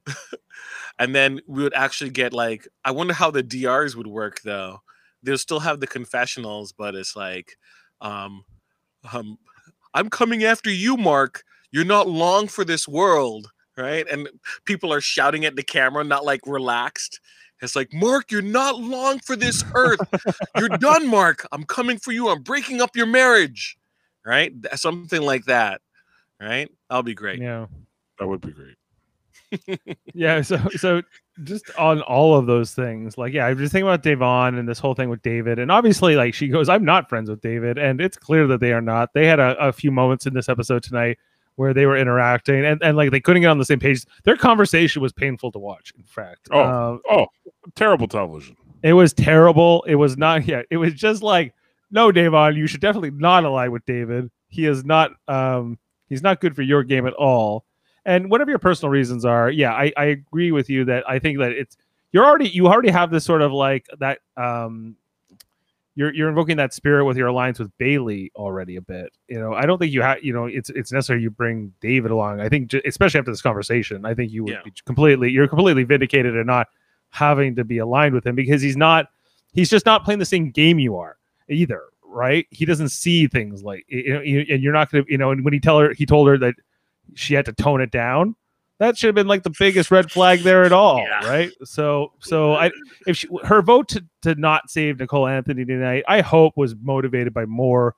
and 0.98 1.14
then 1.14 1.40
we 1.46 1.62
would 1.62 1.74
actually 1.74 2.10
get 2.10 2.32
like 2.32 2.68
I 2.84 2.90
wonder 2.90 3.14
how 3.14 3.30
the 3.30 3.42
DRs 3.42 3.96
would 3.96 4.06
work 4.06 4.42
though. 4.42 4.82
They'll 5.22 5.38
still 5.38 5.60
have 5.60 5.80
the 5.80 5.86
confessionals, 5.86 6.72
but 6.72 6.94
it's 6.94 7.16
like 7.16 7.56
um 8.00 8.44
um 9.12 9.38
I'm 9.94 10.10
coming 10.10 10.44
after 10.44 10.70
you, 10.70 10.96
Mark. 10.96 11.44
You're 11.72 11.84
not 11.84 12.08
long 12.08 12.48
for 12.48 12.64
this 12.64 12.88
world, 12.88 13.50
right? 13.76 14.06
And 14.08 14.28
people 14.64 14.92
are 14.92 15.00
shouting 15.00 15.44
at 15.44 15.56
the 15.56 15.62
camera, 15.62 16.02
not 16.04 16.24
like 16.24 16.40
relaxed. 16.46 17.20
It's 17.62 17.76
like, 17.76 17.92
Mark, 17.92 18.30
you're 18.32 18.42
not 18.42 18.78
long 18.80 19.18
for 19.20 19.36
this 19.36 19.62
earth. 19.74 20.00
You're 20.56 20.68
done, 20.78 21.06
Mark. 21.08 21.46
I'm 21.52 21.64
coming 21.64 21.98
for 21.98 22.12
you. 22.12 22.28
I'm 22.28 22.42
breaking 22.42 22.80
up 22.80 22.96
your 22.96 23.06
marriage. 23.06 23.76
Right? 24.24 24.52
Something 24.74 25.22
like 25.22 25.44
that. 25.44 25.80
Right? 26.40 26.70
That'll 26.88 27.02
be 27.02 27.14
great. 27.14 27.40
Yeah. 27.40 27.66
That 28.18 28.26
would 28.28 28.40
be 28.40 28.52
great. 28.52 28.76
yeah 30.14 30.40
so 30.42 30.56
so 30.76 31.02
just 31.44 31.70
on 31.78 32.02
all 32.02 32.36
of 32.36 32.46
those 32.46 32.74
things 32.74 33.16
like 33.16 33.32
yeah 33.32 33.46
i'm 33.46 33.56
just 33.56 33.72
thinking 33.72 33.88
about 33.88 34.02
Da'Vonne 34.02 34.58
and 34.58 34.68
this 34.68 34.78
whole 34.78 34.94
thing 34.94 35.08
with 35.08 35.22
david 35.22 35.58
and 35.58 35.70
obviously 35.70 36.16
like 36.16 36.34
she 36.34 36.48
goes 36.48 36.68
i'm 36.68 36.84
not 36.84 37.08
friends 37.08 37.30
with 37.30 37.40
david 37.40 37.78
and 37.78 38.00
it's 38.00 38.16
clear 38.16 38.46
that 38.46 38.60
they 38.60 38.72
are 38.72 38.80
not. 38.80 39.10
They 39.14 39.26
had 39.26 39.40
a, 39.40 39.56
a 39.58 39.72
few 39.72 39.90
moments 39.90 40.26
in 40.26 40.34
this 40.34 40.48
episode 40.48 40.82
tonight 40.82 41.18
where 41.56 41.74
they 41.74 41.84
were 41.86 41.96
interacting 41.96 42.64
and, 42.64 42.82
and 42.82 42.96
like 42.96 43.10
they 43.10 43.20
couldn't 43.20 43.42
get 43.42 43.48
on 43.48 43.58
the 43.58 43.64
same 43.64 43.78
page. 43.80 44.04
Their 44.24 44.36
conversation 44.36 45.02
was 45.02 45.12
painful 45.12 45.52
to 45.52 45.58
watch 45.58 45.92
in 45.96 46.04
fact. 46.04 46.48
Oh. 46.50 46.62
Um, 46.62 47.00
Oh, 47.10 47.26
terrible 47.74 48.08
television. 48.08 48.56
it 48.82 48.92
was 48.94 49.12
terrible. 49.12 49.82
It 49.86 49.96
was 49.96 50.16
not 50.16 50.46
yeah 50.52 50.62
it 50.70 50.76
was 50.78 50.94
just 50.94 51.22
like 51.22 51.54
no 51.90 52.10
Da'Vonne 52.12 52.56
you 52.56 52.66
should 52.66 52.80
definitely 52.80 53.10
not 53.12 53.44
ally 53.44 53.68
with 53.68 53.84
david. 53.86 54.30
He 54.48 54.66
is 54.66 54.84
not 54.84 55.12
um 55.28 55.78
he's 56.08 56.22
not 56.22 56.40
good 56.40 56.54
for 56.56 56.62
your 56.62 56.82
game 56.82 57.06
at 57.06 57.14
all 57.14 57.64
and 58.04 58.30
whatever 58.30 58.50
your 58.50 58.58
personal 58.58 58.90
reasons 58.90 59.24
are 59.24 59.50
yeah 59.50 59.72
i 59.72 59.92
i 59.96 60.04
agree 60.06 60.52
with 60.52 60.68
you 60.70 60.84
that 60.84 61.08
i 61.08 61.18
think 61.18 61.38
that 61.38 61.52
it's 61.52 61.76
you're 62.12 62.24
already 62.24 62.48
you 62.48 62.66
already 62.66 62.90
have 62.90 63.10
this 63.10 63.24
sort 63.24 63.42
of 63.42 63.52
like 63.52 63.86
that 63.98 64.18
um 64.36 64.96
you're 65.96 66.14
you're 66.14 66.28
invoking 66.28 66.56
that 66.56 66.72
spirit 66.72 67.04
with 67.04 67.16
your 67.16 67.26
alliance 67.26 67.58
with 67.58 67.76
Bayleigh 67.76 68.30
already 68.36 68.76
a 68.76 68.80
bit. 68.80 69.12
You 69.28 69.40
know, 69.40 69.52
I 69.54 69.66
don't 69.66 69.76
think 69.78 69.92
you 69.92 70.02
have. 70.02 70.22
You 70.22 70.32
know, 70.32 70.46
it's 70.46 70.70
it's 70.70 70.92
necessary 70.92 71.20
you 71.20 71.30
bring 71.30 71.74
David 71.80 72.12
along. 72.12 72.40
I 72.40 72.48
think, 72.48 72.68
ju- 72.68 72.80
especially 72.86 73.18
after 73.18 73.32
this 73.32 73.42
conversation, 73.42 74.04
I 74.06 74.14
think 74.14 74.30
you 74.30 74.44
would 74.44 74.52
Yeah. 74.52 74.62
be 74.64 74.72
completely 74.86 75.30
you're 75.32 75.48
completely 75.48 75.82
vindicated 75.82 76.36
in 76.36 76.46
not 76.46 76.68
having 77.10 77.56
to 77.56 77.64
be 77.64 77.78
aligned 77.78 78.14
with 78.14 78.24
him 78.24 78.36
because 78.36 78.62
he's 78.62 78.76
not 78.76 79.08
he's 79.52 79.68
just 79.68 79.84
not 79.84 80.04
playing 80.04 80.20
the 80.20 80.24
same 80.24 80.50
game 80.50 80.78
you 80.78 80.96
are 80.96 81.16
either. 81.48 81.82
Right? 82.06 82.46
He 82.50 82.64
doesn't 82.64 82.90
see 82.90 83.26
things 83.26 83.64
like 83.64 83.84
you 83.88 84.14
know, 84.14 84.20
and 84.20 84.62
you're 84.62 84.72
not 84.72 84.92
gonna 84.92 85.04
you 85.08 85.18
know. 85.18 85.32
And 85.32 85.44
when 85.44 85.52
he 85.52 85.58
tell 85.60 85.80
her 85.80 85.92
he 85.92 86.06
told 86.06 86.28
her 86.28 86.38
that 86.38 86.54
she 87.14 87.34
had 87.34 87.44
to 87.46 87.52
tone 87.52 87.80
it 87.80 87.90
down. 87.90 88.36
That 88.78 88.96
should 88.96 89.08
have 89.08 89.14
been 89.14 89.26
like 89.28 89.42
the 89.42 89.52
biggest 89.58 89.90
red 89.90 90.10
flag 90.10 90.40
there 90.40 90.64
at 90.64 90.72
all, 90.72 90.98
Yeah. 90.98 91.28
right? 91.28 91.50
So, 91.64 92.12
so 92.18 92.54
I, 92.54 92.70
if 93.06 93.18
she, 93.18 93.28
her 93.44 93.60
vote 93.60 93.88
to, 93.88 94.04
to 94.22 94.34
not 94.36 94.70
save 94.70 94.98
Nicole 94.98 95.26
Anthony 95.26 95.66
tonight, 95.66 96.04
I 96.08 96.22
hope 96.22 96.56
was 96.56 96.74
motivated 96.82 97.34
by 97.34 97.44
more 97.44 97.94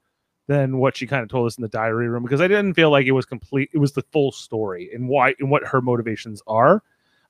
than 0.49 0.79
what 0.79 0.97
she 0.97 1.07
kind 1.07 1.23
of 1.23 1.29
told 1.29 1.47
us 1.47 1.57
in 1.57 1.63
the 1.63 1.69
diary 1.69 2.09
room 2.09 2.25
because 2.25 2.41
I 2.41 2.49
didn't 2.49 2.75
feel 2.75 2.91
like 2.91 3.07
it 3.07 3.13
was 3.13 3.25
complete. 3.25 3.71
It 3.73 3.79
was 3.79 3.93
the 3.93 4.03
full 4.11 4.33
story 4.33 4.91
and 4.93 5.09
why 5.09 5.35
and 5.39 5.51
what 5.53 5.65
her 5.65 5.81
motivations 5.81 6.43
are. 6.49 6.83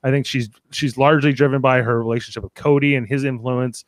I 0.03 0.09
think 0.09 0.25
she's 0.25 0.49
she's 0.71 0.97
largely 0.97 1.31
driven 1.31 1.61
by 1.61 1.83
her 1.83 1.97
relationship 1.99 2.41
with 2.43 2.55
Cody 2.55 2.95
and 2.95 3.07
his 3.07 3.23
influence. 3.23 3.85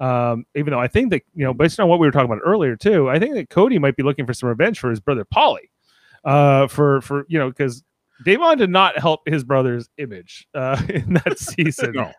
Um, 0.00 0.46
even 0.56 0.72
though 0.72 0.80
I 0.80 0.88
think 0.88 1.10
that 1.10 1.22
you 1.34 1.44
know, 1.44 1.52
based 1.52 1.78
on 1.78 1.86
what 1.86 1.98
we 2.00 2.06
were 2.06 2.10
talking 2.12 2.32
about 2.32 2.40
earlier 2.44 2.76
too, 2.76 3.10
I 3.10 3.18
think 3.18 3.34
that 3.34 3.50
Cody 3.50 3.78
might 3.78 3.94
be 3.94 4.02
looking 4.02 4.26
for 4.26 4.32
some 4.32 4.48
revenge 4.48 4.80
for 4.80 4.88
his 4.88 5.00
brother 5.00 5.24
Paulie. 5.26 5.68
Uh, 6.24 6.68
for 6.68 7.00
for 7.00 7.24
you 7.28 7.38
know 7.38 7.48
because 7.48 7.82
Da'Vonne 8.24 8.58
did 8.58 8.70
not 8.70 8.98
help 8.98 9.20
his 9.26 9.42
brother's 9.44 9.88
image 9.98 10.46
uh, 10.54 10.80
in 10.88 11.14
that 11.14 11.38
season. 11.56 11.92
No, 11.92 12.12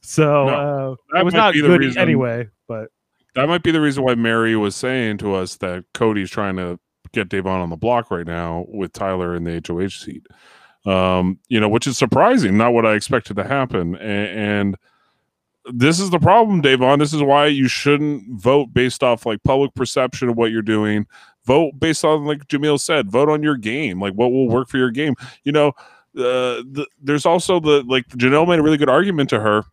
So 0.00 0.46
No. 0.46 0.98
uh, 1.14 1.18
it 1.20 1.24
was 1.24 1.34
not 1.34 1.54
good 1.54 1.80
reason- 1.80 2.00
anyway. 2.02 2.48
But 2.66 2.88
that 3.34 3.48
might 3.48 3.62
be 3.62 3.70
the 3.70 3.80
reason 3.80 4.02
why 4.04 4.14
Mary 4.14 4.56
was 4.56 4.74
saying 4.74 5.18
to 5.18 5.34
us 5.34 5.56
that 5.58 5.84
Cody's 5.94 6.30
trying 6.30 6.56
to 6.56 6.78
get 7.12 7.28
Da'Vonne 7.28 7.62
on 7.62 7.70
the 7.70 7.76
block 7.76 8.10
right 8.10 8.26
now 8.26 8.64
with 8.68 8.92
Tyler 8.92 9.34
in 9.36 9.44
the 9.44 9.62
HOH 9.66 9.88
seat. 10.04 10.26
Um, 10.86 11.38
you 11.48 11.60
know, 11.60 11.68
which 11.68 11.86
is 11.86 11.96
surprising, 11.96 12.56
not 12.56 12.72
what 12.74 12.84
I 12.84 12.94
expected 12.94 13.36
to 13.36 13.44
happen. 13.44 13.94
And, 13.96 14.38
and 14.38 14.76
this 15.72 15.98
is 15.98 16.10
the 16.10 16.18
problem, 16.18 16.60
Davon. 16.60 16.98
This 16.98 17.14
is 17.14 17.22
why 17.22 17.46
you 17.46 17.68
shouldn't 17.68 18.24
vote 18.40 18.74
based 18.74 19.02
off 19.02 19.24
like 19.24 19.42
public 19.44 19.74
perception 19.74 20.28
of 20.28 20.36
what 20.36 20.50
you're 20.50 20.60
doing. 20.60 21.06
Vote 21.46 21.72
based 21.78 22.04
on, 22.04 22.24
like 22.24 22.46
Jamil 22.48 22.80
said, 22.80 23.10
vote 23.10 23.28
on 23.28 23.42
your 23.42 23.56
game, 23.56 24.00
like 24.00 24.14
what 24.14 24.32
will 24.32 24.48
work 24.48 24.68
for 24.68 24.78
your 24.78 24.90
game. 24.90 25.14
You 25.44 25.52
know, 25.52 25.68
uh, 26.16 26.62
the, 26.64 26.86
there's 27.02 27.26
also 27.26 27.60
the 27.60 27.82
like 27.86 28.06
Janelle 28.08 28.48
made 28.48 28.58
a 28.58 28.62
really 28.62 28.76
good 28.78 28.88
argument 28.88 29.28
to 29.30 29.40
her 29.40 29.64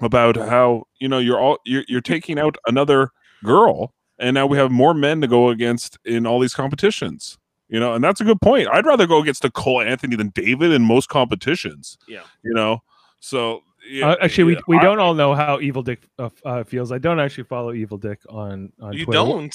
about 0.00 0.34
how 0.36 0.84
you 0.98 1.08
know 1.08 1.18
you're 1.18 1.38
all 1.38 1.58
you're, 1.64 1.84
you're 1.86 2.00
taking 2.00 2.36
out 2.38 2.56
another 2.66 3.10
girl 3.44 3.94
and 4.18 4.34
now 4.34 4.44
we 4.46 4.56
have 4.58 4.70
more 4.72 4.92
men 4.94 5.20
to 5.20 5.28
go 5.28 5.50
against 5.50 5.98
in 6.04 6.26
all 6.26 6.40
these 6.40 6.52
competitions 6.54 7.38
you 7.68 7.78
know 7.78 7.94
and 7.94 8.02
that's 8.02 8.20
a 8.20 8.24
good 8.24 8.40
point 8.40 8.66
i'd 8.72 8.86
rather 8.86 9.06
go 9.06 9.20
against 9.20 9.44
nicole 9.44 9.80
anthony 9.80 10.16
than 10.16 10.30
david 10.30 10.72
in 10.72 10.82
most 10.82 11.08
competitions 11.08 11.96
Yeah. 12.08 12.22
you 12.42 12.52
know 12.52 12.82
so 13.20 13.62
yeah, 13.88 14.08
uh, 14.12 14.16
actually, 14.22 14.54
yeah, 14.54 14.60
we, 14.66 14.76
we 14.76 14.80
I- 14.80 14.82
don't 14.82 14.98
all 14.98 15.14
know 15.14 15.34
how 15.34 15.58
Evel 15.58 15.84
Dick 15.84 16.08
uh, 16.18 16.30
uh, 16.44 16.64
feels. 16.64 16.90
I 16.90 16.96
don't 16.98 17.20
actually 17.20 17.44
follow 17.44 17.72
Evel 17.74 18.00
Dick 18.00 18.18
on 18.30 18.72
on 18.80 18.94
You 18.94 19.04
Twitter. 19.04 19.18
don't. 19.18 19.54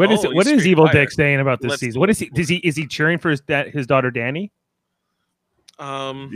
What 0.00 0.10
is 0.12 0.24
Oh, 0.24 0.30
what 0.32 0.46
is 0.46 0.60
straight 0.60 0.70
Evil 0.70 0.86
fire. 0.86 0.94
Dick 0.94 1.10
saying 1.10 1.40
about 1.40 1.60
this 1.60 1.70
Let's- 1.70 1.80
season? 1.80 2.00
What 2.00 2.10
is 2.10 2.18
he? 2.18 2.30
Does 2.30 2.48
he 2.48 2.56
is 2.56 2.76
he 2.76 2.86
cheering 2.86 3.18
for 3.18 3.30
his 3.30 3.40
da- 3.40 3.70
his 3.70 3.86
daughter 3.86 4.10
Dani? 4.10 4.50
Um, 5.78 6.32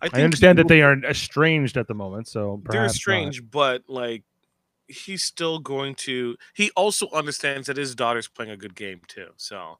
I, 0.00 0.06
think 0.08 0.14
I 0.16 0.22
understand 0.22 0.58
he- 0.58 0.62
that 0.62 0.68
they 0.68 0.82
are 0.82 0.94
estranged 1.04 1.76
at 1.76 1.88
the 1.88 1.94
moment, 1.94 2.28
so 2.28 2.60
they're 2.64 2.72
perhaps 2.72 2.92
not. 2.92 2.96
strange, 2.96 3.50
but 3.50 3.82
like 3.88 4.22
he's 4.86 5.22
still 5.22 5.58
going 5.58 5.94
to. 5.96 6.36
He 6.54 6.70
also 6.76 7.08
understands 7.10 7.66
that 7.66 7.76
his 7.76 7.94
daughter's 7.94 8.28
playing 8.28 8.50
a 8.52 8.56
good 8.56 8.74
game 8.74 9.00
too, 9.08 9.28
so 9.36 9.78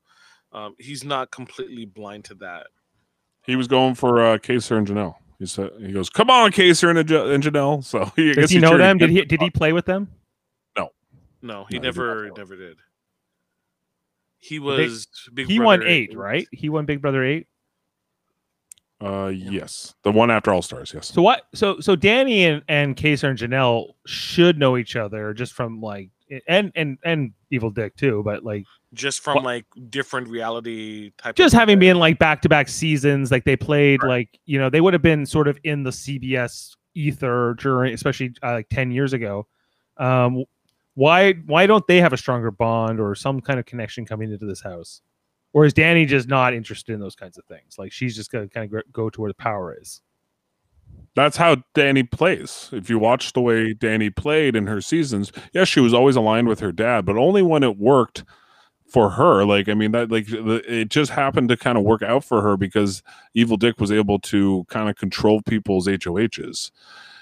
um, 0.52 0.74
he's 0.78 1.04
not 1.04 1.30
completely 1.30 1.84
blind 1.84 2.24
to 2.26 2.34
that. 2.36 2.68
he 3.46 3.56
was 3.56 3.68
going 3.68 3.94
for 3.94 4.20
uh 4.24 4.38
Kaysar 4.38 4.76
and 4.78 4.86
janelle 4.86 5.14
he 5.38 5.46
said 5.46 5.70
he 5.78 5.92
goes 5.92 6.10
come 6.10 6.28
on 6.30 6.50
Kaysar 6.52 6.90
and, 6.98 7.08
Jan- 7.08 7.28
and 7.30 7.42
janelle 7.42 7.84
so 7.84 8.10
he, 8.16 8.30
I 8.30 8.34
Does 8.34 8.36
guess 8.44 8.50
he 8.50 8.58
know 8.58 8.76
them? 8.76 8.98
Did 8.98 9.10
he 9.10 9.24
did 9.32 9.40
he 9.40 9.50
play 9.50 9.72
with 9.72 9.84
them? 9.86 10.08
No, 11.42 11.66
he 11.68 11.76
No, 11.78 11.82
never, 11.84 12.28
not. 12.28 12.38
never 12.38 12.56
did. 12.56 12.78
He 14.38 14.56
They- 14.56 14.60
was. 14.60 15.08
Big 15.32 15.46
He 15.48 15.58
won 15.60 15.80
Brother 15.80 15.90
eight, 15.92 16.16
right? 16.16 16.46
He 16.52 16.68
won 16.68 16.84
Big 16.86 17.00
Brother 17.00 17.24
eight. 17.24 17.46
uh 19.00 19.28
yes 19.32 19.94
the 20.02 20.10
one 20.10 20.28
after 20.28 20.52
all 20.52 20.60
stars 20.60 20.90
yes 20.92 21.06
So 21.06 21.22
what? 21.22 21.42
So 21.54 21.78
so 21.78 21.94
Dani 21.96 22.38
and 22.40 22.62
and 22.68 22.96
Kaysar 22.96 23.30
and 23.30 23.38
Janelle 23.38 23.92
should 24.06 24.58
know 24.58 24.76
each 24.76 24.96
other 24.96 25.32
just 25.34 25.52
from 25.52 25.80
like 25.80 26.10
and 26.48 26.72
and 26.74 26.98
and 27.04 27.32
Evel 27.52 27.72
Dick 27.72 27.94
too, 27.96 28.22
but 28.24 28.44
like 28.44 28.64
Just 28.94 29.20
from 29.22 29.36
What- 29.36 29.44
like 29.44 29.66
different 29.88 30.28
reality 30.28 31.12
type. 31.16 31.36
just 31.36 31.54
of 31.54 31.60
having 31.60 31.78
been 31.78 31.98
like 32.00 32.18
back 32.18 32.42
to 32.42 32.48
back 32.48 32.68
seasons, 32.68 33.30
like 33.30 33.44
they 33.44 33.54
played 33.56 34.02
Right. 34.02 34.08
like 34.08 34.40
you 34.46 34.58
know 34.58 34.68
they 34.68 34.80
would 34.80 34.94
have 34.94 35.02
been 35.02 35.26
sort 35.26 35.46
of 35.46 35.58
in 35.62 35.84
the 35.84 35.90
CBS 35.92 36.74
ether 36.94 37.54
during, 37.56 37.94
especially 37.94 38.32
uh, 38.42 38.54
like 38.54 38.68
ten 38.68 38.90
years 38.90 39.12
ago. 39.12 39.46
Um, 39.96 40.42
why 40.98 41.34
why 41.46 41.64
don't 41.66 41.86
they 41.86 42.00
have 42.00 42.12
a 42.12 42.16
stronger 42.16 42.50
bond 42.50 42.98
or 42.98 43.14
some 43.14 43.40
kind 43.40 43.60
of 43.60 43.66
connection 43.66 44.04
coming 44.04 44.32
into 44.32 44.46
this 44.46 44.60
house? 44.60 45.00
Or 45.52 45.64
is 45.64 45.72
Dani 45.72 46.08
just 46.08 46.26
not 46.28 46.54
interested 46.54 46.92
in 46.92 46.98
those 46.98 47.14
kinds 47.14 47.38
of 47.38 47.44
things? 47.44 47.76
Like 47.78 47.92
she's 47.92 48.16
just 48.16 48.32
gonna 48.32 48.48
kind 48.48 48.74
of 48.74 48.82
go 48.92 49.08
to 49.08 49.20
where 49.20 49.30
the 49.30 49.34
power 49.34 49.76
is. 49.80 50.00
that's 51.14 51.36
how 51.36 51.56
Dani 51.76 52.10
plays. 52.10 52.68
If 52.72 52.90
you 52.90 52.98
watch 52.98 53.32
the 53.32 53.40
way 53.40 53.74
Dani 53.74 54.14
played 54.14 54.56
in 54.56 54.66
her 54.66 54.80
seasons, 54.80 55.30
yes, 55.52 55.68
she 55.68 55.78
was 55.78 55.94
always 55.94 56.16
aligned 56.16 56.48
with 56.48 56.58
her 56.58 56.72
dad, 56.72 57.06
but 57.06 57.16
only 57.16 57.42
when 57.42 57.62
it 57.62 57.78
worked 57.78 58.24
for 58.88 59.10
her. 59.10 59.44
Like, 59.44 59.68
I 59.68 59.74
mean, 59.74 59.92
that 59.92 60.10
like 60.10 60.26
it 60.28 60.88
just 60.88 61.12
happened 61.12 61.48
to 61.50 61.56
kind 61.56 61.78
of 61.78 61.84
work 61.84 62.02
out 62.02 62.24
for 62.24 62.42
her 62.42 62.56
because 62.56 63.04
Evel 63.36 63.58
Dick 63.58 63.78
was 63.78 63.92
able 63.92 64.18
to 64.20 64.64
kind 64.68 64.88
of 64.88 64.96
control 64.96 65.42
people's 65.42 65.86
HOHs. 65.86 66.72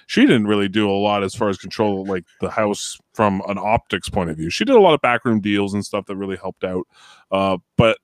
She 0.06 0.22
didn't 0.22 0.46
really 0.46 0.68
do 0.68 0.88
a 0.88 0.92
lot 0.92 1.22
as 1.24 1.34
far 1.34 1.50
as 1.50 1.58
control 1.58 2.06
like 2.06 2.24
the 2.40 2.50
house 2.50 2.98
from 3.16 3.42
an 3.48 3.56
optics 3.58 4.08
point 4.08 4.30
of 4.30 4.36
view. 4.36 4.50
She 4.50 4.64
did 4.64 4.76
a 4.76 4.80
lot 4.80 4.94
of 4.94 5.00
backroom 5.00 5.40
deals 5.40 5.74
and 5.74 5.84
stuff 5.84 6.04
that 6.06 6.16
really 6.16 6.36
helped 6.36 6.62
out. 6.62 6.86
Uh, 7.32 7.56
but 7.76 7.98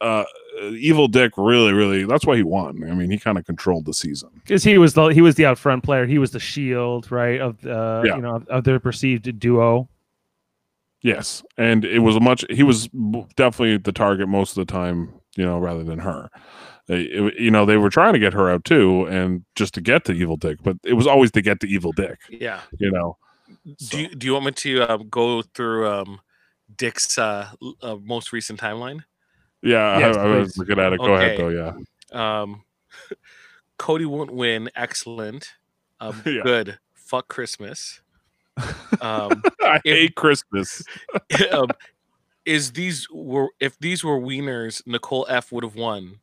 uh, 0.00 0.24
Evel 0.62 1.10
Dick 1.10 1.32
really, 1.36 1.72
really 1.72 2.04
that's 2.04 2.24
why 2.26 2.36
he 2.36 2.42
won. 2.42 2.82
I 2.90 2.94
mean, 2.94 3.10
he 3.10 3.18
kind 3.18 3.38
of 3.38 3.44
controlled 3.44 3.84
the 3.86 3.94
season. 3.94 4.30
because 4.34 4.64
he 4.64 4.78
was 4.78 4.94
the 4.94 5.08
he 5.08 5.20
was 5.20 5.34
the 5.34 5.46
out 5.46 5.58
front 5.58 5.84
player. 5.84 6.06
He 6.06 6.18
was 6.18 6.30
the 6.30 6.40
shield, 6.40 7.10
right? 7.12 7.40
Of 7.40 7.60
the 7.60 8.02
Yeah. 8.06 8.16
you 8.16 8.22
know 8.22 8.36
of, 8.36 8.48
of 8.48 8.64
their 8.64 8.80
perceived 8.80 9.38
duo. 9.38 9.88
Yes, 11.02 11.42
and 11.58 11.84
it 11.84 11.98
was 11.98 12.14
a 12.16 12.20
much. 12.20 12.44
He 12.48 12.62
was 12.62 12.88
definitely 13.36 13.78
the 13.78 13.92
target 13.92 14.28
most 14.28 14.56
of 14.56 14.64
the 14.66 14.72
time, 14.72 15.12
you 15.36 15.44
know, 15.44 15.58
rather 15.58 15.82
than 15.82 15.98
her. 15.98 16.30
They- 16.86 17.02
it- 17.02 17.34
you 17.40 17.50
know, 17.50 17.64
they 17.66 17.76
were 17.76 17.90
trying 17.90 18.12
to 18.12 18.18
get 18.20 18.32
her 18.34 18.48
out 18.50 18.64
too, 18.64 19.06
and 19.06 19.44
just 19.56 19.74
to 19.74 19.80
get 19.80 20.04
to 20.04 20.14
Evel 20.14 20.38
Dick, 20.38 20.58
but 20.62 20.76
it 20.84 20.92
was 20.94 21.06
always 21.08 21.30
to 21.32 21.42
get 21.42 21.58
to 21.60 21.66
Evel 21.66 21.94
Dick. 21.94 22.18
Yeah. 22.30 22.60
You 22.78 22.90
know, 22.92 23.16
So- 23.78 23.96
Do 23.96 24.02
you, 24.02 24.08
Do 24.14 24.26
you 24.26 24.32
want 24.34 24.44
me 24.46 24.52
to 24.52 24.92
um, 24.92 25.08
go 25.08 25.42
through 25.42 25.88
um, 25.88 26.20
Dick's 26.76 27.18
uh, 27.18 27.50
uh, 27.82 27.96
most 28.02 28.32
recent 28.32 28.60
timeline? 28.60 29.04
yeah, 29.62 29.98
Yes, 29.98 30.16
I, 30.16 30.22
I 30.22 30.38
was 30.38 30.56
looking 30.58 30.78
at 30.78 30.92
it. 30.92 30.98
Go 30.98 31.14
ahead, 31.14 31.38
though. 31.38 31.48
Yeah, 31.48 31.72
Um, 32.42 32.64
Cody 33.78 34.04
won't 34.04 34.32
win. 34.32 34.70
Excellent. 34.76 35.52
Um, 36.00 36.20
Yeah. 36.26 36.42
Good. 36.42 36.78
Fuck 36.94 37.28
Christmas. 37.28 38.00
Um, 39.00 39.42
I 39.62 39.80
If- 39.84 39.96
hate 39.98 40.14
Christmas. 40.16 40.82
um, 41.52 41.68
is 42.44 42.72
these 42.72 43.06
were 43.12 43.48
if 43.60 43.78
these 43.78 44.02
were 44.02 44.18
wieners, 44.18 44.82
Nicole 44.86 45.26
F 45.28 45.52
would 45.52 45.62
have 45.62 45.76
won. 45.76 46.18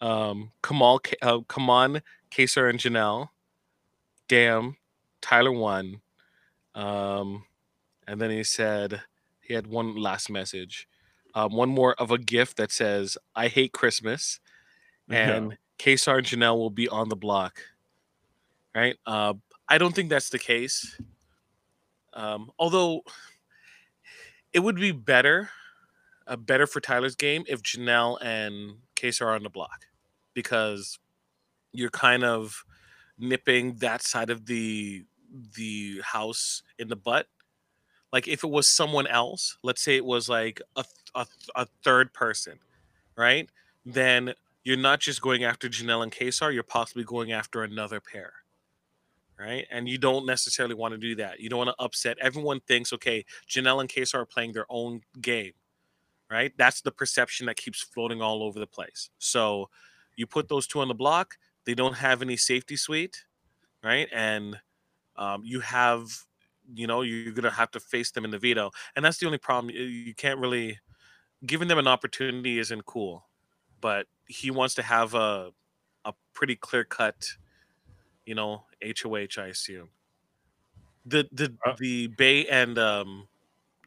Um, 0.00 0.52
Kamal, 0.62 1.00
K- 1.00 1.16
uh, 1.20 1.40
come 1.48 1.68
on, 1.68 2.00
Kaysar 2.30 2.70
and 2.70 2.78
Janelle. 2.78 3.28
Damn, 4.28 4.76
Tyler 5.20 5.52
won. 5.52 6.00
Um, 6.78 7.44
and 8.06 8.20
then 8.20 8.30
he 8.30 8.44
said 8.44 9.02
he 9.40 9.52
had 9.54 9.66
one 9.66 9.96
last 9.96 10.30
message, 10.30 10.86
um, 11.34 11.52
one 11.52 11.68
more 11.68 11.94
of 11.94 12.12
a 12.12 12.18
gift 12.18 12.56
that 12.58 12.70
says 12.70 13.18
"I 13.34 13.48
hate 13.48 13.72
Christmas," 13.72 14.38
and 15.10 15.58
Kaysar 15.78 16.18
and 16.18 16.26
Janelle 16.26 16.56
will 16.56 16.70
be 16.70 16.88
on 16.88 17.08
the 17.08 17.16
block. 17.16 17.58
Right? 18.74 18.96
Uh, 19.04 19.34
I 19.68 19.78
don't 19.78 19.94
think 19.94 20.08
that's 20.08 20.30
the 20.30 20.38
case. 20.38 21.00
Um, 22.12 22.50
although 22.58 23.02
it 24.52 24.60
would 24.60 24.76
be 24.76 24.92
better, 24.92 25.50
uh, 26.28 26.36
better 26.36 26.66
for 26.66 26.80
Tyler's 26.80 27.16
game 27.16 27.44
if 27.48 27.62
Janelle 27.62 28.18
and 28.22 28.76
Case 28.94 29.20
are 29.20 29.34
on 29.34 29.42
the 29.42 29.50
block, 29.50 29.86
because 30.32 31.00
you're 31.72 31.90
kind 31.90 32.22
of 32.22 32.64
nipping 33.18 33.74
that 33.78 34.02
side 34.02 34.30
of 34.30 34.46
the 34.46 35.04
the 35.56 36.00
house 36.02 36.62
in 36.78 36.88
the 36.88 36.96
butt. 36.96 37.26
Like 38.12 38.26
if 38.26 38.42
it 38.42 38.50
was 38.50 38.68
someone 38.68 39.06
else, 39.06 39.58
let's 39.62 39.82
say 39.82 39.96
it 39.96 40.04
was 40.04 40.28
like 40.28 40.62
a 40.76 40.84
a, 41.14 41.26
a 41.54 41.66
third 41.84 42.12
person, 42.12 42.58
right? 43.16 43.48
Then 43.84 44.34
you're 44.64 44.76
not 44.76 45.00
just 45.00 45.22
going 45.22 45.44
after 45.44 45.68
Janelle 45.68 46.02
and 46.02 46.12
Kaysar, 46.12 46.52
you're 46.52 46.62
possibly 46.62 47.04
going 47.04 47.32
after 47.32 47.62
another 47.62 48.00
pair. 48.00 48.32
Right. 49.38 49.66
And 49.70 49.88
you 49.88 49.98
don't 49.98 50.26
necessarily 50.26 50.74
want 50.74 50.94
to 50.94 50.98
do 50.98 51.14
that. 51.16 51.38
You 51.38 51.48
don't 51.48 51.58
want 51.58 51.70
to 51.70 51.84
upset. 51.84 52.18
Everyone 52.20 52.58
thinks, 52.66 52.92
okay, 52.92 53.24
Janelle 53.48 53.80
and 53.80 53.88
Kaysar 53.88 54.16
are 54.16 54.26
playing 54.26 54.52
their 54.52 54.66
own 54.68 55.02
game. 55.20 55.52
Right. 56.28 56.52
That's 56.58 56.80
the 56.80 56.90
perception 56.90 57.46
that 57.46 57.56
keeps 57.56 57.80
floating 57.80 58.20
all 58.20 58.42
over 58.42 58.58
the 58.58 58.66
place. 58.66 59.10
So 59.18 59.70
you 60.16 60.26
put 60.26 60.48
those 60.48 60.66
two 60.66 60.80
on 60.80 60.88
the 60.88 60.94
block, 60.94 61.36
they 61.64 61.74
don't 61.74 61.96
have 61.96 62.20
any 62.20 62.36
safety 62.36 62.76
suite. 62.76 63.24
Right. 63.82 64.08
And 64.12 64.58
um, 65.18 65.42
you 65.44 65.60
have, 65.60 66.06
you 66.74 66.86
know, 66.86 67.02
you're 67.02 67.32
going 67.32 67.44
to 67.44 67.50
have 67.50 67.72
to 67.72 67.80
face 67.80 68.12
them 68.12 68.24
in 68.24 68.32
the 68.32 68.38
veto. 68.38 68.70
And 68.96 69.04
that's 69.04 69.18
the 69.18 69.26
only 69.26 69.38
problem. 69.38 69.74
You- 69.74 69.82
You 69.84 70.14
can't 70.14 70.40
really, 70.40 70.80
giving 71.46 71.68
them 71.68 71.78
an 71.78 71.88
opportunity 71.88 72.58
isn't 72.60 72.86
cool. 72.86 73.28
But 73.80 74.06
he 74.28 74.50
wants 74.50 74.74
to 74.76 74.82
have 74.82 75.14
a, 75.14 75.52
a 76.04 76.14
pretty 76.34 76.56
clear 76.56 76.84
cut, 76.84 77.28
you 78.26 78.34
know, 78.34 78.64
HOH, 78.82 79.38
I 79.38 79.46
assume. 79.48 79.90
The 81.06 81.28
the 81.32 81.56
Uh, 81.64 81.74
the 81.78 82.08
Bay 82.08 82.46
and 82.46 82.78
um 82.78 83.28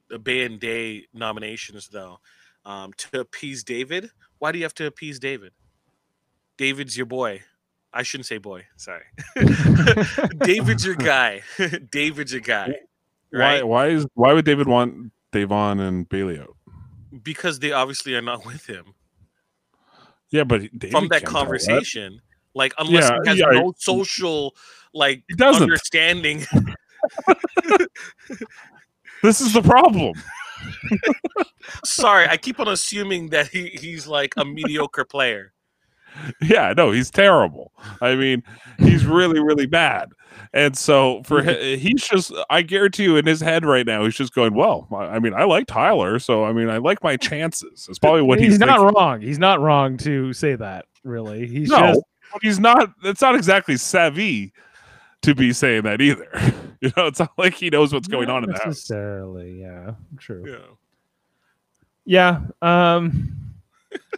the 0.10 0.20
Bay 0.20 0.44
and 0.46 0.60
Day 0.60 1.08
nominations 1.14 1.90
though, 1.90 2.20
um, 2.66 2.94
to 2.98 3.22
appease 3.22 3.64
David. 3.64 4.12
Why 4.40 4.52
do 4.52 4.60
you 4.60 4.66
have 4.66 4.76
to 4.76 4.86
appease 4.88 5.20
David? 5.20 5.54
David's 6.58 6.96
your 6.98 7.06
boy. 7.06 7.44
I 7.94 8.04
shouldn't 8.04 8.26
say 8.28 8.38
boy. 8.38 8.66
Sorry. 8.78 9.04
David's 10.40 10.86
your 10.86 10.96
guy. 10.96 11.42
David's 11.92 12.32
your 12.32 12.42
guy. 12.42 12.68
Why? 13.32 13.40
Right? 13.40 13.68
Why 13.68 13.88
is? 13.88 14.06
Why 14.14 14.34
would 14.34 14.46
David 14.46 14.68
want 14.68 15.12
Da'Vonne 15.34 15.80
and 15.86 16.08
Bayleigh 16.08 16.42
out? 16.42 16.56
Because 17.24 17.60
they 17.60 17.72
obviously 17.72 18.16
are 18.16 18.22
not 18.22 18.46
with 18.46 18.66
him. 18.66 18.94
Yeah, 20.30 20.46
but 20.46 20.62
David 20.78 20.92
From 20.92 21.08
that 21.10 21.26
conversation. 21.26 22.22
Like 22.54 22.74
unless 22.78 23.10
Yeah, 23.10 23.18
he 23.24 23.30
has 23.30 23.40
yeah, 23.40 23.46
no 23.52 23.74
social 23.78 24.56
like 24.94 25.24
He 25.30 25.36
doesn't. 25.36 25.64
understanding. 25.64 26.46
This 29.24 29.40
is 29.40 29.54
the 29.54 29.62
problem. 29.62 30.14
Sorry, 31.86 32.28
I 32.28 32.38
keep 32.38 32.60
on 32.60 32.68
assuming 32.68 33.30
that 33.30 33.48
he, 33.48 33.68
he's 33.70 34.08
like 34.08 34.34
a 34.38 34.44
mediocre 34.46 35.06
player. 35.06 35.54
Yeah, 36.42 36.74
no, 36.76 36.92
he's 36.92 37.10
terrible. 37.10 37.72
I 38.02 38.16
mean, 38.16 38.44
he's 38.78 39.06
really, 39.06 39.40
really 39.40 39.66
bad. 39.66 40.12
And 40.54 40.78
so 40.78 41.22
for 41.24 41.44
hi- 41.44 41.76
he's 41.76 42.08
just, 42.08 42.34
I 42.50 42.62
guarantee 42.62 43.04
you, 43.04 43.18
in 43.18 43.26
his 43.26 43.42
head 43.42 43.66
right 43.66 43.86
now, 43.86 44.04
he's 44.04 44.16
just 44.16 44.34
going, 44.34 44.54
"Well, 44.54 44.88
I 44.92 45.20
mean, 45.20 45.34
I 45.34 45.46
like 45.46 45.68
Tyler, 45.68 46.20
so 46.20 46.44
I 46.44 46.52
mean, 46.52 46.70
I 46.70 46.78
like 46.78 47.02
my 47.04 47.16
chances." 47.18 47.88
It's 47.90 48.00
probably 48.00 48.22
what 48.22 48.40
he's, 48.40 48.54
he's 48.54 48.60
not 48.60 48.80
thinking. 48.80 48.96
wrong. 48.96 49.22
He's 49.22 49.40
not 49.40 49.62
wrong 49.62 49.98
to 49.98 50.34
say 50.34 50.56
that. 50.56 50.86
Really, 51.04 51.48
he's 51.48 51.70
no, 51.70 51.78
just... 51.80 52.02
he's 52.42 52.60
not. 52.60 52.92
It's 53.04 53.22
not 53.22 53.36
exactly 53.36 53.78
savvy 53.78 54.54
to 55.22 55.34
be 55.34 55.54
saying 55.54 55.84
that 55.84 56.02
either. 56.02 56.30
You 56.82 56.92
know, 56.98 57.06
it's 57.06 57.20
not 57.20 57.34
like 57.38 57.54
he 57.54 57.70
knows 57.70 57.94
what's 57.94 58.08
going 58.08 58.28
not 58.28 58.38
on 58.38 58.46
in 58.46 58.50
house. 58.54 58.66
necessarily. 58.66 59.62
Yeah, 59.62 59.92
true. 60.18 60.44
Yeah. 62.06 62.42
Yeah. 62.64 62.96
Um, 62.96 63.41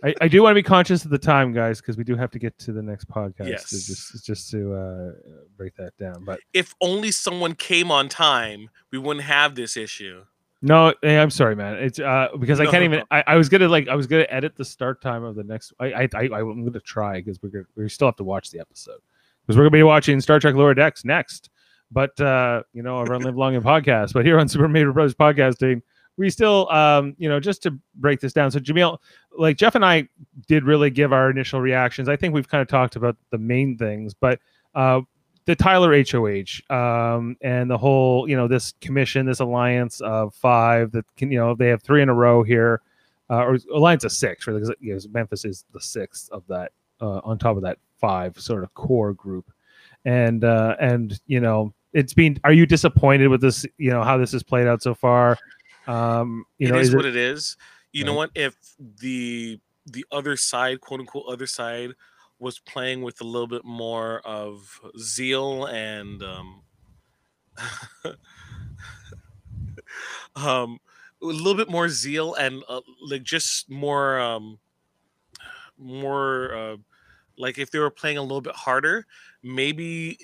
I, 0.03 0.13
I 0.21 0.27
do 0.27 0.43
want 0.43 0.51
to 0.51 0.55
be 0.55 0.63
conscious 0.63 1.05
of 1.05 1.11
the 1.11 1.17
time, 1.17 1.53
guys, 1.53 1.79
because 1.79 1.97
we 1.97 2.03
do 2.03 2.15
have 2.15 2.29
to 2.31 2.39
get 2.39 2.57
to 2.59 2.71
the 2.71 2.81
next 2.81 3.07
podcast. 3.07 3.47
Yes. 3.49 3.69
to 3.69 3.77
just 3.77 4.25
just 4.25 4.51
to 4.51 4.73
uh, 4.73 5.11
break 5.57 5.75
that 5.77 5.95
down. 5.97 6.23
But 6.25 6.39
If 6.53 6.75
only 6.81 7.11
someone 7.11 7.55
came 7.55 7.91
on 7.91 8.09
time, 8.09 8.69
we 8.91 8.97
wouldn't 8.97 9.25
have 9.25 9.55
this 9.55 9.77
issue. 9.77 10.23
no, 10.61 10.93
hey, 11.01 11.19
I'm 11.19 11.29
sorry, 11.29 11.55
man. 11.55 11.75
It's 11.75 11.99
uh 11.99 12.29
because 12.39 12.59
I 12.59 12.65
can't 12.65 12.83
even. 12.83 13.03
I, 13.11 13.23
I 13.27 13.35
was 13.35 13.49
gonna 13.49 13.67
like 13.67 13.87
I 13.87 13.95
was 13.95 14.07
gonna 14.07 14.27
edit 14.29 14.55
the 14.55 14.65
start 14.65 15.01
time 15.01 15.23
of 15.23 15.35
the 15.35 15.43
next. 15.43 15.73
I 15.79 15.93
I, 15.93 16.09
I 16.13 16.39
I'm 16.39 16.65
gonna 16.65 16.79
try 16.79 17.15
because 17.21 17.41
we're 17.41 17.49
gonna, 17.49 17.65
we 17.75 17.87
still 17.89 18.07
have 18.07 18.15
to 18.17 18.23
watch 18.23 18.51
the 18.51 18.59
episode 18.59 18.99
because 19.41 19.57
we're 19.57 19.63
gonna 19.63 19.71
be 19.71 19.83
watching 19.83 20.19
Star 20.21 20.39
Trek 20.39 20.55
Lower 20.55 20.73
Decks 20.73 21.05
next. 21.05 21.49
But 21.91 22.19
uh, 22.19 22.63
you 22.73 22.81
know, 22.81 22.97
I 22.97 23.03
run 23.03 23.21
live 23.21 23.37
long 23.37 23.53
in 23.53 23.61
podcast. 23.61 24.13
But 24.13 24.25
here 24.25 24.39
on 24.39 24.47
Super 24.47 24.67
Mario 24.67 24.91
Brothers 24.93 25.15
Podcasting, 25.15 25.81
we 26.17 26.29
still 26.29 26.69
um, 26.69 27.15
you 27.17 27.29
know, 27.29 27.39
just 27.39 27.63
to 27.63 27.77
break 27.95 28.19
this 28.19 28.33
down. 28.33 28.51
So 28.51 28.59
Jamil, 28.59 28.97
like 29.37 29.57
Jeff 29.57 29.75
and 29.75 29.85
I 29.85 30.07
did 30.47 30.63
really 30.63 30.89
give 30.89 31.13
our 31.13 31.29
initial 31.29 31.61
reactions. 31.61 32.09
I 32.09 32.15
think 32.15 32.33
we've 32.33 32.47
kind 32.47 32.61
of 32.61 32.67
talked 32.67 32.95
about 32.95 33.17
the 33.31 33.37
main 33.37 33.77
things, 33.77 34.13
but 34.13 34.39
uh 34.75 35.01
the 35.45 35.55
Tyler 35.55 35.93
HOH 35.93 36.73
um, 36.73 37.35
and 37.41 37.69
the 37.69 37.77
whole, 37.77 38.29
you 38.29 38.35
know, 38.35 38.47
this 38.47 38.73
commission, 38.79 39.25
this 39.25 39.39
alliance 39.39 39.99
of 40.01 40.33
five 40.35 40.91
that 40.93 41.05
can, 41.17 41.31
you 41.31 41.37
know, 41.37 41.53
they 41.55 41.67
have 41.67 41.83
three 41.83 42.01
in 42.01 42.09
a 42.09 42.13
row 42.13 42.43
here, 42.43 42.81
uh, 43.29 43.43
or 43.43 43.57
alliance 43.73 44.03
of 44.03 44.11
six, 44.11 44.47
really, 44.47 44.59
because 44.59 44.75
you 44.79 44.93
know, 44.93 44.99
Memphis 45.11 45.45
is 45.45 45.65
the 45.73 45.81
sixth 45.81 46.29
of 46.31 46.43
that, 46.47 46.71
uh, 47.01 47.19
on 47.23 47.37
top 47.37 47.57
of 47.57 47.63
that 47.63 47.77
five 47.99 48.39
sort 48.39 48.63
of 48.63 48.73
core 48.73 49.13
group, 49.13 49.51
and 50.05 50.43
uh, 50.43 50.75
and 50.79 51.19
you 51.27 51.39
know, 51.39 51.73
it's 51.93 52.13
been. 52.13 52.39
Are 52.43 52.53
you 52.53 52.65
disappointed 52.65 53.27
with 53.27 53.41
this? 53.41 53.65
You 53.77 53.91
know 53.91 54.03
how 54.03 54.17
this 54.17 54.31
has 54.33 54.43
played 54.43 54.67
out 54.67 54.81
so 54.81 54.93
far. 54.93 55.37
Um, 55.87 56.45
you 56.57 56.67
It 56.67 56.71
know, 56.71 56.79
is 56.79 56.91
is 56.91 56.93
what 56.93 57.05
it, 57.05 57.05
it 57.05 57.15
is. 57.15 57.57
You 57.91 58.03
know 58.03 58.13
what? 58.13 58.31
If 58.35 58.55
the 58.79 59.59
the 59.85 60.05
other 60.11 60.37
side, 60.37 60.81
quote 60.81 60.99
unquote, 61.01 61.25
other 61.27 61.47
side, 61.47 61.91
was 62.39 62.59
playing 62.59 63.01
with 63.01 63.21
a 63.21 63.25
little 63.25 63.47
bit 63.47 63.65
more 63.65 64.19
of 64.25 64.79
zeal 64.99 65.65
and 65.65 66.23
um, 66.23 66.63
um, 70.35 70.79
a 71.21 71.25
little 71.25 71.55
bit 71.55 71.69
more 71.69 71.89
zeal 71.89 72.33
and 72.33 72.63
uh, 72.67 72.81
like 73.01 73.23
just 73.23 73.69
more 73.69 74.19
um, 74.19 74.59
more 75.77 76.53
uh, 76.55 76.77
like 77.37 77.57
if 77.57 77.71
they 77.71 77.79
were 77.79 77.89
playing 77.89 78.17
a 78.17 78.21
little 78.21 78.41
bit 78.41 78.55
harder, 78.55 79.05
maybe 79.41 80.17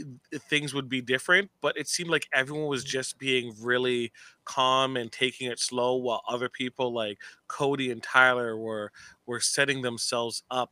things 0.49 0.74
would 0.74 0.89
be 0.89 1.01
different. 1.01 1.49
But 1.62 1.78
it 1.78 1.88
seemed 1.88 2.10
like 2.10 2.28
everyone 2.34 2.68
was 2.68 2.84
just 2.84 3.18
being 3.18 3.53
really 3.62 4.12
calm 4.45 4.97
and 4.97 5.12
taking 5.12 5.49
it 5.51 5.60
slow, 5.60 5.95
while 5.95 6.22
other 6.28 6.49
people 6.49 6.93
like 6.93 7.20
Cody 7.47 7.91
and 7.91 8.01
Tyler 8.03 8.57
were 8.57 8.91
were 9.26 9.39
setting 9.39 9.82
themselves 9.82 10.43
up. 10.51 10.72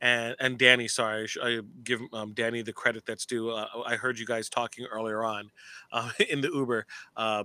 And 0.00 0.34
and 0.40 0.58
Dani, 0.58 0.90
sorry, 0.90 1.28
I, 1.42 1.60
give 1.84 2.00
um, 2.12 2.34
Dani 2.34 2.64
the 2.64 2.72
credit 2.72 3.04
that's 3.06 3.26
due. 3.26 3.50
Uh, 3.50 3.66
I 3.86 3.96
heard 3.96 4.18
you 4.18 4.26
guys 4.26 4.48
talking 4.48 4.86
earlier 4.86 5.22
on 5.24 5.50
uh, 5.92 6.10
in 6.30 6.40
the 6.40 6.50
Uber. 6.52 6.86
Uh, 7.16 7.44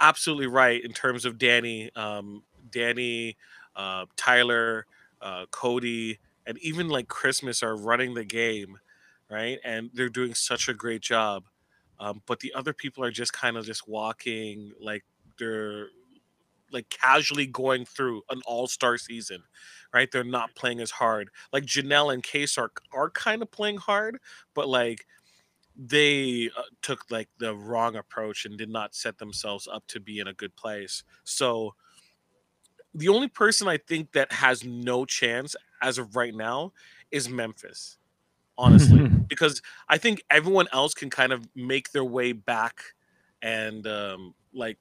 absolutely 0.00 0.46
right 0.46 0.82
in 0.84 0.92
terms 0.92 1.24
of 1.24 1.38
Dani, 1.38 1.96
um, 1.96 2.42
Dani, 2.70 3.36
uh, 3.76 4.06
Tyler, 4.16 4.86
uh, 5.22 5.46
Cody, 5.50 6.18
and 6.46 6.58
even 6.58 6.88
like 6.88 7.08
Christmas 7.08 7.62
are 7.62 7.76
running 7.76 8.14
the 8.14 8.24
game, 8.24 8.78
right? 9.30 9.58
And 9.64 9.90
they're 9.94 10.08
doing 10.08 10.34
such 10.34 10.68
a 10.68 10.74
great 10.74 11.02
job. 11.02 11.44
Um, 12.00 12.22
but 12.26 12.40
the 12.40 12.52
other 12.54 12.72
people 12.72 13.04
are 13.04 13.10
just 13.10 13.32
kind 13.32 13.56
of 13.56 13.64
just 13.64 13.88
walking 13.88 14.72
like 14.80 15.04
they're 15.38 15.88
like 16.72 16.88
casually 16.90 17.46
going 17.46 17.84
through 17.84 18.22
an 18.30 18.40
all-star 18.46 18.98
season 18.98 19.42
right 19.92 20.10
they're 20.10 20.24
not 20.24 20.54
playing 20.56 20.80
as 20.80 20.90
hard 20.90 21.30
like 21.52 21.64
janelle 21.64 22.12
and 22.12 22.22
case 22.22 22.58
are, 22.58 22.70
are 22.92 23.10
kind 23.10 23.42
of 23.42 23.50
playing 23.50 23.76
hard 23.76 24.18
but 24.54 24.68
like 24.68 25.06
they 25.76 26.50
uh, 26.56 26.62
took 26.82 27.04
like 27.10 27.28
the 27.38 27.54
wrong 27.54 27.96
approach 27.96 28.44
and 28.44 28.58
did 28.58 28.68
not 28.68 28.94
set 28.94 29.18
themselves 29.18 29.68
up 29.72 29.86
to 29.86 30.00
be 30.00 30.18
in 30.18 30.26
a 30.26 30.34
good 30.34 30.54
place 30.56 31.04
so 31.22 31.74
the 32.94 33.08
only 33.08 33.28
person 33.28 33.68
I 33.68 33.76
think 33.78 34.12
that 34.12 34.32
has 34.32 34.64
no 34.64 35.04
chance 35.04 35.56
as 35.82 35.98
of 35.98 36.16
right 36.16 36.34
now 36.34 36.72
is 37.10 37.28
Memphis, 37.28 37.98
honestly, 38.56 39.08
because 39.28 39.60
I 39.88 39.98
think 39.98 40.22
everyone 40.30 40.68
else 40.72 40.94
can 40.94 41.10
kind 41.10 41.32
of 41.32 41.48
make 41.54 41.90
their 41.92 42.04
way 42.04 42.32
back 42.32 42.82
and 43.42 43.86
um, 43.86 44.34
like 44.52 44.78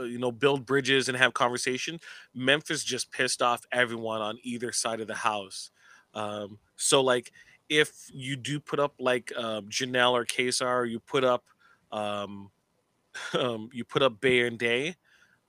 uh, 0.00 0.04
you 0.04 0.18
know 0.18 0.32
build 0.32 0.66
bridges 0.66 1.08
and 1.08 1.16
have 1.18 1.34
conversation. 1.34 2.00
Memphis 2.34 2.82
just 2.82 3.12
pissed 3.12 3.42
off 3.42 3.64
everyone 3.70 4.22
on 4.22 4.38
either 4.42 4.72
side 4.72 5.00
of 5.00 5.06
the 5.06 5.14
house. 5.14 5.70
Um, 6.14 6.58
so 6.76 7.02
like 7.02 7.32
if 7.68 7.92
you 8.12 8.36
do 8.36 8.60
put 8.60 8.80
up 8.80 8.94
like 8.98 9.32
uh, 9.36 9.60
Janelle 9.62 10.12
or 10.12 10.24
Kaysar, 10.24 10.90
you 10.90 11.00
put 11.00 11.24
up 11.24 11.44
um, 11.90 12.50
um, 13.38 13.68
you 13.72 13.84
put 13.84 14.02
up 14.02 14.20
Bay 14.20 14.46
and 14.46 14.58
Day 14.58 14.96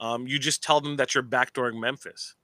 um, 0.03 0.27
you 0.27 0.37
just 0.37 0.61
tell 0.61 0.81
them 0.81 0.97
that 0.97 1.15
you're 1.15 1.23
backdooring 1.23 1.79
Memphis. 1.79 2.35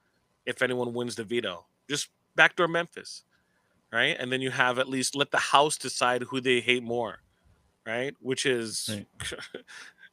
If 0.45 0.61
anyone 0.61 0.93
wins 0.93 1.15
the 1.15 1.25
veto, 1.25 1.65
just 1.89 2.07
backdoor 2.35 2.69
Memphis, 2.69 3.25
right? 3.91 4.15
And 4.17 4.31
then 4.31 4.39
you 4.39 4.49
have 4.49 4.79
at 4.79 4.87
least 4.87 5.13
let 5.13 5.31
the 5.31 5.37
House 5.37 5.77
decide 5.77 6.23
who 6.23 6.39
they 6.39 6.61
hate 6.61 6.83
more, 6.83 7.19
right? 7.85 8.15
Which 8.21 8.45
is 8.45 8.89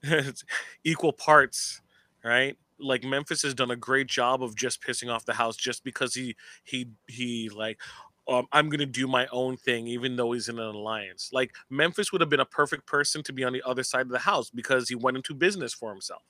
right. 0.05 0.43
equal 0.85 1.13
parts, 1.13 1.83
right? 2.25 2.57
Like 2.81 3.05
Memphis 3.05 3.43
has 3.43 3.55
done 3.55 3.71
a 3.71 3.77
great 3.77 4.09
job 4.09 4.43
of 4.43 4.57
just 4.57 4.83
pissing 4.83 5.09
off 5.09 5.25
the 5.25 5.35
House 5.35 5.57
just 5.57 5.85
because 5.85 6.15
he 6.15 6.35
he 6.65 6.89
he 7.07 7.49
like 7.49 7.79
um, 8.27 8.49
I'm 8.51 8.69
gonna 8.71 8.87
do 8.87 9.07
my 9.07 9.29
own 9.29 9.57
thing, 9.57 9.87
even 9.87 10.17
though 10.17 10.33
he's 10.33 10.49
in 10.49 10.59
an 10.59 10.75
alliance. 10.75 11.31
Like 11.33 11.55
Memphis 11.71 12.11
would 12.11 12.21
have 12.21 12.29
been 12.29 12.41
a 12.41 12.45
perfect 12.45 12.87
person 12.87 13.23
to 13.23 13.33
be 13.33 13.45
on 13.45 13.53
the 13.53 13.63
other 13.65 13.85
side 13.85 14.03
of 14.03 14.09
the 14.09 14.19
house 14.19 14.51
because 14.51 14.89
he 14.89 14.97
went 14.97 15.17
into 15.17 15.33
business 15.33 15.73
for 15.73 15.93
himself. 15.93 16.23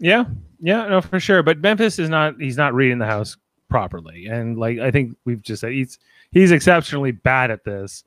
Yeah, 0.00 0.24
yeah, 0.60 0.88
no, 0.88 1.00
for 1.00 1.20
sure. 1.20 1.42
But 1.42 1.58
Memphis 1.58 1.98
is 1.98 2.08
not. 2.08 2.34
He's 2.40 2.56
not 2.56 2.74
reading 2.74 2.98
the 2.98 3.06
house 3.06 3.36
properly, 3.68 4.26
and 4.26 4.58
like 4.58 4.78
I 4.78 4.90
think 4.90 5.16
we've 5.24 5.42
just 5.42 5.60
said, 5.60 5.72
he's 5.72 5.98
he's 6.32 6.50
exceptionally 6.50 7.12
bad 7.12 7.50
at 7.50 7.64
this 7.64 8.02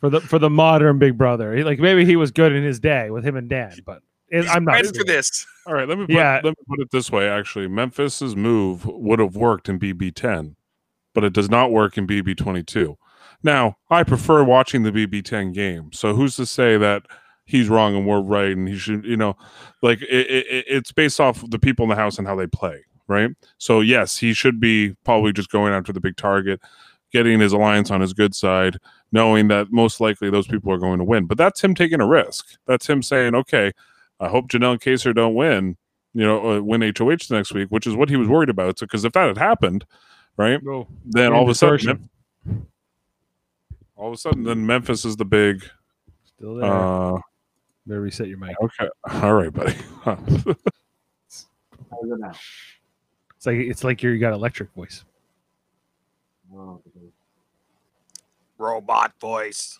for 0.00 0.10
the 0.10 0.20
for 0.20 0.38
the 0.38 0.50
modern 0.50 0.98
Big 0.98 1.16
Brother. 1.16 1.54
He, 1.54 1.64
like 1.64 1.78
maybe 1.78 2.04
he 2.04 2.16
was 2.16 2.30
good 2.30 2.52
in 2.52 2.62
his 2.62 2.78
day 2.78 3.10
with 3.10 3.24
him 3.24 3.36
and 3.36 3.48
Dan, 3.48 3.74
but 3.84 4.02
it, 4.28 4.48
I'm 4.48 4.64
not 4.64 4.72
ready 4.72 4.88
for 4.96 5.04
this. 5.04 5.46
All 5.66 5.74
right, 5.74 5.88
let 5.88 5.98
me 5.98 6.06
put, 6.06 6.14
yeah. 6.14 6.40
let 6.42 6.50
me 6.50 6.64
put 6.68 6.80
it 6.80 6.90
this 6.90 7.10
way. 7.10 7.28
Actually, 7.28 7.68
Memphis's 7.68 8.36
move 8.36 8.86
would 8.86 9.18
have 9.18 9.34
worked 9.34 9.68
in 9.68 9.78
BB10, 9.78 10.54
but 11.14 11.24
it 11.24 11.32
does 11.32 11.50
not 11.50 11.70
work 11.70 11.98
in 11.98 12.06
BB22. 12.06 12.96
Now, 13.42 13.78
I 13.88 14.02
prefer 14.02 14.44
watching 14.44 14.82
the 14.82 14.92
BB10 14.92 15.54
game. 15.54 15.92
So 15.92 16.14
who's 16.14 16.36
to 16.36 16.46
say 16.46 16.76
that? 16.76 17.06
He's 17.50 17.68
wrong 17.68 17.96
and 17.96 18.06
we're 18.06 18.20
right 18.20 18.56
and 18.56 18.68
he 18.68 18.78
should 18.78 19.04
you 19.04 19.16
know 19.16 19.36
like 19.82 20.00
it, 20.02 20.30
it, 20.30 20.64
it's 20.68 20.92
based 20.92 21.20
off 21.20 21.48
the 21.50 21.58
people 21.58 21.82
in 21.82 21.88
the 21.88 21.96
house 21.96 22.18
and 22.18 22.26
how 22.26 22.36
they 22.36 22.46
play 22.46 22.84
right? 23.08 23.30
So 23.58 23.80
yes 23.80 24.16
he 24.16 24.32
should 24.32 24.60
be 24.60 24.94
probably 25.04 25.32
just 25.32 25.50
going 25.50 25.72
after 25.72 25.92
the 25.92 26.00
big 26.00 26.16
target 26.16 26.60
getting 27.12 27.40
his 27.40 27.52
alliance 27.52 27.90
on 27.90 28.00
his 28.00 28.12
good 28.12 28.34
side 28.34 28.76
knowing 29.10 29.48
that 29.48 29.72
most 29.72 30.00
likely 30.00 30.30
those 30.30 30.46
people 30.46 30.72
are 30.72 30.78
going 30.78 30.98
to 30.98 31.04
win. 31.04 31.26
But 31.26 31.36
that's 31.36 31.62
him 31.62 31.74
taking 31.74 32.00
a 32.00 32.06
risk. 32.06 32.56
That's 32.66 32.88
him 32.88 33.02
saying 33.02 33.34
okay 33.34 33.72
i 34.20 34.28
hope 34.28 34.48
janelle 34.48 34.72
and 34.72 34.80
Kaysar 34.80 35.14
don't 35.14 35.34
win 35.34 35.76
you 36.12 36.24
know 36.24 36.56
uh, 36.56 36.60
win 36.60 36.82
hoh 36.82 37.16
next 37.30 37.52
week 37.52 37.68
which 37.70 37.86
is 37.86 37.96
what 37.96 38.08
he 38.08 38.16
was 38.16 38.28
worried 38.28 38.50
about. 38.50 38.78
So 38.78 38.86
because 38.86 39.04
if 39.04 39.12
that 39.12 39.26
had 39.26 39.38
happened 39.38 39.84
right 40.36 40.60
oh, 40.66 40.86
then 41.04 41.32
all 41.32 41.42
of 41.42 41.48
a 41.48 41.54
sudden 41.54 42.08
all 43.96 44.08
of 44.08 44.14
a 44.14 44.16
sudden 44.16 44.44
then 44.44 44.64
memphis 44.66 45.04
is 45.04 45.16
the 45.16 45.24
big 45.24 45.68
Still 46.40 46.54
there. 46.54 46.72
Uh, 46.72 47.20
Better 47.90 48.02
reset 48.02 48.28
your 48.28 48.38
mic. 48.38 48.54
Okay. 48.62 48.88
All 49.20 49.34
right, 49.34 49.52
buddy. 49.52 49.74
it's 51.26 51.46
like 53.44 53.56
it's 53.56 53.82
like 53.82 54.00
you 54.00 54.16
got 54.16 54.32
electric 54.32 54.72
voice. 54.74 55.02
Robot 58.58 59.12
voice. 59.20 59.76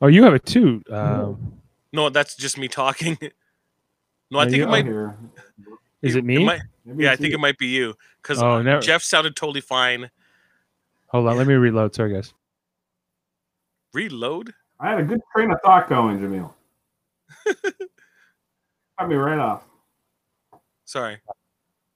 Oh, 0.00 0.08
you 0.08 0.24
have 0.24 0.34
it 0.34 0.44
too. 0.44 0.82
Um, 0.90 1.60
no, 1.92 2.10
that's 2.10 2.34
just 2.34 2.58
me 2.58 2.66
talking. 2.66 3.16
No, 4.30 4.40
I 4.40 4.48
think 4.48 4.64
it 4.64 4.68
might. 4.68 4.86
Is 6.02 6.16
it 6.16 6.24
me? 6.24 6.42
It 6.42 6.44
might, 6.44 6.60
yeah, 6.96 7.12
I 7.12 7.16
think 7.16 7.28
you. 7.28 7.36
it 7.36 7.40
might 7.40 7.56
be 7.56 7.66
you 7.66 7.94
because 8.20 8.42
oh, 8.42 8.62
no. 8.62 8.80
Jeff 8.80 9.02
sounded 9.02 9.36
totally 9.36 9.60
fine. 9.60 10.10
Hold 11.08 11.28
on, 11.28 11.36
let 11.36 11.46
me 11.46 11.54
reload. 11.54 11.94
Sorry, 11.94 12.12
guys. 12.12 12.34
Reload. 13.92 14.52
I 14.80 14.90
had 14.90 15.00
a 15.00 15.02
good 15.04 15.20
train 15.32 15.52
of 15.52 15.60
thought 15.62 15.88
going, 15.88 16.18
Jamil. 16.18 16.53
Cut 18.98 19.08
me 19.08 19.16
right 19.16 19.38
off. 19.38 19.64
Sorry. 20.84 21.18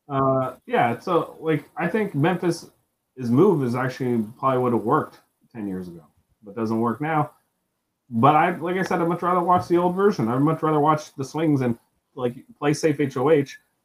Uh, 0.08 0.54
yeah. 0.66 0.98
So, 0.98 1.36
like, 1.40 1.64
I 1.76 1.86
think 1.86 2.14
Memphis' 2.14 2.70
his 3.16 3.30
move 3.30 3.62
is 3.62 3.74
actually 3.74 4.24
probably 4.38 4.58
would 4.58 4.72
have 4.72 4.82
worked 4.82 5.20
ten 5.52 5.68
years 5.68 5.88
ago, 5.88 6.04
but 6.42 6.56
doesn't 6.56 6.80
work 6.80 7.00
now. 7.00 7.32
But 8.10 8.36
I, 8.36 8.56
like 8.56 8.76
I 8.76 8.82
said, 8.82 9.00
I'd 9.00 9.08
much 9.08 9.22
rather 9.22 9.40
watch 9.40 9.68
the 9.68 9.76
old 9.76 9.94
version. 9.94 10.28
I'd 10.28 10.40
much 10.40 10.62
rather 10.62 10.80
watch 10.80 11.14
the 11.14 11.24
swings 11.24 11.60
and 11.60 11.78
like 12.14 12.34
play 12.58 12.72
safe 12.72 12.98
HOH 12.98 13.44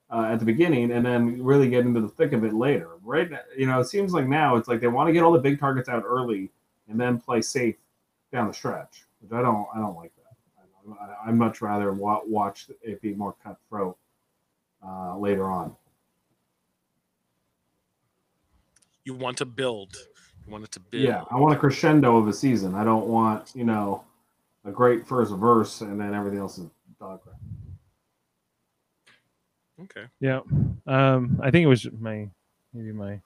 uh, 0.09 0.26
at 0.32 0.39
the 0.39 0.45
beginning 0.45 0.91
and 0.91 1.05
then 1.05 1.43
really 1.43 1.70
get 1.70 1.86
into 1.86 1.99
the 1.99 2.07
thick 2.07 2.32
of 2.32 2.43
it 2.43 2.53
later. 2.53 2.91
Right? 3.03 3.30
You 3.57 3.68
know, 3.68 3.82
it 3.82 3.86
seems 3.88 4.14
like 4.14 4.28
now 4.28 4.55
it's 4.55 4.68
like 4.68 4.80
they 4.80 4.88
want 4.88 5.07
to 5.09 5.14
get 5.14 5.24
all 5.24 5.34
the 5.34 5.39
big 5.39 5.59
targets 5.59 5.89
out 5.89 6.03
early 6.05 6.49
and 6.88 6.99
then 6.99 7.20
play 7.20 7.41
safe 7.41 7.76
down 8.32 8.47
the 8.47 8.53
stretch, 8.53 9.03
which 9.20 9.32
I 9.32 9.41
don't. 9.41 9.68
I 9.76 9.80
don't 9.80 9.95
like 9.95 10.11
that. 10.16 10.22
I, 11.25 11.27
would 11.27 11.36
much 11.36 11.61
rather 11.61 11.93
wa- 11.93 12.21
watch 12.25 12.67
it 12.81 13.01
be 13.01 13.13
more 13.13 13.36
cutthroat 13.43 13.97
uh, 14.86 15.17
later 15.17 15.45
on. 15.45 15.75
You 19.05 19.13
want 19.13 19.38
to 19.38 19.45
build. 19.45 19.95
You 20.45 20.51
want 20.51 20.63
it 20.63 20.71
to 20.71 20.79
build. 20.79 21.03
Yeah, 21.03 21.23
I 21.29 21.38
want 21.38 21.55
a 21.55 21.59
crescendo 21.59 22.17
of 22.17 22.27
a 22.27 22.34
season. 22.34 22.75
I 22.75 22.84
don't 22.84 23.07
want 23.07 23.51
you 23.55 23.63
know 23.63 24.03
a 24.65 24.71
great 24.71 25.05
first 25.05 25.34
verse 25.34 25.81
and 25.81 25.99
then 25.99 26.13
everything 26.13 26.39
else 26.39 26.57
is 26.57 26.69
dog 26.99 27.21
crap. 27.21 27.36
Okay. 29.81 30.05
Yeah. 30.19 30.39
Um, 30.88 31.39
I 31.43 31.51
think 31.51 31.63
it 31.63 31.67
was 31.67 31.88
my 31.99 32.29
maybe 32.73 32.91
my 32.91 33.19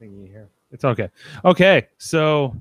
thingy 0.00 0.28
here. 0.28 0.48
It's 0.70 0.84
okay. 0.84 1.08
Okay, 1.44 1.88
so 1.96 2.54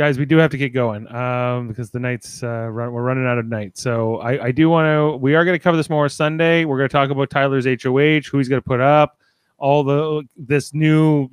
guys, 0.00 0.18
we 0.18 0.24
do 0.24 0.38
have 0.38 0.50
to 0.50 0.56
get 0.56 0.70
going 0.70 1.06
um, 1.14 1.68
because 1.68 1.90
the 1.90 2.00
nights 2.00 2.42
uh, 2.42 2.66
run, 2.70 2.90
we're 2.90 3.02
running 3.02 3.26
out 3.26 3.36
of 3.36 3.44
night. 3.44 3.76
So 3.76 4.16
I, 4.20 4.46
I 4.46 4.50
do 4.50 4.70
want 4.70 4.86
to. 4.86 5.18
We 5.18 5.34
are 5.34 5.44
going 5.44 5.54
to 5.54 5.62
cover 5.62 5.76
this 5.76 5.90
more 5.90 6.08
Sunday. 6.08 6.64
We're 6.64 6.78
going 6.78 6.88
to 6.88 6.92
talk 6.92 7.10
about 7.10 7.28
Tyler's 7.28 7.66
HOH, 7.66 8.30
who 8.30 8.38
he's 8.38 8.48
going 8.48 8.62
to 8.62 8.66
put 8.66 8.80
up, 8.80 9.18
all 9.58 9.84
the 9.84 10.22
this 10.38 10.72
new 10.72 11.28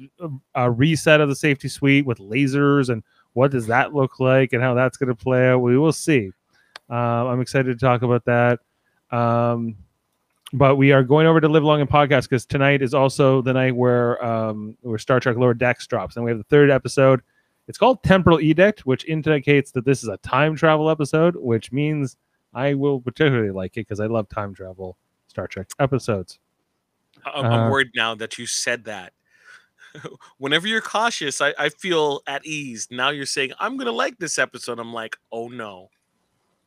uh, 0.54 0.70
reset 0.70 1.22
of 1.22 1.30
the 1.30 1.36
safety 1.36 1.70
suite 1.70 2.06
with 2.06 2.18
lasers 2.18 2.90
and 2.90 3.04
what 3.32 3.52
does 3.52 3.68
that 3.68 3.94
look 3.94 4.20
like 4.20 4.52
and 4.52 4.62
how 4.62 4.74
that's 4.74 4.98
going 4.98 5.08
to 5.08 5.16
play 5.16 5.48
out. 5.48 5.60
We 5.60 5.78
will 5.78 5.94
see. 5.94 6.32
Uh, 6.90 6.94
I'm 6.94 7.40
excited 7.40 7.80
to 7.80 7.86
talk 7.86 8.02
about 8.02 8.26
that. 8.26 8.60
Um, 9.12 9.78
but 10.52 10.76
we 10.76 10.92
are 10.92 11.04
going 11.04 11.26
over 11.26 11.40
to 11.40 11.48
Live 11.48 11.64
Long 11.64 11.80
and 11.80 11.90
Podcast 11.90 12.24
because 12.24 12.46
tonight 12.46 12.82
is 12.82 12.94
also 12.94 13.42
the 13.42 13.54
night 13.54 13.78
where 13.78 14.22
um, 14.26 14.76
where 14.82 14.98
Star 14.98 15.22
Trek 15.22 15.38
Lower 15.38 15.54
Decks 15.54 15.88
drops, 15.88 16.18
and 16.18 16.26
we 16.26 16.32
have 16.32 16.38
the 16.38 16.44
third 16.44 16.70
episode 16.70 17.22
it's 17.68 17.78
called 17.78 18.02
Temporal 18.04 18.40
Edict, 18.40 18.86
which 18.86 19.06
indicates 19.06 19.72
that 19.72 19.86
this 19.86 20.02
is 20.04 20.10
a 20.10 20.18
time 20.18 20.56
travel 20.56 20.90
episode, 20.90 21.36
which 21.36 21.72
means 21.72 22.18
I 22.54 22.74
will 22.74 23.02
particularly 23.02 23.52
like 23.52 23.78
it 23.78 23.82
because 23.82 24.00
I 24.00 24.08
love 24.08 24.30
time 24.30 24.54
travel 24.54 24.98
Star 25.28 25.48
Trek 25.48 25.68
episodes. 25.80 26.40
I'm, 27.26 27.46
uh, 27.46 27.50
I'm 27.50 27.72
worried 27.72 27.90
now 27.96 28.16
that 28.16 28.38
you 28.38 28.46
said 28.46 28.86
that. 28.86 29.14
Whenever 30.38 30.68
you're 30.68 30.82
cautious, 30.82 31.42
I, 31.42 31.54
I 31.58 31.70
feel 31.70 32.22
at 32.28 32.46
ease. 32.46 32.88
Now 32.90 33.10
you're 33.10 33.26
saying 33.26 33.52
I'm 33.60 33.76
gonna 33.78 33.92
like 33.92 34.18
this 34.18 34.40
episode. 34.40 34.80
I'm 34.80 34.94
like, 34.94 35.18
oh 35.32 35.50
no. 35.50 35.90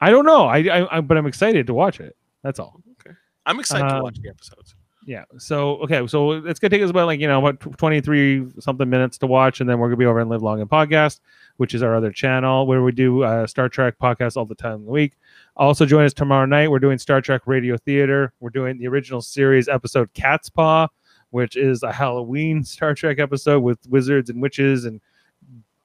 I 0.03 0.11
don't 0.11 0.25
know. 0.25 0.47
I, 0.47 0.59
I, 0.59 0.97
I 0.97 1.01
but 1.01 1.17
I'm 1.17 1.27
excited 1.27 1.67
to 1.69 1.75
watch 1.75 2.01
it. 2.01 2.17
That's 2.43 2.59
all. 2.59 2.83
Okay. 2.93 3.15
I'm 3.47 3.59
excited 3.59 3.89
to 3.89 4.03
watch 4.03 4.19
the 4.21 4.29
episodes 4.29 4.75
yeah. 5.07 5.25
So 5.39 5.77
okay, 5.79 6.07
so 6.07 6.33
it's 6.33 6.61
gonna 6.61 6.71
take 6.71 6.83
us 6.83 6.91
about 6.91 7.07
like 7.07 7.21
you 7.21 7.27
know 7.27 7.45
about 7.45 7.61
twenty 7.79 8.01
three 8.01 8.47
something 8.59 8.89
minutes 8.89 9.19
to 9.19 9.27
watch, 9.27 9.61
and 9.61 9.69
then 9.69 9.79
we're 9.79 9.89
gonna 9.89 9.97
be 9.97 10.07
over 10.07 10.21
and 10.21 10.29
live 10.31 10.43
long 10.43 10.61
and 10.61 10.69
podcast, 10.69 11.21
which 11.57 11.75
is 11.75 11.83
our 11.83 11.95
other 11.95 12.13
channel 12.13 12.67
where 12.67 12.83
we 12.83 12.93
do 12.93 13.23
uh, 13.23 13.47
Star 13.47 13.69
Trek 13.69 13.95
podcasts 14.01 14.37
all 14.37 14.45
the 14.45 14.55
time 14.55 14.77
in 14.77 14.85
the 14.85 14.91
week. 14.91 15.15
Also 15.57 15.87
join 15.87 16.05
us 16.05 16.13
tomorrow 16.13 16.47
night. 16.47 16.71
We're 16.71 16.79
doing 16.79 16.99
Star 16.99 17.21
Trek 17.21 17.43
Radio 17.47 17.77
Theater. 17.77 18.33
We're 18.41 18.51
doing 18.51 18.79
the 18.79 18.89
original 18.89 19.23
series 19.23 19.69
episode 19.69 20.13
Cat's 20.13 20.51
Paw, 20.51 20.89
which 21.31 21.57
is 21.57 21.83
a 21.83 21.93
Halloween 21.93 22.63
Star 22.65 22.95
Trek 22.95 23.19
episode 23.19 23.61
with 23.61 23.79
wizards 23.89 24.31
and 24.31 24.43
witches 24.43 24.85
and 24.85 25.01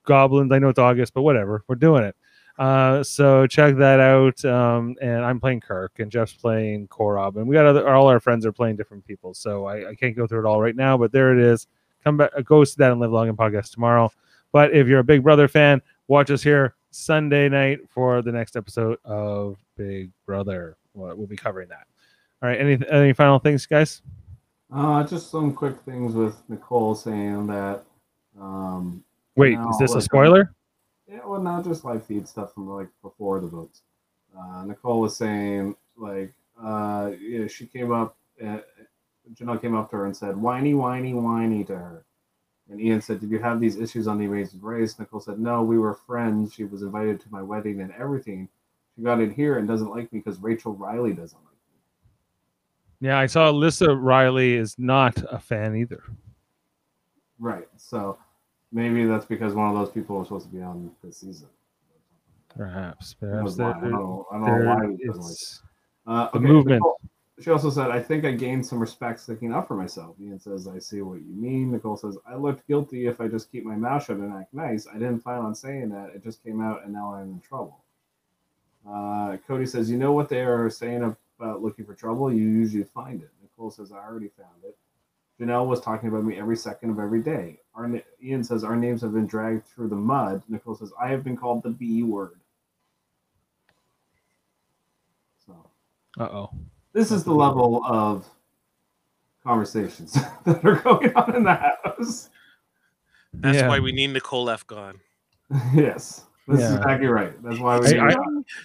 goblins. 0.06 0.52
I 0.52 0.60
know 0.60 0.70
it's 0.70 0.80
August, 0.80 1.14
but 1.14 1.24
whatever. 1.24 1.64
We're 1.68 1.76
doing 1.76 2.04
it. 2.04 2.16
Uh, 2.58 3.04
so 3.04 3.46
check 3.48 3.76
that 3.76 4.00
out. 4.00 4.44
Um, 4.46 4.96
and 5.02 5.26
I'm 5.26 5.40
playing 5.40 5.62
Kirk, 5.62 6.00
and 6.00 6.10
Jeff's 6.10 6.34
playing 6.34 6.88
Korob, 6.88 7.36
and 7.36 7.48
we 7.48 7.54
got 7.54 7.66
other, 7.66 7.88
all 7.90 8.08
our 8.08 8.20
friends 8.20 8.46
are 8.46 8.54
playing 8.54 8.78
different 8.78 9.06
people. 9.06 9.34
So 9.34 9.66
I, 9.66 9.90
I, 9.90 9.96
can't 9.96 10.16
go 10.16 10.26
through 10.26 10.40
it 10.40 10.46
all 10.46 10.62
right 10.62 10.76
now, 10.76 10.98
but 10.98 11.12
there 11.12 11.38
it 11.38 11.40
is. 11.40 11.68
Come 12.04 12.18
back, 12.18 12.32
go 12.46 12.64
to 12.64 12.78
that 12.78 12.92
and 12.92 13.02
live 13.02 13.12
long 13.12 13.28
and 13.28 13.38
podcast 13.38 13.72
tomorrow. 13.72 14.10
But 14.54 14.74
if 14.74 14.88
you're 14.88 15.00
a 15.00 15.04
Big 15.04 15.22
Brother 15.22 15.50
fan, 15.50 15.82
watch 16.08 16.32
us 16.32 16.42
here 16.42 16.76
Sunday 16.92 17.50
night 17.50 17.80
for 17.90 18.22
the 18.22 18.32
next 18.32 18.56
episode 18.56 19.00
of 19.04 19.58
Big 19.76 20.12
Brother. 20.26 20.78
We'll 20.94 21.28
be 21.28 21.36
covering 21.36 21.68
that. 21.70 21.88
All 22.42 22.50
right. 22.50 22.60
Any 22.60 22.80
any 22.90 23.12
final 23.12 23.38
things, 23.40 23.66
guys? 23.66 24.02
Uh, 24.74 25.04
just 25.04 25.30
some 25.30 25.54
quick 25.54 25.76
things 25.82 26.14
with 26.14 26.42
Nicole 26.48 26.96
saying 26.96 27.48
that. 27.48 27.84
Um, 28.40 29.04
Wait, 29.36 29.58
is 29.72 29.78
this 29.78 29.92
a 29.92 29.96
like, 29.96 30.04
spoiler? 30.04 30.54
Yeah, 31.08 31.20
well, 31.26 31.42
not 31.42 31.64
just 31.64 31.86
live 31.86 32.06
feed 32.06 32.28
stuff 32.28 32.54
from 32.54 32.68
like 32.68 32.88
before 33.02 33.40
the 33.40 33.48
votes. 33.48 33.82
Uh, 34.38 34.66
Nicole 34.66 35.02
was 35.02 35.16
saying 35.16 35.76
like, 35.98 36.34
uh, 36.62 37.12
yeah, 37.20 37.48
she 37.48 37.66
came 37.66 37.92
up. 37.92 38.18
Uh, 38.44 38.60
Janelle 39.34 39.62
came 39.62 39.76
up 39.76 39.90
to 39.90 39.98
her 39.98 40.06
and 40.06 40.16
said, 40.16 40.38
"Whiny, 40.38 40.74
whiny, 40.74 41.14
whiny" 41.14 41.64
to 41.66 41.76
her. 41.76 42.06
And 42.70 42.82
Ian 42.82 43.02
said, 43.02 43.20
"Did 43.20 43.30
you 43.30 43.40
have 43.40 43.60
these 43.60 43.78
issues 43.78 44.08
on 44.08 44.18
the 44.18 44.26
Amazing 44.26 44.62
Race?" 44.62 44.98
Nicole 44.98 45.20
said, 45.20 45.40
"No, 45.40 45.64
we 45.64 45.78
were 45.78 45.94
friends. 45.94 46.54
She 46.54 46.64
was 46.64 46.82
invited 46.82 47.20
to 47.22 47.32
my 47.32 47.42
wedding 47.42 47.82
and 47.82 47.92
everything. 47.94 48.50
She 48.96 49.02
got 49.04 49.20
in 49.20 49.32
here 49.32 49.58
and 49.58 49.68
doesn't 49.68 49.90
like 49.90 50.12
me 50.14 50.20
because 50.20 50.40
Rachel 50.40 50.74
Reilly 50.74 51.14
doesn't 51.14 51.38
like 51.38 51.54
me." 53.02 53.08
Yeah, 53.08 53.20
I 53.20 53.26
saw 53.26 53.50
Elissa 53.50 53.96
Reilly 53.96 54.56
is 54.56 54.78
not 54.80 55.24
a 55.30 55.40
fan 55.40 55.76
either. 55.76 56.04
Right. 57.40 57.68
So 57.78 58.18
maybe 58.76 59.06
that's 59.06 59.26
because 59.26 59.54
one 59.54 59.70
of 59.70 59.76
those 59.76 59.90
people 59.90 60.20
was 60.20 60.28
supposed 60.28 60.48
to 60.48 60.56
be 60.56 60.62
on 60.62 60.92
this 61.04 61.18
season. 61.18 61.48
Perhaps, 62.56 63.14
perhaps 63.16 63.58
why? 63.58 63.72
I 63.72 63.74
don't 63.80 63.92
know. 63.92 64.28
I 64.32 64.38
don't 64.38 64.46
know 64.46 64.76
why 64.76 64.88
he 64.98 65.08
doesn't 65.08 65.22
like 65.24 65.32
it's 65.32 65.62
Uh, 66.06 66.30
the 66.32 66.40
movement. 66.40 66.76
Nicole- 66.80 67.00
she 67.42 67.50
also 67.52 67.70
said, 67.70 67.92
I 67.92 68.02
think 68.02 68.24
I 68.24 68.32
gained 68.32 68.66
some 68.66 68.80
respect 68.80 69.20
sticking 69.20 69.52
up 69.52 69.68
for 69.68 69.76
myself. 69.76 70.16
Ian 70.22 70.40
says, 70.40 70.70
I 70.70 70.80
see 70.80 71.02
what 71.02 71.22
you 71.22 71.34
mean. 71.34 71.72
Nicole 71.72 71.98
says, 71.98 72.18
I 72.26 72.36
looked 72.36 72.66
guilty 72.66 73.08
if 73.08 73.20
I 73.20 73.28
just 73.28 73.52
keep 73.52 73.66
my 73.66 73.76
mouth 73.76 74.06
shut 74.06 74.18
and 74.18 74.34
act 74.34 74.54
nice. 74.54 74.88
I 74.88 74.94
didn't 74.94 75.20
plan 75.20 75.40
on 75.40 75.54
saying 75.54 75.90
that. 75.90 76.12
It 76.16 76.24
just 76.24 76.42
came 76.44 76.62
out 76.62 76.86
and 76.86 76.94
now 76.94 77.14
I'm 77.14 77.32
in 77.32 77.42
trouble. 77.42 77.84
Uh, 78.88 79.36
Cody 79.48 79.66
says, 79.66 79.92
You 79.92 79.98
know 79.98 80.14
what 80.14 80.30
they 80.30 80.42
are 80.42 80.70
saying 80.70 81.04
about 81.38 81.62
looking 81.62 81.84
for 81.84 81.94
trouble? 81.94 82.32
You 82.32 82.44
usually 82.44 82.86
find 82.86 83.22
it. 83.22 83.32
Nicole 83.42 83.72
says, 83.72 83.92
I 83.92 83.98
already 83.98 84.30
found 84.30 84.64
it. 84.64 84.78
Janelle 85.40 85.68
was 85.68 85.82
talking 85.82 86.10
about 86.10 86.24
me 86.24 86.38
every 86.38 86.56
second 86.56 86.92
of 86.92 87.00
every 87.00 87.22
day. 87.22 87.60
Our, 87.76 87.92
Ian 88.24 88.44
says, 88.44 88.64
Our 88.64 88.76
names 88.76 89.02
have 89.02 89.14
been 89.14 89.28
dragged 89.28 89.66
through 89.66 89.90
the 89.90 89.96
mud. 89.96 90.42
Nicole 90.48 90.76
says, 90.76 90.92
I 91.02 91.10
have 91.10 91.24
been 91.24 91.36
called 91.36 91.64
the 91.64 91.72
B 91.72 92.04
word. 92.04 92.40
So 95.46 95.54
Uh 96.18 96.24
oh. 96.24 96.50
this 96.94 97.12
is 97.12 97.24
the 97.24 97.34
level 97.34 97.84
of 97.86 98.26
conversations 99.44 100.14
that 100.46 100.64
are 100.66 100.76
going 100.82 101.14
on 101.16 101.36
in 101.36 101.44
the 101.44 101.54
house. 101.54 102.30
That's 103.34 103.58
Yeah. 103.58 103.68
why 103.68 103.80
we 103.80 103.92
need 103.92 104.08
Nicole 104.12 104.50
F 104.50 104.66
gone. 104.66 105.00
yes, 105.74 106.24
this 106.48 106.60
is 106.62 106.70
Yeah. 106.72 106.78
exactly 106.78 107.08
right. 107.08 107.44
That's 107.44 107.60
why 107.60 107.78
we. 107.80 107.88
I- 107.88 107.92
need 107.92 108.00
I- 108.00 108.14
her. 108.14 108.22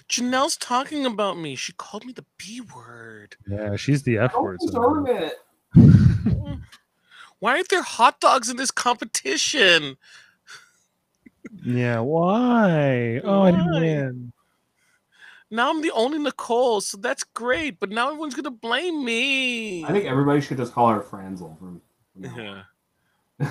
Janelle's 0.09 0.55
talking 0.55 1.05
about 1.05 1.37
me. 1.37 1.55
She 1.55 1.73
called 1.73 2.05
me 2.05 2.13
the 2.13 2.25
B 2.37 2.61
word. 2.73 3.35
Yeah, 3.47 3.75
she's 3.75 4.03
the 4.03 4.17
F 4.19 4.31
Don't 4.31 4.43
word. 4.43 4.59
deserve 4.61 4.73
somehow. 4.73 5.03
it. 5.75 6.10
Why 7.39 7.53
aren't 7.55 7.69
there 7.69 7.81
hot 7.81 8.19
dogs 8.19 8.49
in 8.49 8.57
this 8.57 8.71
competition? 8.71 9.97
Yeah, 11.63 11.99
why? 11.99 13.19
Oh, 13.23 13.41
I 13.43 13.51
didn't 13.51 13.71
Why? 13.71 13.79
win. 13.79 14.33
Now 15.49 15.69
I'm 15.69 15.81
the 15.81 15.91
only 15.91 16.17
Nicole, 16.19 16.79
so 16.81 16.97
that's 16.97 17.23
great. 17.23 17.79
But 17.79 17.89
now 17.89 18.07
everyone's 18.07 18.35
gonna 18.35 18.51
blame 18.51 19.03
me. 19.03 19.83
I 19.83 19.91
think 19.91 20.05
everybody 20.05 20.39
should 20.39 20.57
just 20.57 20.73
call 20.73 20.89
her 20.89 21.01
Franzel. 21.01 21.57
From, 21.59 21.81
from 22.13 22.37
Yeah. 22.37 22.49
on. 22.51 22.65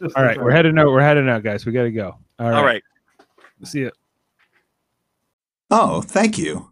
Just 0.00 0.16
All 0.16 0.22
to 0.22 0.22
right, 0.22 0.34
try- 0.34 0.44
we're 0.44 0.50
heading 0.52 0.78
out. 0.78 0.86
We're 0.86 1.00
heading 1.00 1.28
out, 1.28 1.42
guys. 1.42 1.66
We 1.66 1.72
got 1.72 1.82
to 1.82 1.90
go. 1.90 2.16
All 2.38 2.46
right. 2.50 2.54
All 2.56 2.64
right. 2.64 2.82
See 3.64 3.80
you. 3.80 3.90
Oh, 5.72 6.00
thank 6.02 6.38
you. 6.38 6.70